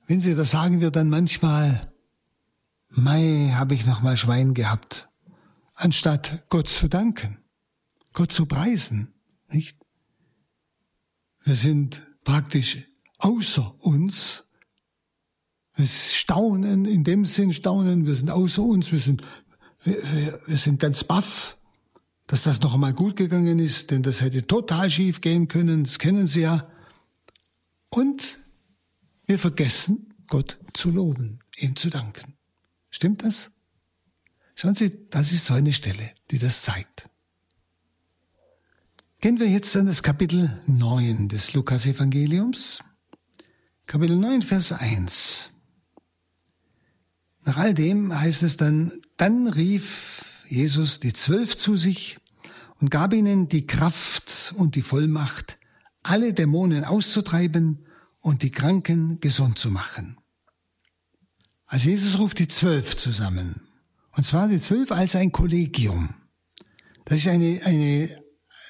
Wenn 0.06 0.20
Sie 0.20 0.36
das 0.36 0.52
sagen 0.52 0.82
wir 0.82 0.92
dann 0.92 1.08
manchmal, 1.08 1.90
Mai 2.90 3.54
habe 3.54 3.74
ich 3.76 3.86
noch 3.86 4.02
mal 4.02 4.18
Schwein 4.18 4.54
gehabt, 4.54 5.08
anstatt 5.76 6.44
Gott 6.50 6.68
zu 6.68 6.90
danken, 6.90 7.38
Gott 8.12 8.34
zu 8.34 8.48
preisen, 8.48 9.14
nicht? 9.48 9.78
Wir 11.46 11.56
sind 11.56 12.06
praktisch 12.26 12.86
außer 13.20 13.76
uns. 13.80 14.44
Wir 15.76 15.88
staunen, 15.88 16.84
in 16.84 17.06
dem 17.06 17.24
Sinn 17.24 17.54
staunen, 17.54 18.06
wir 18.06 18.16
sind 18.16 18.30
außer 18.30 18.62
uns, 18.62 18.92
wir 18.92 19.00
sind, 19.00 19.22
wir, 19.86 19.96
wir, 19.96 20.42
wir 20.48 20.58
sind 20.58 20.82
ganz 20.82 21.06
baff 21.06 21.56
dass 22.30 22.44
das 22.44 22.62
noch 22.62 22.76
einmal 22.76 22.94
gut 22.94 23.16
gegangen 23.16 23.58
ist, 23.58 23.90
denn 23.90 24.04
das 24.04 24.22
hätte 24.22 24.46
total 24.46 24.92
schief 24.92 25.20
gehen 25.20 25.48
können, 25.48 25.84
das 25.84 25.98
kennen 25.98 26.28
Sie 26.28 26.42
ja. 26.42 26.70
Und 27.90 28.38
wir 29.26 29.40
vergessen, 29.40 30.14
Gott 30.28 30.60
zu 30.74 30.92
loben, 30.92 31.40
ihm 31.58 31.76
zu 31.76 31.90
danken. 31.90 32.36
Stimmt 32.92 33.24
das? 33.24 33.52
Schauen 34.54 34.76
Sie, 34.76 35.10
das 35.10 35.32
ist 35.32 35.46
so 35.46 35.56
eine 35.56 35.74
Stelle, 35.74 36.12
die 36.30 36.38
das 36.38 36.62
zeigt. 36.62 37.10
Gehen 39.22 39.40
wir 39.40 39.48
jetzt 39.48 39.76
an 39.76 39.88
das 39.88 40.04
Kapitel 40.04 40.62
9 40.68 41.30
des 41.30 41.54
Lukas-Evangeliums. 41.54 42.84
Kapitel 43.88 44.18
9, 44.18 44.44
Vers 44.44 44.72
1. 44.72 45.50
Nach 47.44 47.58
all 47.58 47.74
dem 47.74 48.16
heißt 48.16 48.44
es 48.44 48.56
dann, 48.56 48.92
dann 49.18 49.48
rief 49.48 50.24
Jesus 50.48 51.00
die 51.00 51.14
Zwölf 51.14 51.58
zu 51.58 51.78
sich 51.78 52.19
und 52.80 52.90
gab 52.90 53.14
ihnen 53.14 53.50
die 53.50 53.68
Kraft 53.68 54.54
und 54.58 54.76
die 54.76 54.82
Vollmacht, 54.82 55.58
alle 56.04 56.34
Dämonen 56.34 56.84
auszutreiben 56.84 57.86
und 58.22 58.44
die 58.44 58.52
Kranken 58.52 59.20
gesund 59.20 59.60
zu 59.60 59.72
machen. 59.72 60.18
Also 61.66 61.90
Jesus 61.90 62.20
ruft 62.20 62.40
die 62.40 62.48
Zwölf 62.48 62.96
zusammen. 62.96 63.62
Und 64.16 64.24
zwar 64.24 64.48
die 64.48 64.60
Zwölf 64.60 64.92
als 64.92 65.16
ein 65.16 65.32
Kollegium. 65.32 66.16
Das 67.06 67.20
ist 67.20 67.28
eine, 67.28 67.62
eine 67.64 68.24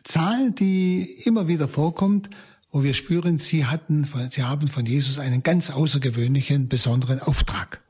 Zahl, 0.04 0.52
die 0.52 1.04
immer 1.24 1.48
wieder 1.48 1.68
vorkommt, 1.68 2.30
wo 2.72 2.84
wir 2.84 2.94
spüren, 2.94 3.40
sie 3.40 3.66
hatten, 3.66 4.08
sie 4.32 4.44
haben 4.44 4.68
von 4.68 4.86
Jesus 4.86 5.18
einen 5.18 5.44
ganz 5.44 5.70
außergewöhnlichen, 5.70 6.68
besonderen 6.68 7.20
Auftrag 7.20 7.82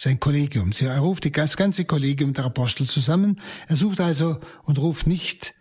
sein 0.00 0.18
Kollegium. 0.18 0.70
Er 0.80 0.98
ruft 1.00 1.36
das 1.36 1.58
ganze 1.58 1.84
Kollegium 1.84 2.32
der 2.32 2.46
Apostel 2.46 2.86
zusammen. 2.86 3.38
Er 3.68 3.76
sucht 3.76 4.00
also 4.00 4.40
und 4.62 4.78
ruft 4.78 5.06
nicht 5.06 5.54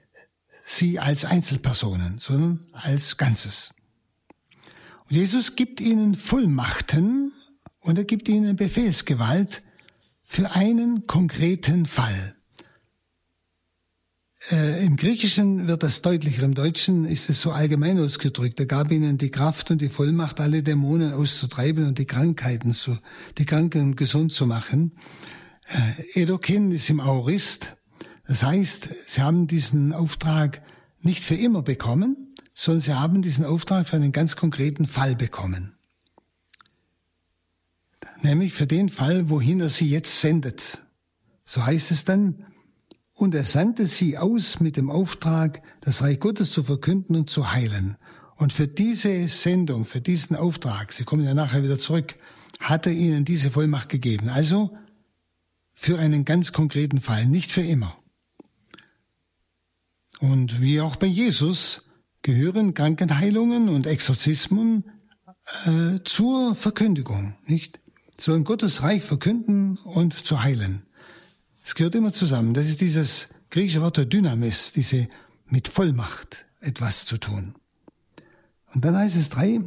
sie 0.64 0.98
als 0.98 1.26
Einzelpersonen, 1.26 2.20
sondern 2.20 2.66
als 2.72 3.18
Ganzes. 3.18 3.74
Und 5.10 5.18
Jesus 5.18 5.58
gibt 5.58 5.82
ihnen 5.82 6.16
Vollmachten 6.16 7.34
und 7.82 7.98
er 7.98 8.06
gibt 8.06 8.30
ihnen 8.30 8.56
Befehlsgewalt 8.56 9.62
für 10.24 10.56
einen 10.56 11.06
konkreten 11.06 11.86
Fall. 11.86 12.39
Äh, 14.52 14.84
Im 14.84 14.96
Griechischen 14.96 15.68
wird 15.68 15.84
das 15.84 16.02
deutlicher, 16.02 16.44
im 16.44 16.56
Deutschen 16.56 17.06
ist 17.06 17.30
es 17.30 17.42
so 17.42 17.52
allgemein 17.52 18.00
ausgedrückt. 18.00 18.60
Er 18.60 18.66
gab 18.66 18.92
ihnen 18.92 19.18
die 19.20 19.30
Kraft 19.30 19.70
und 19.70 19.80
die 19.80 19.90
Vollmacht, 19.90 20.40
alle 20.40 20.64
Dämonen 20.64 21.14
auszutreiben 21.14 21.86
und 21.86 22.00
die 22.00 22.06
Krankheiten 22.06 22.72
zu, 22.72 22.98
die 23.38 23.46
Kranken 23.46 23.96
gesund 23.96 24.34
zu 24.34 24.48
machen. 24.48 24.94
Äh, 25.68 26.22
Edokin 26.22 26.72
ist 26.72 26.90
im 26.90 27.00
Aurist. 27.00 27.78
Das 28.26 28.44
heißt, 28.44 28.90
sie 29.08 29.22
haben 29.22 29.46
diesen 29.46 29.94
Auftrag 29.94 30.64
nicht 31.02 31.24
für 31.24 31.36
immer 31.36 31.62
bekommen, 31.62 32.34
sondern 32.54 32.82
sie 32.82 32.94
haben 32.94 33.22
diesen 33.22 33.46
Auftrag 33.46 33.88
für 33.88 33.98
einen 33.98 34.12
ganz 34.12 34.36
konkreten 34.36 34.88
Fall 34.88 35.16
bekommen. 35.16 35.76
Nämlich 38.22 38.54
für 38.54 38.68
den 38.68 38.90
Fall, 38.90 39.30
wohin 39.30 39.60
er 39.62 39.70
sie 39.70 39.90
jetzt 39.90 40.22
sendet. 40.22 40.84
So 41.46 41.66
heißt 41.66 41.92
es 41.92 42.04
dann, 42.04 42.46
und 43.20 43.36
er 43.36 43.44
sandte 43.44 43.86
sie 43.86 44.18
aus 44.18 44.62
mit 44.62 44.78
dem 44.78 44.90
Auftrag, 44.90 45.62
das 45.82 46.02
Reich 46.02 46.22
Gottes 46.22 46.54
zu 46.54 46.64
verkünden 46.64 47.18
und 47.18 47.30
zu 47.30 47.52
heilen. 47.52 47.98
Und 48.38 48.54
für 48.54 48.66
diese 48.66 49.28
Sendung, 49.28 49.84
für 49.84 50.00
diesen 50.00 50.38
Auftrag, 50.38 50.94
Sie 50.94 51.04
kommen 51.04 51.26
ja 51.26 51.34
nachher 51.34 51.62
wieder 51.62 51.78
zurück, 51.78 52.16
hat 52.62 52.86
er 52.86 52.94
ihnen 52.94 53.26
diese 53.26 53.52
Vollmacht 53.52 53.90
gegeben. 53.90 54.30
Also 54.30 54.78
für 55.74 56.00
einen 56.00 56.24
ganz 56.24 56.54
konkreten 56.54 57.02
Fall, 57.02 57.26
nicht 57.26 57.52
für 57.52 57.62
immer. 57.62 57.98
Und 60.22 60.62
wie 60.62 60.80
auch 60.80 60.96
bei 60.96 61.08
Jesus 61.08 61.90
gehören 62.22 62.74
Krankenheilungen 62.74 63.68
und 63.68 63.86
Exorzismen 63.86 64.86
äh, 65.66 66.00
zur 66.06 66.56
Verkündigung, 66.56 67.36
nicht? 67.46 67.82
Sollen 68.18 68.46
Gottes 68.46 68.82
Reich 68.82 69.04
verkünden 69.04 69.78
und 69.78 70.14
zu 70.14 70.42
heilen. 70.42 70.86
Es 71.64 71.76
gehört 71.76 71.96
immer 71.96 72.14
zusammen. 72.14 72.54
Das 72.54 72.68
ist 72.68 72.82
dieses 72.82 73.30
griechische 73.50 73.82
Wort 73.82 73.98
der 73.98 74.06
Dynamis, 74.06 74.72
diese 74.72 75.08
mit 75.46 75.68
Vollmacht 75.68 76.46
etwas 76.62 77.06
zu 77.06 77.18
tun. 77.18 77.56
Und 78.74 78.86
dann 78.86 78.96
heißt 78.96 79.16
es 79.16 79.30
drei, 79.30 79.62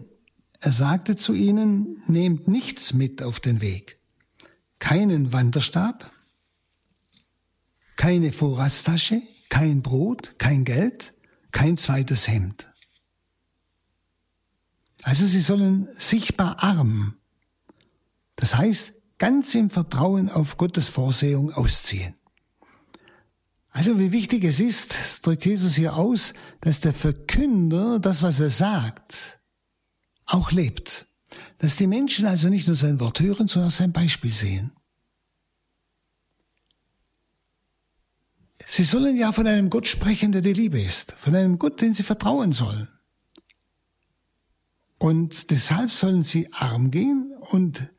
er 0.60 0.72
sagte 0.72 1.16
zu 1.16 1.34
ihnen, 1.34 2.02
nehmt 2.06 2.46
nichts 2.46 2.94
mit 2.94 3.22
auf 3.22 3.40
den 3.40 3.60
Weg. 3.60 3.98
Keinen 4.78 5.32
Wanderstab, 5.32 6.10
keine 7.96 8.32
Vorratstasche, 8.32 9.22
kein 9.48 9.82
Brot, 9.82 10.36
kein 10.38 10.64
Geld, 10.64 11.14
kein 11.50 11.76
zweites 11.76 12.28
Hemd. 12.28 12.68
Also 15.02 15.26
sie 15.26 15.40
sollen 15.40 15.88
sichtbar 15.98 16.62
arm, 16.62 17.16
das 18.36 18.56
heißt 18.56 18.94
ganz 19.22 19.54
im 19.54 19.70
Vertrauen 19.70 20.28
auf 20.28 20.56
Gottes 20.56 20.88
Vorsehung 20.88 21.52
ausziehen. 21.52 22.16
Also 23.70 24.00
wie 24.00 24.10
wichtig 24.10 24.42
es 24.42 24.58
ist, 24.58 25.24
drückt 25.24 25.46
Jesus 25.46 25.76
hier 25.76 25.94
aus, 25.94 26.34
dass 26.60 26.80
der 26.80 26.92
Verkünder 26.92 28.00
das, 28.00 28.24
was 28.24 28.40
er 28.40 28.50
sagt, 28.50 29.38
auch 30.26 30.50
lebt. 30.50 31.06
Dass 31.58 31.76
die 31.76 31.86
Menschen 31.86 32.26
also 32.26 32.48
nicht 32.48 32.66
nur 32.66 32.74
sein 32.74 32.98
Wort 32.98 33.20
hören, 33.20 33.46
sondern 33.46 33.68
auch 33.68 33.74
sein 33.74 33.92
Beispiel 33.92 34.32
sehen. 34.32 34.72
Sie 38.66 38.82
sollen 38.82 39.16
ja 39.16 39.30
von 39.30 39.46
einem 39.46 39.70
Gott 39.70 39.86
sprechen, 39.86 40.32
der 40.32 40.42
die 40.42 40.52
Liebe 40.52 40.82
ist, 40.82 41.12
von 41.12 41.36
einem 41.36 41.60
Gott, 41.60 41.80
den 41.80 41.94
sie 41.94 42.02
vertrauen 42.02 42.50
sollen. 42.50 42.88
Und 44.98 45.52
deshalb 45.52 45.92
sollen 45.92 46.24
sie 46.24 46.52
arm 46.52 46.90
gehen 46.90 47.36
und 47.38 47.91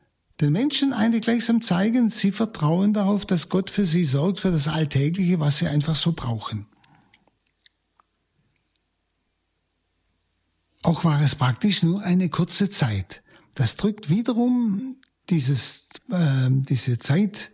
den 0.44 0.54
Menschen 0.54 0.94
eigentlich 0.94 1.24
gleichsam 1.24 1.62
zeigen, 1.62 2.10
sie 2.10 2.32
vertrauen 2.32 2.94
darauf, 2.94 3.26
dass 3.26 3.50
Gott 3.50 3.70
für 3.70 3.86
sie 3.86 4.04
sorgt, 4.04 4.42
für 4.42 4.52
das 4.52 4.68
Alltägliche, 4.68 5.40
was 5.40 5.58
sie 5.58 5.68
einfach 5.68 5.96
so 5.96 6.12
brauchen. 6.12 6.68
Auch 10.82 11.06
war 11.06 11.22
es 11.22 11.36
praktisch 11.36 11.82
nur 11.82 12.02
eine 12.02 12.30
kurze 12.30 12.70
Zeit. 12.70 13.24
Das 13.56 13.78
drückt 13.78 14.10
wiederum 14.10 14.98
dieses, 15.30 15.88
äh, 16.10 16.50
diese 16.50 17.00
Zeit, 17.00 17.52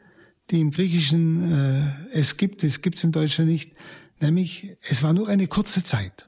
die 0.50 0.60
im 0.60 0.72
Griechischen 0.72 1.52
äh, 1.52 2.10
es 2.12 2.38
gibt, 2.38 2.64
es 2.64 2.82
gibt 2.82 2.98
es 2.98 3.04
im 3.04 3.12
Deutschen 3.12 3.46
nicht, 3.46 3.74
nämlich 4.20 4.76
es 4.82 5.04
war 5.04 5.14
nur 5.14 5.28
eine 5.28 5.46
kurze 5.46 5.84
Zeit, 5.84 6.26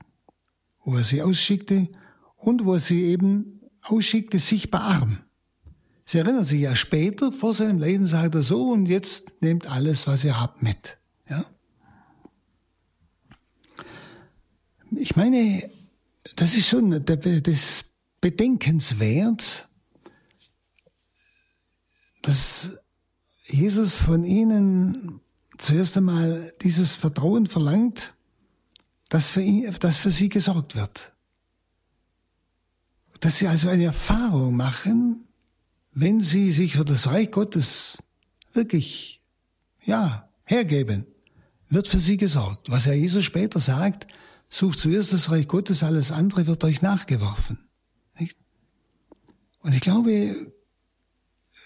wo 0.84 0.96
er 0.96 1.04
sie 1.04 1.24
ausschickte 1.24 1.90
und 2.38 2.66
wo 2.66 2.74
er 2.76 2.80
sie 2.80 3.06
eben 3.06 3.62
ausschickte, 3.82 4.38
sichtbar 4.38 4.82
arm. 4.82 5.18
Sie 6.12 6.18
erinnern 6.18 6.44
sich 6.44 6.60
ja 6.60 6.76
später, 6.76 7.32
vor 7.32 7.54
seinem 7.54 7.80
Leben 7.80 8.06
sagt 8.06 8.36
er 8.36 8.44
so, 8.44 8.70
und 8.70 8.88
jetzt 8.88 9.32
nehmt 9.42 9.66
alles, 9.68 10.08
was 10.08 10.26
ihr 10.26 10.42
habt, 10.42 10.62
mit. 10.62 10.98
Ja? 11.30 11.46
Ich 14.94 15.16
meine, 15.16 15.72
das 16.36 16.54
ist 16.54 16.68
schon 16.68 17.06
das 17.06 17.86
Bedenkenswert, 18.20 19.70
dass 22.24 22.82
Jesus 23.46 23.96
von 23.96 24.26
ihnen 24.26 25.22
zuerst 25.60 25.96
einmal 25.96 26.54
dieses 26.62 26.98
Vertrauen 26.98 27.48
verlangt, 27.48 28.16
dass 29.08 29.30
für, 29.30 29.42
ihn, 29.42 29.74
dass 29.80 29.98
für 29.98 30.12
sie 30.12 30.28
gesorgt 30.28 30.76
wird. 30.76 31.14
Dass 33.22 33.38
sie 33.38 33.48
also 33.48 33.70
eine 33.70 33.86
Erfahrung 33.86 34.58
machen, 34.58 35.26
wenn 35.94 36.22
sie 36.22 36.52
sich 36.52 36.74
für 36.74 36.86
das 36.86 37.08
Reich 37.08 37.32
Gottes 37.32 38.02
wirklich, 38.54 39.22
ja, 39.84 40.30
hergeben, 40.44 41.06
wird 41.70 41.88
für 41.88 42.00
sie 42.00 42.18
gesorgt. 42.18 42.70
Was 42.70 42.86
Herr 42.86 42.94
Jesus 42.94 43.26
später 43.26 43.60
sagt, 43.60 44.08
sucht 44.50 44.80
zuerst 44.80 45.14
das 45.14 45.32
Reich 45.32 45.48
Gottes, 45.48 45.84
alles 45.84 46.12
andere 46.12 46.48
wird 46.48 46.64
euch 46.64 46.82
nachgeworfen. 46.82 47.60
Nicht? 48.20 48.38
Und 49.62 49.74
ich 49.74 49.82
glaube, 49.82 50.54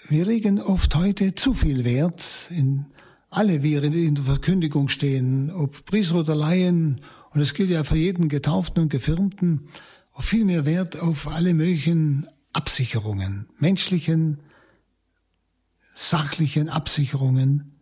wir 0.07 0.25
legen 0.25 0.61
oft 0.61 0.93
heute 0.95 1.33
zu 1.35 1.53
viel 1.53 1.83
Wert 1.83 2.49
in 2.51 2.85
alle 3.31 3.63
wir 3.63 3.83
in 3.83 4.15
der 4.15 4.23
Verkündigung 4.23 4.87
stehen, 4.87 5.51
ob 5.51 5.85
Priester 5.85 6.19
oder 6.19 6.35
Laien, 6.35 7.01
und 7.31 7.41
es 7.41 7.53
gilt 7.53 7.69
ja 7.69 7.83
für 7.83 7.97
jeden 7.97 8.29
Getauften 8.29 8.83
und 8.83 8.89
Gefirmten, 8.89 9.67
auf 10.13 10.23
viel 10.23 10.45
mehr 10.45 10.65
Wert 10.65 10.97
auf 10.97 11.27
alle 11.27 11.53
möglichen 11.53 12.27
Absicherungen, 12.55 13.49
menschlichen, 13.57 14.39
sachlichen 15.93 16.69
Absicherungen 16.69 17.75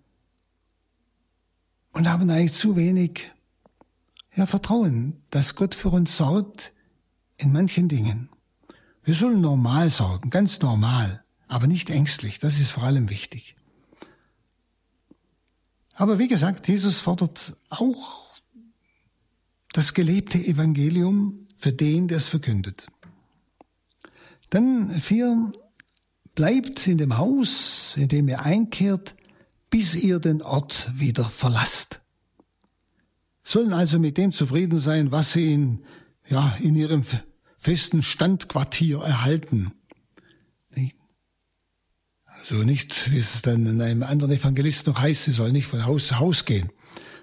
und 1.91 2.09
haben 2.09 2.27
eigentlich 2.31 2.53
zu 2.53 2.75
wenig 2.75 3.31
ja, 4.33 4.47
Vertrauen, 4.47 5.21
dass 5.29 5.53
Gott 5.53 5.75
für 5.75 5.89
uns 5.89 6.17
sorgt 6.17 6.73
in 7.37 7.51
manchen 7.51 7.87
Dingen. 7.87 8.29
Wir 9.03 9.13
sollen 9.13 9.41
normal 9.41 9.91
sorgen, 9.91 10.31
ganz 10.31 10.59
normal, 10.61 11.23
aber 11.47 11.67
nicht 11.67 11.91
ängstlich. 11.91 12.39
Das 12.39 12.59
ist 12.59 12.71
vor 12.71 12.83
allem 12.83 13.11
wichtig. 13.11 13.55
Aber 15.93 16.17
wie 16.17 16.27
gesagt, 16.27 16.67
Jesus 16.67 16.99
fordert 16.99 17.57
auch 17.69 18.39
das 19.71 19.93
gelebte 19.93 20.39
Evangelium 20.39 21.47
für 21.59 21.71
den, 21.71 22.07
der 22.07 22.17
es 22.17 22.27
verkündet. 22.27 22.87
Dann 24.53 24.87
vier, 24.91 25.51
bleibt 26.35 26.85
in 26.85 26.99
dem 26.99 27.17
Haus, 27.17 27.95
in 27.97 28.07
dem 28.07 28.27
ihr 28.27 28.41
einkehrt, 28.41 29.15
bis 29.71 29.95
ihr 29.95 30.19
den 30.19 30.43
Ort 30.43 30.91
wieder 30.93 31.25
verlasst. 31.25 32.01
Sollen 33.43 33.73
also 33.73 33.97
mit 33.97 34.15
dem 34.19 34.31
zufrieden 34.31 34.79
sein, 34.79 35.11
was 35.11 35.33
sie 35.33 35.55
in, 35.55 35.85
ja, 36.27 36.55
in 36.61 36.75
ihrem 36.75 37.03
festen 37.57 38.03
Standquartier 38.03 38.99
erhalten. 38.99 39.73
Also 42.27 42.63
nicht, 42.63 43.11
wie 43.11 43.17
es 43.17 43.41
dann 43.41 43.65
in 43.65 43.81
einem 43.81 44.03
anderen 44.03 44.33
Evangelist 44.33 44.85
noch 44.85 44.99
heißt, 44.99 45.23
sie 45.23 45.31
sollen 45.31 45.53
nicht 45.53 45.65
von 45.65 45.87
Haus 45.87 46.05
zu 46.05 46.19
Haus 46.19 46.45
gehen. 46.45 46.69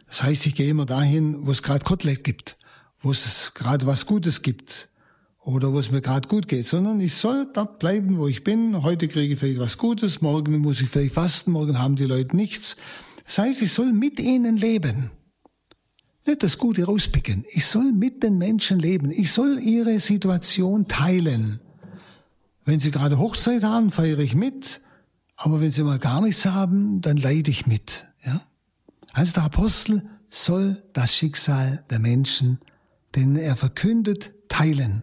Das 0.09 0.24
heißt, 0.24 0.47
ich 0.47 0.57
gehe 0.57 0.70
immer 0.70 0.85
dahin, 0.85 1.47
wo 1.47 1.53
es 1.53 1.62
gerade 1.62 1.85
Kotelett 1.85 2.24
gibt, 2.24 2.59
wo 2.99 3.12
es 3.12 3.53
gerade 3.55 3.87
was 3.87 4.07
Gutes 4.07 4.43
gibt, 4.43 4.89
oder 5.43 5.72
wo 5.72 5.78
es 5.78 5.91
mir 5.91 6.01
gerade 6.01 6.28
gut 6.28 6.49
geht, 6.49 6.66
sondern 6.66 7.01
ich 7.01 7.14
soll 7.14 7.51
dort 7.53 7.78
bleiben, 7.78 8.18
wo 8.18 8.28
ich 8.28 8.45
bin. 8.45 8.82
Heute 8.82 9.09
kriege 9.09 9.34
ich 9.34 9.41
vielleicht 9.41 9.61
was 9.61 9.78
Gutes, 9.78 10.20
morgen 10.20 10.59
muss 10.59 10.80
ich 10.80 10.91
vielleicht 10.91 11.14
fasten, 11.14 11.53
morgen 11.53 11.78
haben 11.78 11.97
die 11.97 12.05
Leute 12.05 12.36
nichts. 12.36 12.76
Das 13.24 13.38
heißt, 13.38 13.62
ich 13.62 13.72
soll 13.72 13.93
mit 13.93 14.20
ihnen 14.20 14.57
leben. 14.57 15.11
Nicht 16.26 16.43
das 16.43 16.59
Gute 16.59 16.84
rauspicken. 16.84 17.45
Ich 17.51 17.64
soll 17.64 17.93
mit 17.93 18.22
den 18.22 18.36
Menschen 18.36 18.78
leben. 18.78 19.11
Ich 19.11 19.32
soll 19.32 19.59
ihre 19.59 19.99
Situation 20.01 20.86
teilen. 20.86 21.61
Wenn 22.64 22.78
sie 22.78 22.91
gerade 22.91 23.18
Hochzeit 23.18 23.62
haben, 23.62 23.91
feiere 23.91 24.18
ich 24.18 24.34
mit. 24.34 24.82
Aber 25.36 25.62
wenn 25.62 25.70
sie 25.70 25.82
mal 25.82 25.99
gar 25.99 26.20
nichts 26.20 26.45
haben, 26.45 27.01
dann 27.01 27.16
leide 27.16 27.51
ich 27.51 27.66
mit. 27.66 28.07
Ja? 28.24 28.43
Also 29.12 29.32
der 29.32 29.45
Apostel 29.45 30.03
soll 30.28 30.82
das 30.93 31.16
Schicksal 31.16 31.84
der 31.88 31.99
Menschen, 31.99 32.59
denen 33.16 33.36
er 33.36 33.57
verkündet, 33.57 34.32
teilen. 34.49 35.03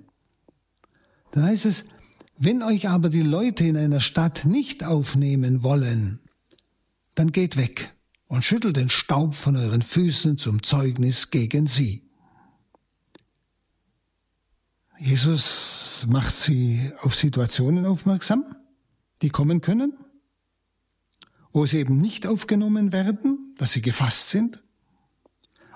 Dann 1.32 1.44
heißt 1.44 1.66
es, 1.66 1.86
wenn 2.38 2.62
euch 2.62 2.88
aber 2.88 3.10
die 3.10 3.22
Leute 3.24 3.66
in 3.66 3.78
einer 3.78 4.00
Stadt 4.00 4.46
nicht 4.46 4.84
aufnehmen 4.84 5.64
wollen, 5.64 6.20
dann 7.16 7.32
geht 7.32 7.58
weg 7.58 7.96
und 8.28 8.46
schüttelt 8.46 8.78
den 8.78 8.90
Staub 8.90 9.34
von 9.34 9.56
euren 9.56 9.82
Füßen 9.82 10.38
zum 10.38 10.62
Zeugnis 10.62 11.32
gegen 11.32 11.66
sie. 11.66 12.04
Jesus 15.00 16.06
macht 16.08 16.36
sie 16.36 16.92
auf 17.00 17.16
Situationen 17.16 17.86
aufmerksam, 17.86 18.56
die 19.22 19.30
kommen 19.30 19.62
können, 19.62 19.94
wo 21.52 21.66
sie 21.66 21.78
eben 21.78 21.98
nicht 21.98 22.28
aufgenommen 22.28 22.92
werden, 22.92 23.56
dass 23.58 23.72
sie 23.72 23.82
gefasst 23.82 24.30
sind. 24.30 24.64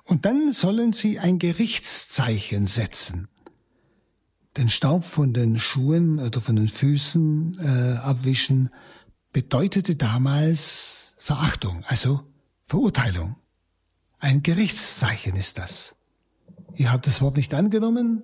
Und 0.04 0.26
dann 0.26 0.52
sollen 0.52 0.91
sie 0.91 1.20
ein 1.20 1.39
Gerichtszeichen 1.39 2.66
setzen 2.66 3.31
den 4.58 4.70
Staub 4.70 5.06
von 5.06 5.34
den 5.34 5.60
Schuhen 5.60 6.20
oder 6.20 6.41
von 6.41 6.56
den 6.56 6.68
Füßen 6.68 7.58
äh, 7.60 7.97
abwischen, 7.97 8.70
bedeutete 9.32 9.95
damals 9.95 11.16
Verachtung, 11.20 11.84
also 11.88 12.22
Verurteilung. 12.66 13.36
Ein 14.20 14.43
Gerichtszeichen 14.43 15.36
ist 15.36 15.58
das. 15.58 15.95
Ihr 16.76 16.91
habt 16.91 17.08
das 17.08 17.22
Wort 17.22 17.38
nicht 17.38 17.54
angenommen, 17.54 18.24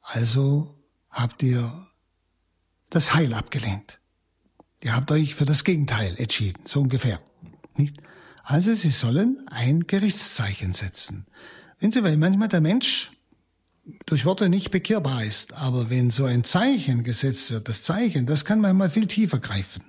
also 0.00 0.78
habt 1.10 1.42
ihr 1.42 1.86
das 2.90 3.14
Heil 3.14 3.34
abgelehnt. 3.34 4.00
Ihr 4.82 4.94
habt 4.96 5.10
euch 5.12 5.34
für 5.34 5.44
das 5.44 5.64
Gegenteil 5.64 6.16
entschieden, 6.18 6.62
so 6.66 6.80
ungefähr. 6.80 7.20
Nicht? 7.76 7.98
Also 8.42 8.74
sie 8.74 8.90
sollen 8.90 9.46
ein 9.48 9.86
Gerichtszeichen 9.86 10.72
setzen. 10.72 11.26
Wenn 11.78 11.90
Sie, 11.90 12.02
weil 12.02 12.16
manchmal 12.16 12.48
der 12.48 12.60
Mensch 12.60 13.11
durch 14.06 14.24
Worte 14.24 14.48
nicht 14.48 14.70
bekehrbar 14.70 15.24
ist. 15.24 15.52
Aber 15.54 15.90
wenn 15.90 16.10
so 16.10 16.24
ein 16.24 16.44
Zeichen 16.44 17.02
gesetzt 17.04 17.50
wird, 17.50 17.68
das 17.68 17.82
Zeichen, 17.82 18.26
das 18.26 18.44
kann 18.44 18.60
manchmal 18.60 18.90
viel 18.90 19.06
tiefer 19.06 19.38
greifen. 19.38 19.82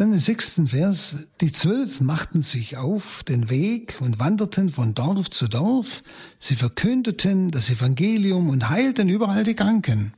Dann 0.00 0.14
im 0.14 0.18
sechsten 0.18 0.68
Vers, 0.68 1.28
die 1.42 1.52
Zwölf 1.52 2.00
machten 2.00 2.40
sich 2.40 2.78
auf 2.78 3.22
den 3.22 3.50
Weg 3.50 4.00
und 4.00 4.18
wanderten 4.18 4.70
von 4.70 4.94
Dorf 4.94 5.28
zu 5.28 5.46
Dorf. 5.46 6.02
Sie 6.38 6.56
verkündeten 6.56 7.50
das 7.50 7.68
Evangelium 7.68 8.48
und 8.48 8.70
heilten 8.70 9.10
überall 9.10 9.44
die 9.44 9.52
Kranken. 9.52 10.14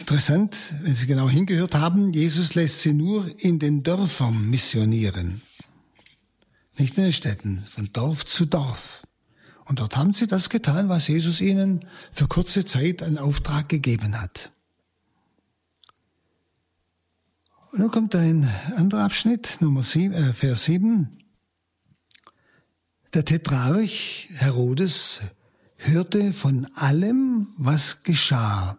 Interessant, 0.00 0.56
wenn 0.82 0.92
Sie 0.92 1.06
genau 1.06 1.28
hingehört 1.28 1.76
haben, 1.76 2.12
Jesus 2.12 2.56
lässt 2.56 2.80
sie 2.80 2.94
nur 2.94 3.30
in 3.38 3.60
den 3.60 3.84
Dörfern 3.84 4.50
missionieren. 4.50 5.40
Nicht 6.80 6.96
in 6.96 7.04
den 7.04 7.12
Städten, 7.12 7.58
von 7.58 7.92
Dorf 7.92 8.24
zu 8.24 8.46
Dorf. 8.46 9.06
Und 9.66 9.80
dort 9.80 9.98
haben 9.98 10.14
sie 10.14 10.26
das 10.26 10.48
getan, 10.48 10.88
was 10.88 11.08
Jesus 11.08 11.42
ihnen 11.42 11.80
für 12.10 12.26
kurze 12.26 12.64
Zeit 12.64 13.02
einen 13.02 13.18
Auftrag 13.18 13.68
gegeben 13.68 14.18
hat. 14.18 14.50
Und 17.70 17.80
dann 17.80 17.90
kommt 17.90 18.16
ein 18.16 18.48
anderer 18.76 19.04
Abschnitt, 19.04 19.58
Nummer 19.60 19.82
7, 19.82 20.14
äh, 20.14 20.32
Vers 20.32 20.64
7. 20.64 21.22
Der 23.12 23.26
Tetrarch 23.26 24.30
Herodes 24.32 25.20
hörte 25.76 26.32
von 26.32 26.64
allem, 26.76 27.48
was 27.58 28.04
geschah. 28.04 28.78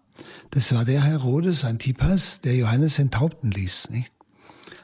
Das 0.49 0.73
war 0.73 0.85
der 0.85 1.03
Herodes 1.03 1.65
Antipas, 1.65 2.41
der 2.41 2.55
Johannes 2.55 2.97
enthaupten 2.97 3.51
ließ. 3.51 3.91
Nicht? 3.91 4.11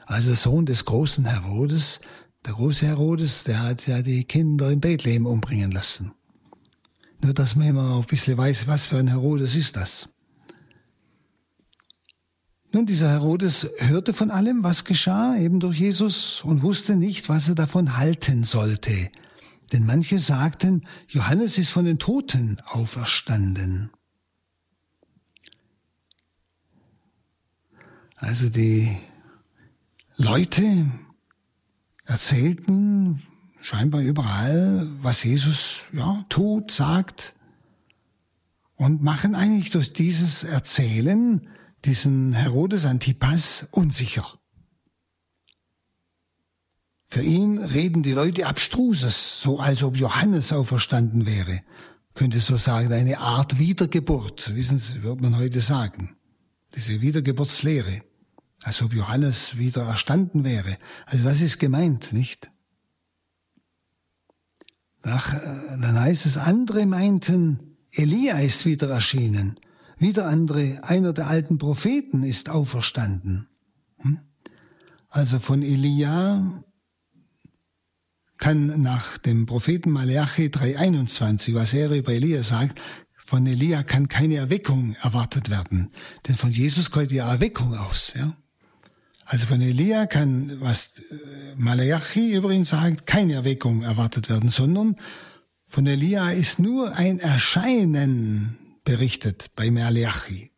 Also 0.06 0.32
Sohn 0.34 0.66
des 0.66 0.84
großen 0.84 1.26
Herodes. 1.26 2.00
Der 2.44 2.54
große 2.54 2.86
Herodes, 2.86 3.44
der 3.44 3.62
hat 3.62 3.86
ja 3.86 4.02
die 4.02 4.24
Kinder 4.24 4.70
in 4.70 4.80
Bethlehem 4.80 5.26
umbringen 5.26 5.70
lassen. 5.70 6.12
Nur, 7.20 7.34
dass 7.34 7.56
man 7.56 7.68
immer 7.68 7.94
auch 7.94 8.02
ein 8.02 8.06
bisschen 8.06 8.38
weiß, 8.38 8.66
was 8.68 8.86
für 8.86 8.98
ein 8.98 9.08
Herodes 9.08 9.56
ist 9.56 9.76
das. 9.76 10.08
Nun, 12.72 12.86
dieser 12.86 13.08
Herodes 13.10 13.70
hörte 13.78 14.12
von 14.12 14.30
allem, 14.30 14.62
was 14.62 14.84
geschah, 14.84 15.36
eben 15.36 15.58
durch 15.58 15.78
Jesus, 15.78 16.42
und 16.44 16.62
wusste 16.62 16.96
nicht, 16.96 17.28
was 17.28 17.48
er 17.48 17.54
davon 17.54 17.96
halten 17.96 18.44
sollte. 18.44 19.10
Denn 19.72 19.86
manche 19.86 20.18
sagten, 20.18 20.86
Johannes 21.08 21.58
ist 21.58 21.70
von 21.70 21.86
den 21.86 21.98
Toten 21.98 22.58
auferstanden. 22.66 23.90
Also 28.16 28.50
die 28.50 28.96
Leute 30.16 30.90
erzählten 32.08 33.22
scheinbar 33.60 34.00
überall, 34.00 34.90
was 35.02 35.22
Jesus 35.22 35.82
ja, 35.92 36.24
tut, 36.28 36.70
sagt 36.70 37.34
und 38.76 39.02
machen 39.02 39.34
eigentlich 39.34 39.70
durch 39.70 39.92
dieses 39.92 40.44
Erzählen 40.44 41.48
diesen 41.84 42.32
Herodes 42.32 42.86
Antipas 42.86 43.68
unsicher. 43.72 44.38
Für 47.06 47.22
ihn 47.22 47.58
reden 47.58 48.02
die 48.02 48.12
Leute 48.12 48.46
abstruses, 48.46 49.40
so 49.40 49.58
als 49.58 49.82
ob 49.82 49.96
Johannes 49.96 50.52
auferstanden 50.52 51.26
wäre. 51.26 51.62
Könnte 52.14 52.40
so 52.40 52.56
sagen, 52.56 52.92
eine 52.92 53.18
Art 53.18 53.58
Wiedergeburt, 53.58 54.54
wissen 54.54 54.78
Sie, 54.78 55.02
würde 55.02 55.22
man 55.22 55.38
heute 55.38 55.60
sagen. 55.60 56.16
Diese 56.74 57.00
Wiedergeburtslehre. 57.00 58.02
Als 58.62 58.82
ob 58.82 58.92
Johannes 58.92 59.58
wieder 59.58 59.82
erstanden 59.82 60.44
wäre. 60.44 60.78
Also 61.06 61.24
das 61.24 61.40
ist 61.40 61.58
gemeint, 61.58 62.12
nicht? 62.12 62.50
Nach, 65.04 65.32
äh, 65.32 65.78
dann 65.80 65.98
heißt 65.98 66.26
es, 66.26 66.36
andere 66.36 66.86
meinten, 66.86 67.76
Elia 67.90 68.38
ist 68.38 68.66
wieder 68.66 68.88
erschienen. 68.90 69.58
Wieder 69.96 70.26
andere, 70.26 70.84
einer 70.84 71.12
der 71.12 71.28
alten 71.28 71.58
Propheten 71.58 72.22
ist 72.22 72.50
auferstanden. 72.50 73.48
Hm? 73.98 74.20
Also 75.08 75.38
von 75.40 75.62
Elia 75.62 76.62
kann 78.36 78.80
nach 78.82 79.18
dem 79.18 79.46
Propheten 79.46 79.90
Malachi 79.90 80.46
3,21, 80.46 81.54
was 81.54 81.72
er 81.72 81.90
über 81.90 82.12
Elia 82.12 82.42
sagt, 82.42 82.80
von 83.26 83.46
Elia 83.46 83.82
kann 83.82 84.08
keine 84.08 84.36
Erweckung 84.36 84.94
erwartet 85.02 85.50
werden. 85.50 85.90
Denn 86.26 86.36
von 86.36 86.50
Jesus 86.50 86.90
geht 86.90 87.10
ja 87.10 87.30
Erweckung 87.30 87.74
aus. 87.74 88.14
Ja? 88.16 88.36
Also 89.30 89.44
von 89.44 89.60
Elia 89.60 90.06
kann, 90.06 90.58
was 90.62 90.92
äh, 91.10 91.54
Malachi 91.54 92.32
übrigens 92.32 92.70
sagt, 92.70 93.06
keine 93.06 93.34
Erweckung 93.34 93.82
erwartet 93.82 94.30
werden, 94.30 94.48
sondern 94.48 94.96
von 95.66 95.86
Elia 95.86 96.30
ist 96.30 96.58
nur 96.58 96.96
ein 96.96 97.18
Erscheinen 97.18 98.56
berichtet 98.84 99.50
bei 99.54 99.70
Merliachi. 99.70 100.50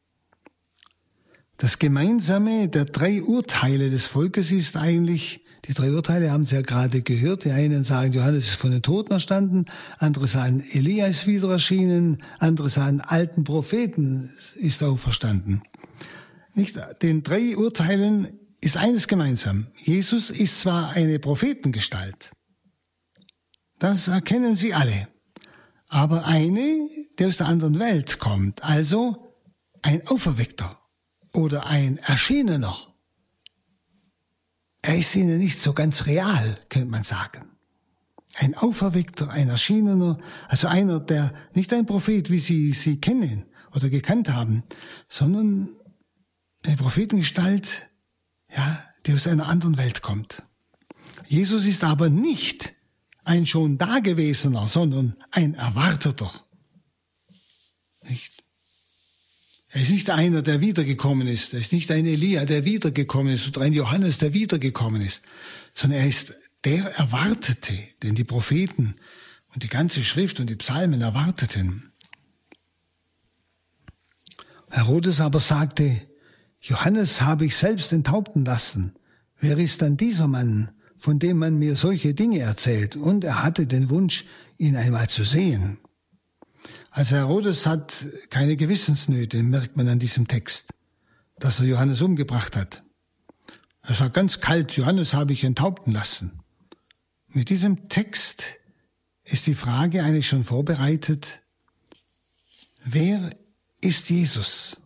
Das 1.57 1.81
Gemeinsame 1.81 2.69
der 2.69 2.85
drei 2.85 3.25
Urteile 3.25 3.91
des 3.91 4.07
Volkes 4.07 4.53
ist 4.53 4.77
eigentlich, 4.77 5.45
die 5.65 5.75
drei 5.75 5.91
Urteile 5.91 6.31
haben 6.31 6.47
Sie 6.47 6.55
ja 6.55 6.63
gerade 6.63 7.03
gehört, 7.03 7.45
die 7.45 7.51
einen 7.51 7.83
sagen, 7.83 8.13
Johannes 8.13 8.51
ist 8.51 8.55
von 8.55 8.71
den 8.71 8.83
Toten 8.83 9.13
erstanden, 9.13 9.65
andere 9.99 10.29
sagen, 10.29 10.63
Elia 10.71 11.09
ist 11.09 11.27
wieder 11.27 11.51
erschienen, 11.51 12.23
andere 12.39 12.71
sagen, 12.71 13.01
alten 13.01 13.43
Propheten 13.43 14.31
ist 14.55 14.85
auferstanden. 14.85 15.63
Nicht, 16.55 16.79
den 17.03 17.25
drei 17.25 17.57
Urteilen 17.57 18.40
ist 18.61 18.77
eines 18.77 19.09
gemeinsam. 19.09 19.69
Jesus 19.77 20.31
ist 20.31 20.61
zwar 20.61 20.91
eine 20.91 21.19
Prophetengestalt, 21.19 22.31
das 23.81 24.09
erkennen 24.09 24.57
Sie 24.57 24.75
alle, 24.75 25.09
aber 25.89 26.27
eine, 26.27 26.89
der 27.19 27.29
aus 27.29 27.39
der 27.39 27.47
anderen 27.47 27.79
Welt 27.79 28.19
kommt, 28.19 28.63
also 28.63 29.35
ein 29.81 30.07
Auferweckter 30.07 30.79
oder 31.35 31.67
ein 31.67 31.97
Erschienener. 31.97 32.77
Er 34.83 34.99
ist 34.99 35.17
ihnen 35.17 35.39
nicht 35.39 35.61
so 35.61 35.73
ganz 35.73 36.07
real, 36.07 36.61
könnte 36.69 36.89
man 36.89 37.05
sagen. 37.05 37.51
Ein 38.35 38.55
Auferweckter, 38.55 39.31
ein 39.31 39.49
Erschienener, 39.49 40.19
also 40.49 40.69
einer, 40.69 41.01
der 41.01 41.35
nicht 41.55 41.73
ein 41.73 41.87
Prophet, 41.87 42.31
wie 42.31 42.39
Sie 42.39 42.73
sie 42.73 43.01
kennen 43.01 43.47
oder 43.75 43.89
gekannt 43.89 44.29
haben, 44.29 44.63
sondern 45.09 45.71
eine 46.65 46.77
Prophetengestalt, 46.77 47.90
ja, 48.55 48.85
die 49.07 49.15
aus 49.15 49.27
einer 49.27 49.47
anderen 49.49 49.77
Welt 49.77 50.03
kommt. 50.03 50.43
Jesus 51.27 51.67
ist 51.67 51.85
aber 51.85 52.11
nicht 52.11 52.75
ein 53.25 53.47
schon 53.47 53.79
Dagewesener, 53.79 54.69
sondern 54.69 55.17
ein 55.31 55.55
Erwarteter. 55.55 56.31
Nicht? 58.09 58.43
Er 59.69 59.83
ist 59.83 59.91
nicht 59.91 60.11
einer, 60.11 60.43
der 60.43 60.61
wiedergekommen 60.61 61.29
ist. 61.29 61.55
Er 61.55 61.61
ist 61.61 61.73
nicht 61.73 61.91
ein 61.93 62.05
Elia, 62.05 62.45
der 62.45 62.65
wiedergekommen 62.65 63.33
ist 63.33 63.47
oder 63.47 63.61
ein 63.61 63.73
Johannes, 63.73 64.19
der 64.19 64.35
wiedergekommen 64.35 65.01
ist, 65.01 65.23
sondern 65.75 66.01
er 66.01 66.09
ist 66.09 66.35
der 66.65 66.91
Erwartete, 66.99 67.79
den 68.03 68.17
die 68.17 68.25
Propheten 68.25 68.97
und 69.55 69.63
die 69.63 69.69
ganze 69.69 70.03
Schrift 70.03 70.41
und 70.41 70.51
die 70.51 70.57
Psalmen 70.57 71.01
erwarteten. 71.01 71.93
Herodes 74.71 75.21
aber 75.21 75.41
sagte, 75.41 76.10
Johannes 76.61 77.23
habe 77.23 77.47
ich 77.47 77.57
selbst 77.57 77.93
enthaupten 77.93 78.45
lassen. 78.45 78.95
Wer 79.39 79.57
ist 79.59 79.81
dann 79.83 79.97
dieser 79.97 80.29
Mann, 80.29 80.71
von 80.99 81.19
dem 81.19 81.39
man 81.39 81.59
mir 81.59 81.75
solche 81.75 82.13
Dinge 82.13 82.41
erzählt? 82.41 82.97
Und 82.97 83.25
er 83.25 83.43
hatte 83.43 83.67
den 83.67 83.89
Wunsch, 83.89 84.25
ihn 84.59 84.77
einmal 84.77 85.09
zu 85.09 85.25
sehen. 85.25 85.79
Also 86.91 87.17
Herodes 87.17 87.67
hat 87.67 87.95
keine 88.29 88.57
Gewissensnöte, 88.57 89.43
merkt 89.43 89.77
man 89.77 89.89
an 89.89 89.99
diesem 89.99 90.29
Text, 90.29 90.75
dass 91.39 91.61
er 91.61 91.67
Johannes 91.67 92.03
umgebracht 92.03 92.57
hat. 92.57 92.83
Er 93.83 93.95
sagt 93.95 94.15
ganz 94.15 94.41
kalt, 94.41 94.73
Johannes 94.73 95.15
habe 95.15 95.33
ich 95.33 95.45
enthaupten 95.45 95.93
lassen. 95.93 96.41
Mit 97.29 97.49
diesem 97.49 97.89
Text 97.89 98.43
ist 99.25 99.47
die 99.47 99.55
Frage 99.55 100.03
eigentlich 100.03 100.29
schon 100.29 100.45
vorbereitet, 100.45 101.41
wer 102.85 103.31
ist 103.81 104.11
Jesus? 104.11 104.80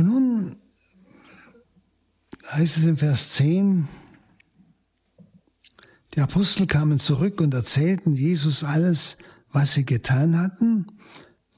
Und 0.00 0.06
nun 0.06 0.56
heißt 2.50 2.78
es 2.78 2.84
im 2.84 2.96
Vers 2.96 3.28
10, 3.32 3.86
die 6.14 6.20
Apostel 6.20 6.66
kamen 6.66 6.98
zurück 6.98 7.42
und 7.42 7.52
erzählten 7.52 8.14
Jesus 8.14 8.64
alles, 8.64 9.18
was 9.52 9.74
sie 9.74 9.84
getan 9.84 10.38
hatten. 10.38 10.86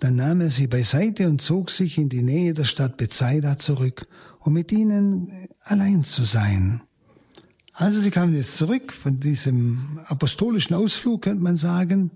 Dann 0.01 0.16
nahm 0.16 0.40
er 0.40 0.51
sie 0.51 0.66
beiseite 0.66 1.28
und 1.28 1.40
zog 1.40 1.70
sich 1.70 1.99
in 1.99 2.09
die 2.09 2.24
Nähe 2.24 2.53
der 2.53 2.64
Stadt 2.64 2.97
Bethsaida 2.97 3.59
zurück, 3.59 4.09
um 4.40 4.55
mit 4.55 4.72
ihnen 4.72 5.47
allein 5.61 6.03
zu 6.03 6.24
sein. 6.24 6.82
Also 7.72 8.01
sie 8.01 8.11
kamen 8.11 8.34
jetzt 8.34 8.57
zurück 8.57 8.93
von 8.93 9.20
diesem 9.20 10.01
apostolischen 10.07 10.74
Ausflug, 10.74 11.22
könnte 11.22 11.45
man 11.45 11.57
sagen, 11.57 12.11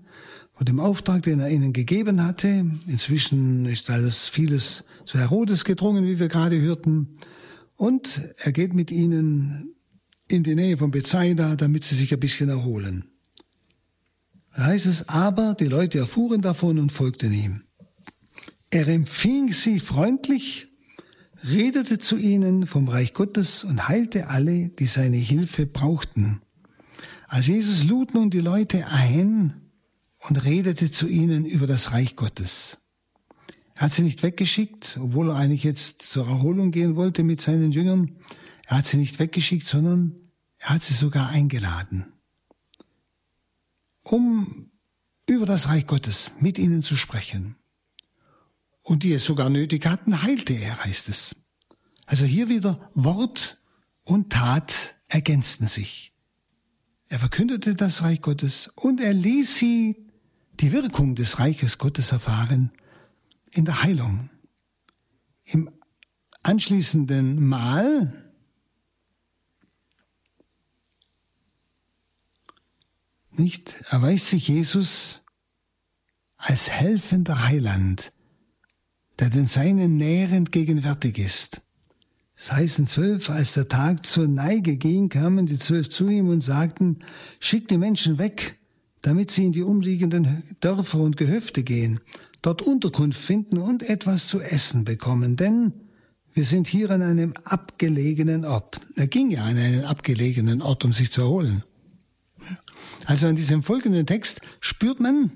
von 0.57 0.65
dem 0.65 0.79
Auftrag, 0.79 1.21
den 1.21 1.39
er 1.39 1.49
ihnen 1.49 1.71
gegeben 1.71 2.23
hatte. 2.23 2.65
Inzwischen 2.87 3.65
ist 3.65 3.91
alles 3.91 4.27
vieles 4.27 4.85
zu 5.05 5.19
Herodes 5.19 5.65
gedrungen, 5.65 6.03
wie 6.05 6.17
wir 6.17 6.29
gerade 6.29 6.59
hörten. 6.59 7.19
Und 7.75 8.33
er 8.37 8.51
geht 8.51 8.73
mit 8.73 8.89
ihnen 8.89 9.75
in 10.27 10.41
die 10.41 10.55
Nähe 10.55 10.77
von 10.77 10.89
Bethsaida, 10.89 11.55
damit 11.55 11.83
sie 11.83 11.93
sich 11.93 12.11
ein 12.11 12.19
bisschen 12.19 12.49
erholen. 12.49 13.05
Da 14.55 14.65
heißt 14.65 14.87
es, 14.87 15.07
aber 15.09 15.53
die 15.53 15.67
Leute 15.67 15.99
erfuhren 15.99 16.41
davon 16.41 16.79
und 16.79 16.91
folgten 16.91 17.31
ihm. 17.31 17.61
Er 18.71 18.87
empfing 18.87 19.53
sie 19.53 19.79
freundlich, 19.79 20.69
redete 21.47 21.99
zu 21.99 22.17
ihnen 22.17 22.65
vom 22.65 22.87
Reich 22.87 23.13
Gottes 23.13 23.63
und 23.63 23.87
heilte 23.87 24.27
alle, 24.27 24.69
die 24.69 24.87
seine 24.87 25.17
Hilfe 25.17 25.67
brauchten. 25.67 26.41
Also 27.27 27.51
Jesus 27.51 27.83
lud 27.83 28.15
nun 28.15 28.31
die 28.31 28.41
Leute 28.41 28.87
ein 28.87 29.66
und 30.19 30.43
redete 30.43 30.91
zu 30.91 31.07
ihnen 31.07 31.45
über 31.45 31.67
das 31.67 31.91
Reich 31.91 32.15
Gottes. 32.15 32.79
Er 33.75 33.83
hat 33.83 33.93
sie 33.93 34.01
nicht 34.01 34.23
weggeschickt, 34.23 34.97
obwohl 34.99 35.29
er 35.29 35.35
eigentlich 35.35 35.63
jetzt 35.63 36.01
zur 36.03 36.27
Erholung 36.27 36.71
gehen 36.71 36.95
wollte 36.95 37.23
mit 37.23 37.41
seinen 37.41 37.71
Jüngern. 37.71 38.17
Er 38.65 38.77
hat 38.77 38.87
sie 38.87 38.97
nicht 38.97 39.19
weggeschickt, 39.19 39.63
sondern 39.63 40.15
er 40.57 40.69
hat 40.71 40.83
sie 40.83 40.95
sogar 40.95 41.29
eingeladen, 41.29 42.11
um 44.01 44.71
über 45.29 45.45
das 45.45 45.67
Reich 45.67 45.85
Gottes 45.85 46.31
mit 46.39 46.57
ihnen 46.57 46.81
zu 46.81 46.95
sprechen. 46.95 47.55
Und 48.81 49.03
die 49.03 49.13
es 49.13 49.25
sogar 49.25 49.49
nötig 49.49 49.85
hatten, 49.85 50.23
heilte 50.23 50.53
er, 50.53 50.83
heißt 50.83 51.09
es. 51.09 51.35
Also 52.05 52.23
hier 52.23 52.49
wieder 52.49 52.89
Wort 52.95 53.59
und 54.05 54.31
Tat 54.31 54.95
ergänzten 55.09 55.67
sich. 55.67 56.13
Er 57.09 57.19
verkündete 57.19 57.75
das 57.75 58.01
Reich 58.01 58.21
Gottes 58.21 58.71
und 58.75 59.01
er 59.01 59.13
ließ 59.13 59.57
sie 59.57 60.06
die 60.59 60.71
Wirkung 60.71 61.15
des 61.15 61.39
Reiches 61.39 61.77
Gottes 61.77 62.11
erfahren 62.11 62.71
in 63.51 63.65
der 63.65 63.83
Heilung. 63.83 64.29
Im 65.43 65.69
anschließenden 66.43 67.45
Mal 67.45 68.31
nicht 73.31 73.75
erweist 73.89 74.29
sich 74.29 74.47
Jesus 74.47 75.23
als 76.37 76.69
helfender 76.69 77.43
Heiland, 77.45 78.11
der 79.19 79.29
den 79.29 79.47
Seinen 79.47 79.97
nährend 79.97 80.51
gegenwärtig 80.51 81.17
ist. 81.17 81.61
Es 82.35 82.51
heißt 82.51 82.79
in 82.79 82.87
zwölf, 82.87 83.29
als 83.29 83.53
der 83.53 83.67
Tag 83.67 84.05
zur 84.05 84.27
Neige 84.27 84.77
ging, 84.77 85.09
kamen 85.09 85.47
die 85.47 85.57
zwölf 85.57 85.89
zu 85.89 86.07
ihm 86.07 86.29
und 86.29 86.41
sagten, 86.41 87.03
schick 87.39 87.67
die 87.67 87.79
Menschen 87.79 88.19
weg, 88.19 88.59
damit 89.07 89.31
sie 89.31 89.45
in 89.45 89.53
die 89.53 89.63
umliegenden 89.63 90.43
Dörfer 90.59 90.99
und 90.99 91.15
Gehöfte 91.15 91.63
gehen, 91.63 92.01
dort 92.41 92.61
Unterkunft 92.61 93.17
finden 93.17 93.57
und 93.57 93.81
etwas 93.81 94.27
zu 94.27 94.41
essen 94.41 94.83
bekommen, 94.83 95.37
denn 95.37 95.71
wir 96.33 96.43
sind 96.43 96.67
hier 96.67 96.91
an 96.91 97.01
einem 97.01 97.33
abgelegenen 97.45 98.43
Ort. 98.43 98.81
Er 98.97 99.07
ging 99.07 99.31
ja 99.31 99.45
an 99.45 99.55
einen 99.55 99.85
abgelegenen 99.85 100.61
Ort, 100.61 100.83
um 100.83 100.91
sich 100.91 101.09
zu 101.09 101.21
erholen. 101.21 101.63
Also 103.05 103.27
in 103.27 103.37
diesem 103.37 103.63
folgenden 103.63 104.05
Text 104.05 104.41
spürt 104.59 104.99
man, 104.99 105.31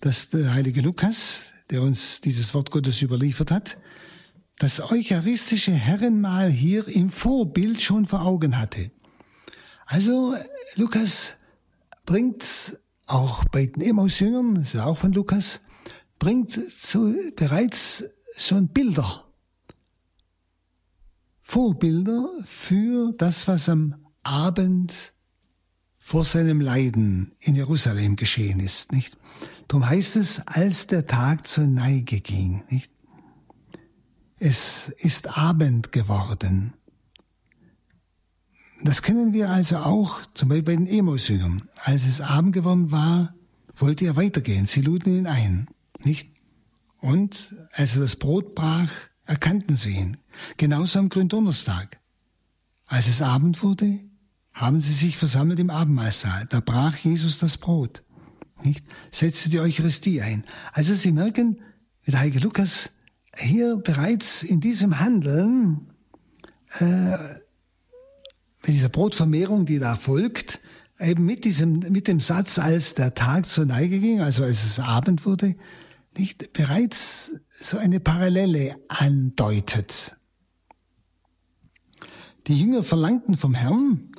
dass 0.00 0.30
der 0.30 0.52
heilige 0.52 0.80
Lukas, 0.80 1.44
der 1.70 1.82
uns 1.82 2.22
dieses 2.22 2.54
Wort 2.54 2.72
Gottes 2.72 3.02
überliefert 3.02 3.52
hat, 3.52 3.78
das 4.58 4.90
eucharistische 4.90 5.70
Herrenmahl 5.70 6.50
hier 6.50 6.88
im 6.88 7.08
Vorbild 7.10 7.80
schon 7.80 8.04
vor 8.04 8.22
Augen 8.22 8.58
hatte. 8.58 8.90
Also 9.86 10.34
Lukas 10.74 11.36
bringt 12.04 12.82
auch 13.06 13.44
bei 13.46 13.66
den 13.66 13.82
Emmaus-Jüngern, 13.82 14.54
das 14.54 14.74
ist 14.74 14.80
auch 14.80 14.96
von 14.96 15.12
Lukas, 15.12 15.60
bringt 16.18 16.52
so 16.52 17.12
bereits 17.36 18.04
schon 18.36 18.68
Bilder, 18.68 19.24
Vorbilder 21.40 22.28
für 22.44 23.12
das, 23.18 23.48
was 23.48 23.68
am 23.68 24.06
Abend 24.22 25.12
vor 25.98 26.24
seinem 26.24 26.60
Leiden 26.60 27.32
in 27.40 27.54
Jerusalem 27.54 28.16
geschehen 28.16 28.60
ist, 28.60 28.92
nicht? 28.92 29.18
Darum 29.68 29.88
heißt 29.88 30.16
es, 30.16 30.46
als 30.46 30.86
der 30.86 31.06
Tag 31.06 31.46
zur 31.46 31.66
Neige 31.66 32.20
ging, 32.20 32.64
nicht? 32.70 32.90
Es 34.38 34.88
ist 34.98 35.38
Abend 35.38 35.92
geworden. 35.92 36.74
Das 38.84 39.02
kennen 39.02 39.32
wir 39.32 39.48
also 39.50 39.76
auch, 39.76 40.20
zum 40.34 40.48
Beispiel 40.48 40.62
bei 40.64 40.76
den 40.76 40.86
Emos-Jüngern. 40.86 41.68
Als 41.76 42.04
es 42.06 42.20
Abend 42.20 42.52
geworden 42.52 42.90
war, 42.90 43.34
wollte 43.76 44.04
er 44.04 44.16
weitergehen. 44.16 44.66
Sie 44.66 44.80
luden 44.80 45.16
ihn 45.16 45.26
ein, 45.26 45.68
nicht? 46.02 46.28
Und 46.98 47.54
als 47.72 47.94
er 47.94 48.02
das 48.02 48.16
Brot 48.16 48.54
brach, 48.54 48.90
erkannten 49.24 49.76
sie 49.76 49.96
ihn. 49.96 50.16
Genauso 50.56 50.98
am 50.98 51.08
Gründonnerstag. 51.08 52.00
Als 52.86 53.08
es 53.08 53.22
Abend 53.22 53.62
wurde, 53.62 54.00
haben 54.52 54.80
sie 54.80 54.92
sich 54.92 55.16
versammelt 55.16 55.60
im 55.60 55.70
Abendmahlsaal. 55.70 56.46
Da 56.50 56.60
brach 56.60 56.96
Jesus 56.96 57.38
das 57.38 57.58
Brot. 57.58 58.02
Nicht? 58.64 58.84
Setzte 59.10 59.48
die 59.48 59.60
Eucharistie 59.60 60.22
ein. 60.22 60.44
Also 60.72 60.94
Sie 60.94 61.12
merken, 61.12 61.60
wie 62.02 62.10
der 62.10 62.20
Heilige 62.20 62.40
Lukas 62.40 62.90
hier 63.36 63.76
bereits 63.76 64.42
in 64.42 64.60
diesem 64.60 65.00
Handeln, 65.00 65.92
äh, 66.78 67.16
mit 68.62 68.76
dieser 68.76 68.88
Brotvermehrung, 68.88 69.66
die 69.66 69.78
da 69.78 69.96
folgt, 69.96 70.60
eben 71.00 71.24
mit 71.24 71.44
diesem, 71.44 71.80
mit 71.80 72.06
dem 72.06 72.20
Satz, 72.20 72.58
als 72.58 72.94
der 72.94 73.14
Tag 73.14 73.46
zur 73.46 73.64
Neige 73.64 73.98
ging, 73.98 74.20
also 74.20 74.44
als 74.44 74.64
es 74.64 74.78
Abend 74.78 75.26
wurde, 75.26 75.56
nicht 76.16 76.52
bereits 76.52 77.40
so 77.48 77.78
eine 77.78 78.00
Parallele 78.00 78.76
andeutet. 78.88 80.16
Die 82.46 82.58
Jünger 82.58 82.82
verlangten 82.82 83.36
vom 83.36 83.54
Herrn, 83.54 84.12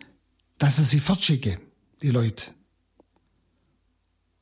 dass 0.57 0.79
er 0.79 0.85
sie 0.85 0.99
fortschicke, 0.99 1.59
die 2.01 2.09
Leute. 2.09 2.51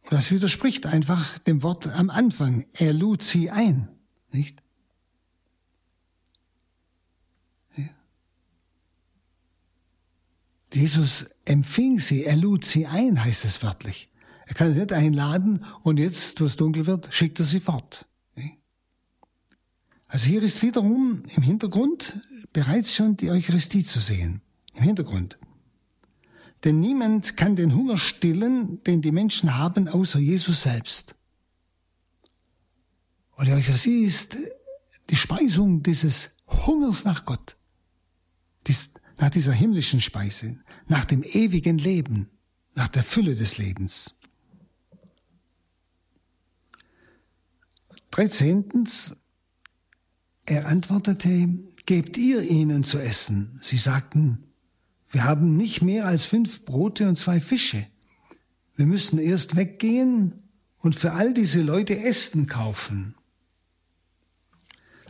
Das 0.10 0.32
widerspricht 0.32 0.86
einfach 0.86 1.40
dem 1.40 1.64
Wort 1.64 1.88
am 1.88 2.10
Anfang. 2.10 2.66
Er 2.74 2.94
lud 2.94 3.24
sie 3.24 3.50
ein, 3.50 3.88
nicht? 4.32 4.62
Jesus 10.74 11.30
empfing 11.46 12.00
sie, 12.00 12.24
er 12.24 12.38
lud 12.38 12.64
sie 12.66 12.86
ein, 12.86 13.24
heißt 13.24 13.46
es 13.46 13.62
wörtlich. 13.62 14.10
Er 14.46 14.54
kann 14.54 14.74
sie 14.74 14.80
nicht 14.80 14.94
einladen 14.94 15.66
und 15.84 16.00
jetzt, 16.00 16.40
wo 16.42 16.46
es 16.46 16.56
dunkel 16.56 16.86
wird, 16.86 17.14
schickt 17.14 17.40
er 17.40 17.46
sie 17.46 17.60
fort. 17.60 18.06
Also 20.08 20.28
hier 20.28 20.44
ist 20.44 20.62
wiederum 20.62 21.24
im 21.38 21.44
Hintergrund 21.44 22.20
bereits 22.52 22.94
schon 22.94 23.16
die 23.16 23.32
Eucharistie 23.32 23.86
zu 23.86 24.00
sehen. 24.00 24.42
Im 24.74 24.84
Hintergrund. 24.84 25.38
Denn 26.66 26.82
niemand 26.82 27.38
kann 27.38 27.56
den 27.56 27.74
Hunger 27.74 27.98
stillen, 27.98 28.84
den 28.84 29.02
die 29.02 29.14
Menschen 29.14 29.58
haben, 29.58 29.88
außer 29.88 30.20
Jesus 30.20 30.64
selbst. 30.64 31.16
Und 33.36 33.48
die 33.48 33.54
Eucharistie 33.54 34.04
ist 34.04 34.36
die 35.10 35.16
Speisung 35.16 35.82
dieses 35.82 36.32
Hungers 36.46 37.06
nach 37.06 37.26
Gott, 37.26 37.56
nach 39.22 39.30
dieser 39.30 39.54
himmlischen 39.54 40.02
Speise, 40.02 40.58
nach 40.88 41.06
dem 41.06 41.22
ewigen 41.22 41.78
Leben, 41.78 42.28
nach 42.74 42.88
der 42.88 43.04
Fülle 43.04 43.36
des 43.36 43.60
Lebens. 43.60 44.16
Dreizehntens, 48.10 49.16
er 50.48 50.68
antwortete, 50.68 51.50
gebt 51.86 52.18
ihr 52.18 52.42
ihnen 52.42 52.84
zu 52.84 52.98
essen. 52.98 53.60
Sie 53.62 53.78
sagten, 53.78 54.44
wir 55.12 55.24
haben 55.24 55.56
nicht 55.56 55.84
mehr 55.84 56.08
als 56.08 56.26
fünf 56.26 56.66
Brote 56.66 57.08
und 57.08 57.16
zwei 57.16 57.40
Fische. 57.40 57.86
Wir 58.76 58.88
müssen 58.88 59.20
erst 59.20 59.56
weggehen 59.56 60.50
und 60.80 60.96
für 60.96 61.12
all 61.12 61.36
diese 61.36 61.62
Leute 61.62 61.96
Essen 61.96 62.48
kaufen. 62.48 63.14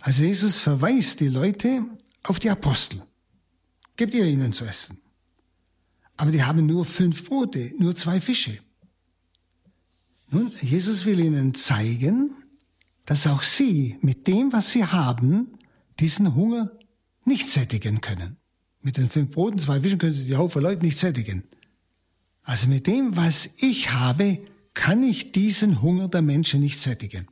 Also 0.01 0.23
Jesus 0.23 0.59
verweist 0.59 1.21
die 1.21 1.29
Leute 1.29 1.85
auf 2.23 2.39
die 2.39 2.49
Apostel. 2.49 3.01
Gebt 4.01 4.15
ihr 4.15 4.25
ihnen 4.25 4.51
zu 4.51 4.65
essen. 4.65 4.97
Aber 6.17 6.31
die 6.31 6.41
haben 6.41 6.65
nur 6.65 6.85
fünf 6.85 7.23
Brote, 7.23 7.71
nur 7.77 7.95
zwei 7.95 8.19
Fische. 8.19 8.57
Nun, 10.31 10.51
Jesus 10.59 11.05
will 11.05 11.19
ihnen 11.19 11.53
zeigen, 11.53 12.33
dass 13.05 13.27
auch 13.27 13.43
sie 13.43 13.99
mit 14.01 14.25
dem, 14.25 14.53
was 14.53 14.71
sie 14.71 14.85
haben, 14.85 15.59
diesen 15.99 16.33
Hunger 16.33 16.71
nicht 17.25 17.47
sättigen 17.47 18.01
können. 18.01 18.37
Mit 18.81 18.97
den 18.97 19.07
fünf 19.07 19.35
Broten, 19.35 19.59
zwei 19.59 19.81
Fischen 19.81 19.99
können 19.99 20.13
sie 20.13 20.25
die 20.25 20.35
Haufen 20.35 20.63
Leute 20.63 20.81
nicht 20.81 20.97
sättigen. 20.97 21.43
Also 22.41 22.69
mit 22.69 22.87
dem, 22.87 23.15
was 23.15 23.51
ich 23.57 23.91
habe, 23.91 24.39
kann 24.73 25.03
ich 25.03 25.31
diesen 25.31 25.83
Hunger 25.83 26.07
der 26.07 26.23
Menschen 26.23 26.61
nicht 26.61 26.79
sättigen. 26.79 27.27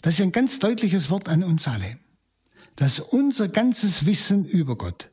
Das 0.00 0.14
ist 0.14 0.22
ein 0.22 0.32
ganz 0.32 0.58
deutliches 0.58 1.10
Wort 1.10 1.28
an 1.28 1.44
uns 1.44 1.68
alle, 1.68 1.98
dass 2.76 2.98
unser 2.98 3.48
ganzes 3.48 4.06
Wissen 4.06 4.46
über 4.46 4.74
Gott 4.78 5.10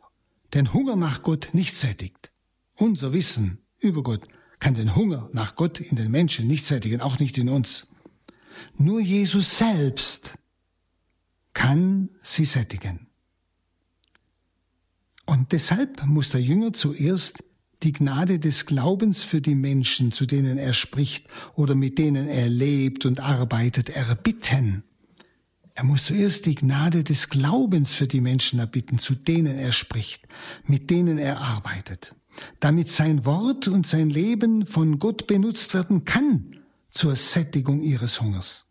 den 0.54 0.74
Hunger 0.74 0.96
nach 0.96 1.24
Gott 1.24 1.50
nicht 1.54 1.78
sättigt. 1.78 2.32
Unser 2.76 3.14
Wissen 3.14 3.60
über 3.80 4.04
Gott 4.04 4.28
kann 4.60 4.74
den 4.74 4.96
Hunger 4.96 5.30
nach 5.34 5.56
Gott 5.56 5.80
in 5.80 5.96
den 5.96 6.12
Menschen 6.12 6.48
nicht 6.48 6.66
sättigen, 6.66 7.02
auch 7.02 7.20
nicht 7.20 7.38
in 7.38 7.50
uns. 7.50 7.88
Nur 8.76 9.00
Jesus 9.00 9.58
selbst 9.58 10.38
kann 11.54 12.10
sie 12.22 12.46
sättigen. 12.46 13.08
Und 15.26 15.52
deshalb 15.52 16.06
muss 16.06 16.30
der 16.30 16.42
Jünger 16.42 16.74
zuerst 16.74 17.44
die 17.84 17.92
Gnade 17.92 18.40
des 18.40 18.66
Glaubens 18.66 19.24
für 19.24 19.42
die 19.42 19.56
Menschen, 19.56 20.12
zu 20.12 20.26
denen 20.26 20.58
er 20.58 20.74
spricht 20.74 21.28
oder 21.54 21.76
mit 21.76 22.00
denen 22.00 22.28
er 22.28 22.50
lebt 22.50 23.06
und 23.06 23.20
arbeitet, 23.20 23.90
erbitten. 23.90 24.84
Er 25.78 25.84
muss 25.84 26.06
zuerst 26.06 26.48
die 26.48 26.56
Gnade 26.56 27.04
des 27.04 27.30
Glaubens 27.30 27.94
für 27.94 28.08
die 28.08 28.20
Menschen 28.20 28.58
erbitten, 28.58 28.98
zu 28.98 29.14
denen 29.14 29.60
er 29.60 29.72
spricht, 29.72 30.28
mit 30.66 30.90
denen 30.90 31.20
er 31.20 31.40
arbeitet, 31.40 32.16
damit 32.60 32.90
sein 32.90 33.26
Wort 33.26 33.68
und 33.68 33.86
sein 33.86 34.10
Leben 34.10 34.66
von 34.66 34.98
Gott 34.98 35.28
benutzt 35.28 35.76
werden 35.76 36.04
kann 36.04 36.62
zur 36.90 37.16
Sättigung 37.16 37.84
ihres 37.84 38.20
Hungers. 38.20 38.66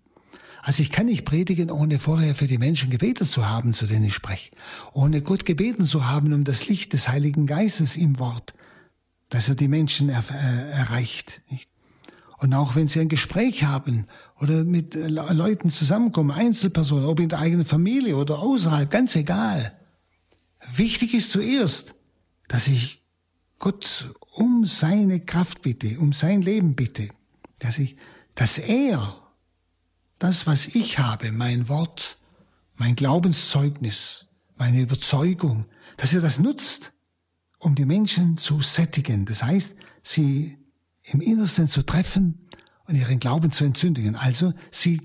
Also 0.63 0.83
ich 0.83 0.91
kann 0.91 1.07
nicht 1.07 1.25
predigen, 1.25 1.71
ohne 1.71 2.01
vorher 2.01 2.35
für 2.35 2.49
die 2.49 2.59
Menschen 2.59 2.91
gebetet 2.91 3.29
zu 3.29 3.49
haben, 3.49 3.73
zu 3.73 3.87
denen 3.87 4.07
ich 4.07 4.15
spreche, 4.15 4.51
ohne 4.93 5.23
Gott 5.23 5.47
gebeten 5.47 5.85
zu 5.85 6.09
haben 6.09 6.33
um 6.33 6.43
das 6.43 6.67
Licht 6.67 6.93
des 6.93 7.09
Heiligen 7.09 7.47
Geistes 7.47 7.97
im 7.97 8.19
Wort, 8.19 8.55
dass 9.29 9.49
er 9.49 9.55
die 9.55 9.69
Menschen 9.69 10.09
er, 10.09 10.25
äh, 10.29 10.71
erreicht. 10.73 11.41
Nicht? 11.51 11.71
Und 12.39 12.53
auch 12.53 12.75
wenn 12.75 12.89
sie 12.89 12.99
ein 12.99 13.09
Gespräch 13.09 13.63
haben 13.63 14.09
oder 14.41 14.65
mit 14.65 14.95
Leuten 14.95 15.71
zusammenkommen, 15.71 16.31
Einzelpersonen, 16.31 17.07
ob 17.07 17.21
in 17.21 17.29
der 17.29 17.39
eigenen 17.39 17.65
Familie 17.65 18.17
oder 18.17 18.39
außerhalb, 18.39 18.91
ganz 18.91 19.17
egal. 19.17 19.79
Wichtig 20.75 21.15
ist 21.15 21.31
zuerst, 21.31 21.95
dass 22.49 22.69
ich 22.69 23.03
Gott 23.59 24.15
um 24.33 24.67
seine 24.67 25.21
Kraft 25.21 25.63
bitte, 25.63 25.99
um 25.99 26.13
sein 26.13 26.43
Leben 26.43 26.75
bitte, 26.75 27.09
dass 27.59 27.79
ich, 27.79 27.97
dass 28.35 28.59
er 28.59 29.23
das, 30.19 30.47
was 30.47 30.69
ich 30.69 30.99
habe, 30.99 31.33
mein 31.33 31.69
Wort, 31.69 32.19
mein 32.77 32.97
Glaubenszeugnis, 32.97 34.27
meine 34.57 34.81
Überzeugung, 34.81 35.67
dass 35.97 36.13
er 36.13 36.21
das 36.21 36.39
nutzt, 36.39 36.93
um 37.59 37.75
die 37.75 37.87
Menschen 37.87 38.37
zu 38.37 38.61
sättigen. 38.61 39.25
Das 39.25 39.43
heißt, 39.43 39.77
sie 40.03 40.59
im 41.05 41.21
Innersten 41.21 41.69
zu 41.69 41.83
treffen 41.83 42.46
und 42.87 42.95
ihren 42.95 43.21
Glauben 43.21 43.51
zu 43.51 43.65
entzündigen. 43.65 44.17
Also 44.17 44.53
sie 44.71 45.01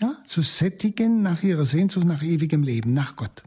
ja, 0.00 0.16
zu 0.24 0.42
sättigen 0.42 1.22
nach 1.22 1.42
ihrer 1.42 1.64
Sehnsucht 1.64 2.06
nach 2.06 2.22
ewigem 2.22 2.62
Leben, 2.62 2.92
nach 2.92 3.16
Gott. 3.16 3.42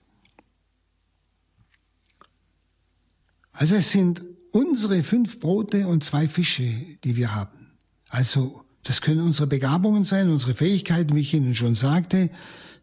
Also 3.53 3.75
es 3.75 3.91
sind 3.91 4.23
unsere 4.51 5.03
fünf 5.03 5.39
Brote 5.39 5.87
und 5.87 6.03
zwei 6.03 6.27
Fische, 6.27 6.63
die 7.03 7.15
wir 7.15 7.33
haben. 7.33 7.71
Also 8.09 8.65
das 8.83 9.01
können 9.01 9.21
unsere 9.21 9.47
Begabungen 9.47 10.03
sein, 10.03 10.29
unsere 10.29 10.53
Fähigkeiten, 10.53 11.15
wie 11.15 11.21
ich 11.21 11.33
Ihnen 11.33 11.55
schon 11.55 11.75
sagte. 11.75 12.29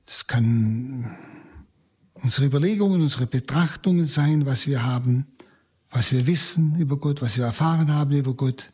Das 0.07 0.27
kann 0.27 1.19
unsere 2.15 2.47
Überlegungen, 2.47 3.03
unsere 3.03 3.27
Betrachtungen 3.27 4.07
sein, 4.07 4.47
was 4.47 4.67
wir 4.67 4.85
haben 4.85 5.27
was 5.91 6.13
wir 6.13 6.27
wissen 6.27 6.77
über 6.79 6.97
Gott, 6.97 7.23
was 7.23 7.37
wir 7.37 7.45
erfahren 7.45 7.93
haben 7.93 8.13
über 8.13 8.35
Gott. 8.35 8.73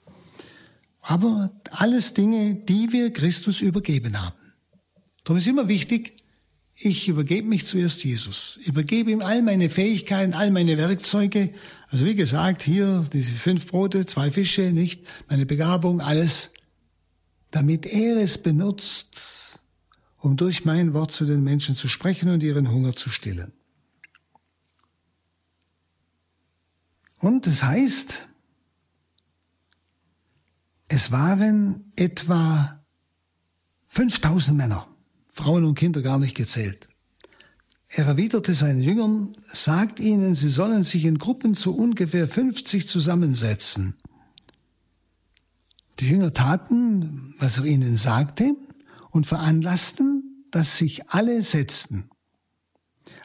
Aber 1.06 1.52
alles 1.70 2.14
Dinge, 2.14 2.54
die 2.54 2.90
wir 2.90 3.12
Christus 3.12 3.60
übergeben 3.60 4.18
haben. 4.18 4.38
Darum 5.22 5.36
ist 5.36 5.46
immer 5.46 5.68
wichtig, 5.68 6.24
ich 6.74 7.08
übergebe 7.08 7.46
mich 7.46 7.66
zuerst 7.66 8.02
Jesus. 8.04 8.56
Übergebe 8.56 9.10
ihm 9.10 9.20
all 9.20 9.42
meine 9.42 9.68
Fähigkeiten, 9.68 10.32
all 10.32 10.50
meine 10.50 10.78
Werkzeuge. 10.78 11.52
Also 11.88 12.06
wie 12.06 12.14
gesagt, 12.14 12.62
hier 12.62 13.06
diese 13.12 13.34
fünf 13.34 13.66
Brote, 13.66 14.06
zwei 14.06 14.30
Fische, 14.30 14.72
nicht 14.72 15.06
meine 15.28 15.44
Begabung, 15.44 16.00
alles, 16.00 16.52
damit 17.50 17.84
er 17.84 18.16
es 18.16 18.38
benutzt, 18.38 19.60
um 20.18 20.38
durch 20.38 20.64
mein 20.64 20.94
Wort 20.94 21.12
zu 21.12 21.26
den 21.26 21.44
Menschen 21.44 21.76
zu 21.76 21.86
sprechen 21.86 22.30
und 22.30 22.42
ihren 22.42 22.70
Hunger 22.70 22.94
zu 22.94 23.10
stillen. 23.10 23.52
Und 27.18 27.46
das 27.46 27.62
heißt, 27.62 28.26
es 30.88 31.12
waren 31.12 31.92
etwa 31.96 32.84
5000 33.88 34.56
Männer, 34.56 34.88
Frauen 35.32 35.64
und 35.64 35.76
Kinder 35.76 36.02
gar 36.02 36.18
nicht 36.18 36.36
gezählt. 36.36 36.88
Er 37.88 38.06
erwiderte 38.06 38.54
seinen 38.54 38.82
Jüngern, 38.82 39.32
sagt 39.46 40.00
ihnen, 40.00 40.34
sie 40.34 40.48
sollen 40.48 40.82
sich 40.82 41.04
in 41.04 41.18
Gruppen 41.18 41.54
zu 41.54 41.76
ungefähr 41.76 42.26
50 42.26 42.88
zusammensetzen. 42.88 43.94
Die 46.00 46.08
Jünger 46.08 46.34
taten, 46.34 47.34
was 47.38 47.58
er 47.58 47.66
ihnen 47.66 47.96
sagte, 47.96 48.56
und 49.10 49.28
veranlassten, 49.28 50.44
dass 50.50 50.76
sich 50.76 51.08
alle 51.10 51.40
setzten. 51.42 52.10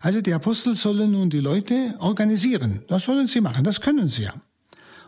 Also 0.01 0.21
die 0.21 0.33
Apostel 0.33 0.75
sollen 0.75 1.11
nun 1.11 1.31
die 1.31 1.39
Leute 1.39 1.95
organisieren. 1.99 2.83
Das 2.87 3.05
sollen 3.05 3.27
sie 3.27 3.41
machen, 3.41 3.63
das 3.63 3.81
können 3.81 4.07
sie 4.07 4.23
ja. 4.23 4.39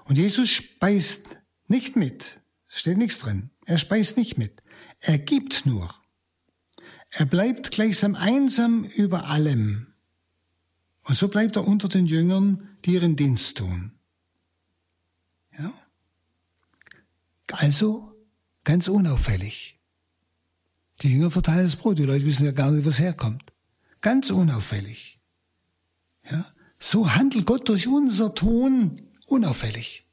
Und 0.06 0.18
Jesus 0.18 0.49
speist 0.49 1.26
nicht 1.68 1.95
mit. 1.95 2.41
Steht 2.74 2.98
nichts 2.98 3.20
drin. 3.20 3.50
Er 3.66 3.78
speist 3.78 4.16
nicht 4.16 4.38
mit. 4.38 4.64
Er 5.02 5.18
gibt 5.18 5.66
nur. 5.66 5.94
Er 7.10 7.26
bleibt 7.26 7.72
gleichsam 7.72 8.16
einsam 8.16 8.86
über 8.86 9.26
allem. 9.26 9.88
Und 11.04 11.16
so 11.18 11.28
bleibt 11.28 11.58
er 11.58 11.68
unter 11.68 11.90
den 11.90 12.06
Jüngern, 12.06 12.70
die 12.86 12.94
ihren 12.94 13.18
Dienst 13.18 13.58
tun. 13.58 13.92
Ja? 15.58 15.74
Also 17.52 18.16
ganz 18.64 18.88
unauffällig. 18.88 19.78
Die 21.02 21.12
Jünger 21.12 21.30
verteilen 21.30 21.66
das 21.66 21.76
Brot. 21.76 22.00
Die 22.00 22.06
Leute 22.06 22.26
wissen 22.26 22.46
ja 22.46 22.54
gar 22.54 22.72
nicht, 22.72 22.86
was 22.86 23.00
herkommt. 23.00 23.52
Ganz 24.00 24.30
unauffällig. 24.30 25.20
Ja? 26.30 26.46
So 26.80 27.14
handelt 27.14 27.46
Gott 27.46 27.68
durch 27.68 27.88
unser 27.88 28.34
Ton 28.34 29.12
unauffällig. 29.28 30.08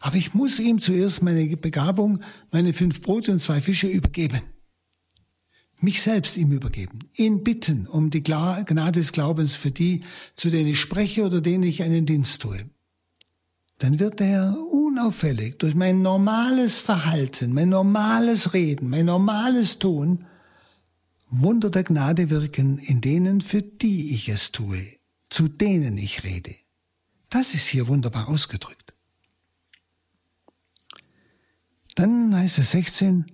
Aber 0.00 0.16
ich 0.16 0.34
muss 0.34 0.58
ihm 0.58 0.80
zuerst 0.80 1.22
meine 1.22 1.56
Begabung, 1.56 2.22
meine 2.50 2.72
fünf 2.72 3.02
Brote 3.02 3.30
und 3.32 3.38
zwei 3.38 3.60
Fische 3.60 3.86
übergeben. 3.86 4.40
Mich 5.78 6.02
selbst 6.02 6.36
ihm 6.36 6.52
übergeben. 6.52 7.08
Ihn 7.14 7.44
bitten 7.44 7.86
um 7.86 8.10
die 8.10 8.22
Gnade 8.22 8.92
des 8.92 9.12
Glaubens 9.12 9.54
für 9.54 9.70
die, 9.70 10.02
zu 10.34 10.50
denen 10.50 10.68
ich 10.68 10.80
spreche 10.80 11.24
oder 11.24 11.40
denen 11.40 11.64
ich 11.64 11.82
einen 11.82 12.06
Dienst 12.06 12.42
tue. 12.42 12.68
Dann 13.78 14.00
wird 14.00 14.20
er 14.20 14.58
unauffällig 14.72 15.58
durch 15.58 15.74
mein 15.74 16.02
normales 16.02 16.80
Verhalten, 16.80 17.52
mein 17.52 17.68
normales 17.68 18.52
Reden, 18.52 18.90
mein 18.90 19.06
normales 19.06 19.78
Tun 19.78 20.26
Wunder 21.30 21.70
der 21.70 21.84
Gnade 21.84 22.28
wirken 22.28 22.78
in 22.78 23.00
denen, 23.00 23.40
für 23.40 23.62
die 23.62 24.14
ich 24.14 24.28
es 24.28 24.50
tue, 24.50 24.84
zu 25.28 25.46
denen 25.46 25.96
ich 25.96 26.24
rede. 26.24 26.56
Das 27.28 27.54
ist 27.54 27.68
hier 27.68 27.86
wunderbar 27.86 28.28
ausgedrückt. 28.28 28.89
Dann 31.96 32.34
heißt 32.34 32.58
es 32.58 32.70
16, 32.72 33.26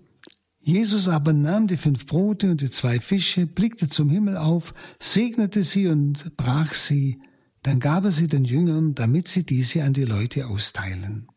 Jesus 0.61 1.09
aber 1.09 1.32
nahm 1.32 1.68
die 1.68 1.76
fünf 1.76 2.07
Brote 2.07 2.50
und 2.50 2.61
die 2.61 2.70
zwei 2.70 2.98
Fische, 2.98 3.46
blickte 3.46 3.88
zum 3.88 4.11
Himmel 4.11 4.36
auf, 4.36 4.74
segnete 4.98 5.62
sie 5.62 5.86
und 5.86 6.36
brach 6.36 6.74
sie, 6.74 7.20
dann 7.62 7.80
gab 7.80 8.04
er 8.04 8.12
sie 8.12 8.28
den 8.28 8.44
Jüngern, 8.44 8.94
damit 8.94 9.28
sie 9.28 9.44
diese 9.44 9.84
an 9.84 9.92
die 9.92 10.04
Leute 10.04 10.46
austeilen. 10.46 11.28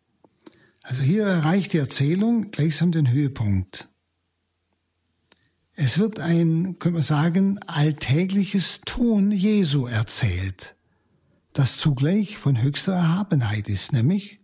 Also 0.82 1.04
hier 1.04 1.26
erreicht 1.26 1.74
die 1.74 1.78
Erzählung 1.78 2.52
gleichsam 2.52 2.92
den 2.92 3.12
Höhepunkt. 3.12 3.90
Es 5.74 5.98
wird 5.98 6.20
ein, 6.20 6.78
können 6.80 6.96
wir 6.96 7.04
sagen, 7.04 7.60
alltägliches 7.68 8.82
Tun 8.82 9.32
Jesu 9.32 9.86
erzählt, 9.86 10.76
das 11.54 11.78
zugleich 11.78 12.38
von 12.38 12.62
höchster 12.62 12.94
Erhabenheit 12.94 13.70
ist, 13.70 13.94
nämlich 13.94 14.40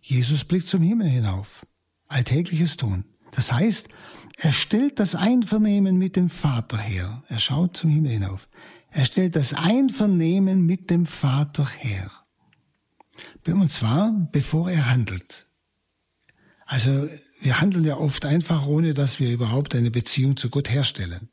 Jesus 0.00 0.44
blickt 0.44 0.66
zum 0.66 0.82
Himmel 0.82 1.08
hinauf. 1.08 1.66
Alltägliches 2.08 2.76
Tun. 2.76 3.04
Das 3.32 3.52
heißt, 3.52 3.88
er 4.36 4.52
stellt 4.52 4.98
das 4.98 5.14
Einvernehmen 5.14 5.96
mit 5.96 6.16
dem 6.16 6.30
Vater 6.30 6.78
her. 6.78 7.22
Er 7.28 7.38
schaut 7.38 7.76
zum 7.76 7.90
Himmel 7.90 8.12
hinauf. 8.12 8.48
Er 8.90 9.04
stellt 9.04 9.36
das 9.36 9.52
Einvernehmen 9.52 10.64
mit 10.64 10.90
dem 10.90 11.06
Vater 11.06 11.68
her. 11.68 12.10
Und 13.46 13.70
zwar, 13.70 14.12
bevor 14.32 14.70
er 14.70 14.90
handelt. 14.90 15.48
Also 16.66 17.08
wir 17.40 17.60
handeln 17.60 17.84
ja 17.84 17.96
oft 17.96 18.24
einfach, 18.26 18.66
ohne 18.66 18.94
dass 18.94 19.20
wir 19.20 19.32
überhaupt 19.32 19.74
eine 19.74 19.90
Beziehung 19.90 20.36
zu 20.36 20.50
Gott 20.50 20.68
herstellen, 20.68 21.30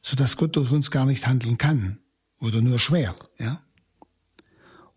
sodass 0.00 0.36
Gott 0.36 0.56
durch 0.56 0.72
uns 0.72 0.90
gar 0.90 1.04
nicht 1.04 1.26
handeln 1.26 1.58
kann 1.58 1.98
oder 2.40 2.60
nur 2.60 2.78
schwer. 2.78 3.14
Ja? 3.38 3.62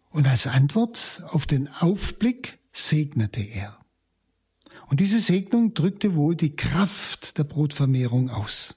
Und 0.09 0.28
als 0.28 0.47
Antwort 0.47 1.24
auf 1.28 1.45
den 1.45 1.68
Aufblick 1.68 2.59
segnete 2.72 3.41
er. 3.41 3.84
Und 4.88 4.99
diese 4.99 5.19
Segnung 5.19 5.73
drückte 5.73 6.15
wohl 6.15 6.36
die 6.36 6.55
Kraft 6.55 7.38
der 7.38 7.43
Brotvermehrung 7.43 8.29
aus. 8.29 8.75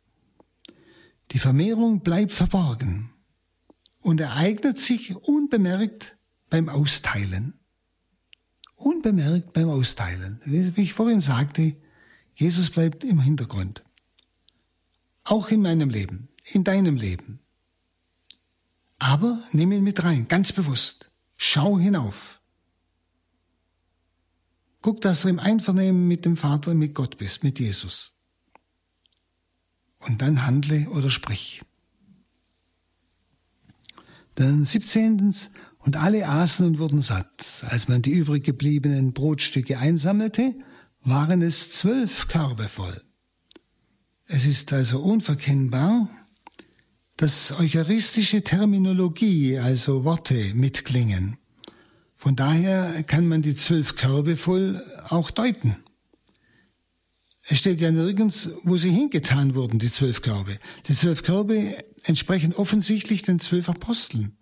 Die 1.33 1.39
Vermehrung 1.39 2.01
bleibt 2.01 2.33
verborgen 2.33 3.11
und 4.01 4.21
ereignet 4.21 4.79
sich 4.79 5.15
unbemerkt 5.17 6.17
beim 6.49 6.69
Austeilen 6.69 7.59
unbemerkt 8.79 9.53
beim 9.53 9.69
Austeilen. 9.69 10.41
Wie 10.45 10.73
ich 10.81 10.95
vorhin 10.95 11.21
sagte, 11.21 11.77
Jesus 12.35 12.71
bleibt 12.71 13.05
im 13.05 13.21
Hintergrund. 13.21 13.83
Auch 15.25 15.51
in 15.51 15.61
meinem 15.61 15.91
Leben, 15.91 16.29
in 16.45 16.65
deinem 16.65 16.97
Leben. 16.97 17.41
Aber 18.99 19.43
nimm 19.53 19.73
ihn 19.73 19.85
mit 19.85 20.03
rein, 20.03 20.29
ganz 20.29 20.53
bewusst. 20.53 21.11
Schau 21.37 21.79
hinauf. 21.79 22.38
Guck, 24.89 25.03
dass 25.03 25.21
du 25.21 25.29
im 25.29 25.39
Einvernehmen 25.39 26.09
mit 26.09 26.25
dem 26.25 26.39
Vater 26.39 26.71
und 26.71 26.79
mit 26.79 26.95
Gott 26.95 27.19
bist, 27.19 27.45
mit 27.45 27.61
Jesus. 27.61 28.13
und 29.99 30.23
dann 30.23 30.47
handle 30.47 30.89
oder 30.89 31.11
sprich. 31.11 31.61
Dann 34.35 34.65
17. 34.65 35.35
Und 35.81 35.97
alle 35.97 36.27
aßen 36.27 36.67
und 36.67 36.79
wurden 36.79 37.03
satt. 37.03 37.67
Als 37.69 37.89
man 37.89 38.01
die 38.01 38.13
übrig 38.13 38.45
gebliebenen 38.45 39.13
Brotstücke 39.13 39.77
einsammelte, 39.77 40.55
waren 41.03 41.43
es 41.43 41.71
zwölf 41.71 42.27
Körbe 42.27 42.67
voll. 42.67 42.99
Es 44.25 44.47
ist 44.47 44.73
also 44.73 45.03
unverkennbar, 45.03 46.09
dass 47.19 47.53
eucharistische 47.53 48.43
Terminologie, 48.43 49.59
also 49.59 50.05
Worte, 50.05 50.55
mitklingen. 50.55 51.37
Von 52.19 52.35
daher 52.35 53.05
kann 53.05 53.29
man 53.29 53.43
die 53.43 53.55
zwölf 53.55 53.95
Körbe 53.95 54.37
voll 54.37 54.83
auch 55.09 55.31
deuten. 55.31 55.77
Es 57.47 57.59
steht 57.59 57.81
ja 57.81 57.93
nirgends, 57.93 58.51
wo 58.65 58.77
sie 58.77 58.91
hingetan 58.91 59.55
wurden, 59.55 59.79
die 59.79 59.91
zwölf 59.91 60.21
Körbe. 60.21 60.59
Die 60.87 60.95
zwölf 60.95 61.23
Körbe 61.23 61.79
entsprechen 62.03 62.53
offensichtlich 62.53 63.23
den 63.23 63.39
zwölf 63.39 63.69
Aposteln. 63.69 64.37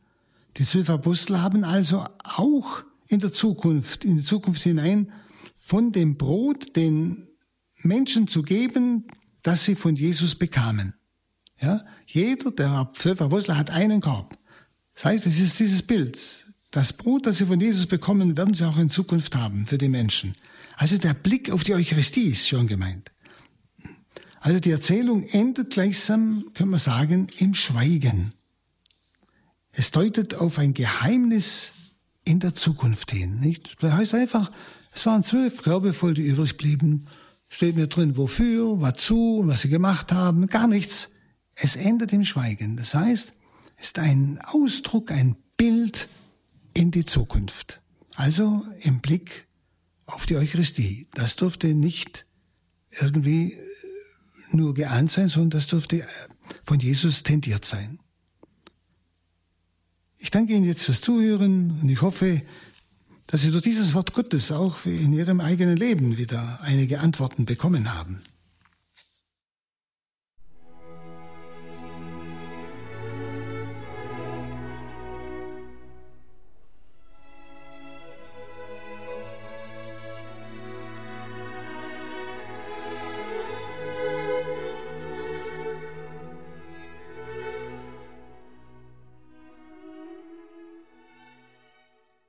Die 0.57 0.65
zwölf 0.65 0.89
Apostel 0.89 1.43
haben 1.43 1.65
also 1.65 2.07
auch 2.25 2.83
in 3.09 3.21
der 3.21 3.31
Zukunft, 3.31 4.07
in 4.07 4.17
die 4.17 4.25
Zukunft 4.25 4.63
hinein, 4.63 5.13
von 5.59 5.93
dem 5.93 6.17
Brot 6.17 6.77
den 6.77 7.29
Menschen 7.83 8.27
zu 8.27 8.43
geben, 8.43 9.07
das 9.43 9.67
sie 9.67 9.75
von 9.75 9.97
Jesus 9.97 10.35
bekamen. 10.35 10.95
Ja, 11.61 11.85
jeder 12.07 12.51
der 12.53 12.91
zwölf 12.95 13.21
Apostel 13.21 13.57
hat 13.57 13.69
einen 13.71 14.01
Korb. 14.01 14.39
Das 14.95 15.05
heißt, 15.05 15.27
es 15.27 15.39
ist 15.39 15.61
dieses 15.61 15.83
Bild. 15.83 16.46
Das 16.71 16.93
Brot, 16.93 17.27
das 17.27 17.39
sie 17.39 17.47
von 17.47 17.61
Jesus 17.61 17.87
bekommen, 17.87 18.37
werden 18.37 18.55
sie 18.55 18.67
auch 18.67 18.79
in 18.79 18.89
Zukunft 18.89 19.35
haben 19.35 19.67
für 19.67 19.79
die 19.79 19.89
Menschen. 19.89 20.35
Also 20.77 20.99
der 20.99 21.15
Blick 21.15 21.51
auf 21.51 21.65
die 21.65 21.75
Eucharistie 21.75 22.29
ist 22.29 22.49
schon 22.49 22.67
gemeint. 22.67 23.11
Also 24.41 24.61
die 24.61 24.71
Erzählung 24.71 25.25
endet 25.25 25.71
gleichsam, 25.71 26.51
können 26.55 26.71
wir 26.71 26.79
sagen, 26.79 27.29
im 27.39 27.55
Schweigen. 27.55 28.33
Es 29.73 29.91
deutet 29.91 30.35
auf 30.35 30.59
ein 30.59 30.75
Geheimnis 30.75 31.73
in 32.25 32.41
der 32.41 32.55
Zukunft 32.55 33.11
hin. 33.11 33.39
Nicht? 33.41 33.83
Das 33.83 33.93
heißt 33.93 34.15
einfach, 34.15 34.51
es 34.93 35.05
waren 35.07 35.23
zwölf 35.23 35.63
Körbe 35.63 35.93
voll, 35.93 36.15
die 36.15 36.27
übrig 36.27 36.57
blieben. 36.57 37.07
Steht 37.49 37.77
mir 37.77 37.87
drin, 37.87 38.17
wofür, 38.17 38.81
wozu, 38.81 39.43
was 39.45 39.63
sie 39.63 39.69
gemacht 39.69 40.13
haben, 40.13 40.47
gar 40.47 40.67
nichts. 40.67 41.11
Es 41.55 41.77
endet 41.77 42.13
im 42.13 42.25
Schweigen. 42.25 42.77
Das 42.77 42.95
heißt, 42.95 43.33
es 43.77 43.87
ist 43.87 43.99
ein 43.99 44.41
Ausdruck, 44.43 45.11
ein 45.11 45.37
Bild 45.57 46.09
in 46.77 46.91
die 46.91 47.05
Zukunft. 47.05 47.81
Also 48.15 48.65
im 48.81 49.01
Blick 49.01 49.47
auf 50.05 50.27
die 50.27 50.37
Eucharistie. 50.37 51.09
Das 51.15 51.37
durfte 51.37 51.75
nicht 51.75 52.27
irgendwie 52.91 53.59
nur 54.53 54.75
geahnt 54.75 55.11
sein, 55.11 55.29
sondern 55.29 55.51
das 55.51 55.67
durfte 55.67 56.03
äh, 56.03 56.07
von 56.65 56.79
Jesus 56.79 57.23
tendiert 57.23 57.65
sein. 57.65 57.99
Ich 60.19 60.31
danke 60.31 60.55
Ihnen 60.55 60.65
jetzt 60.65 60.85
fürs 60.85 61.01
Zuhören 61.01 61.81
und 61.81 61.89
ich 61.89 62.01
hoffe, 62.03 62.43
dass 63.27 63.43
Sie 63.43 63.51
durch 63.51 63.65
dieses 63.65 63.95
Wort 63.95 64.13
Gottes 64.13 64.53
auch 64.53 64.85
in 64.85 65.13
Ihrem 65.13 65.41
eigenen 65.41 65.77
Leben 65.77 66.17
wieder 66.17 66.61
einige 66.63 67.01
Antworten 67.01 67.45
bekommen 67.45 67.93
haben. 67.93 68.23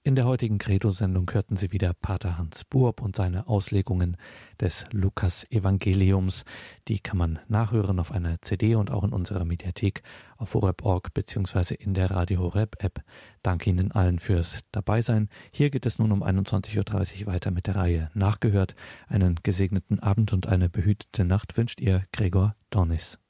In 0.07 0.15
der 0.15 0.25
heutigen 0.25 0.57
Credo-Sendung 0.57 1.29
hörten 1.33 1.57
Sie 1.57 1.73
wieder 1.73 1.93
Pater 1.93 2.37
Hans 2.37 2.63
Burb 2.63 3.01
und 3.01 3.17
seine 3.17 3.49
Auslegungen 3.49 4.15
des 4.61 4.85
Lukas-Evangeliums. 4.93 6.45
Die 6.87 6.99
kann 7.01 7.17
man 7.17 7.39
nachhören 7.49 7.99
auf 7.99 8.13
einer 8.13 8.41
CD 8.41 8.75
und 8.75 8.89
auch 8.89 9.03
in 9.03 9.11
unserer 9.11 9.43
Mediathek 9.43 10.03
auf 10.37 10.53
horeb.org 10.53 11.13
beziehungsweise 11.13 11.73
in 11.73 11.93
der 11.93 12.09
Radio 12.09 12.39
Horeb 12.39 12.81
App. 12.81 13.01
Danke 13.43 13.69
Ihnen 13.69 13.91
allen 13.91 14.19
fürs 14.19 14.61
Dabeisein. 14.71 15.27
Hier 15.51 15.71
geht 15.71 15.85
es 15.85 15.99
nun 15.99 16.13
um 16.13 16.23
21.30 16.23 17.25
Uhr 17.25 17.33
weiter 17.33 17.51
mit 17.51 17.67
der 17.67 17.75
Reihe 17.75 18.09
Nachgehört. 18.13 18.75
Einen 19.09 19.35
gesegneten 19.43 19.99
Abend 19.99 20.31
und 20.31 20.47
eine 20.47 20.69
behütete 20.69 21.25
Nacht 21.25 21.57
wünscht 21.57 21.81
Ihr 21.81 22.05
Gregor 22.13 22.55
Dornis. 22.69 23.19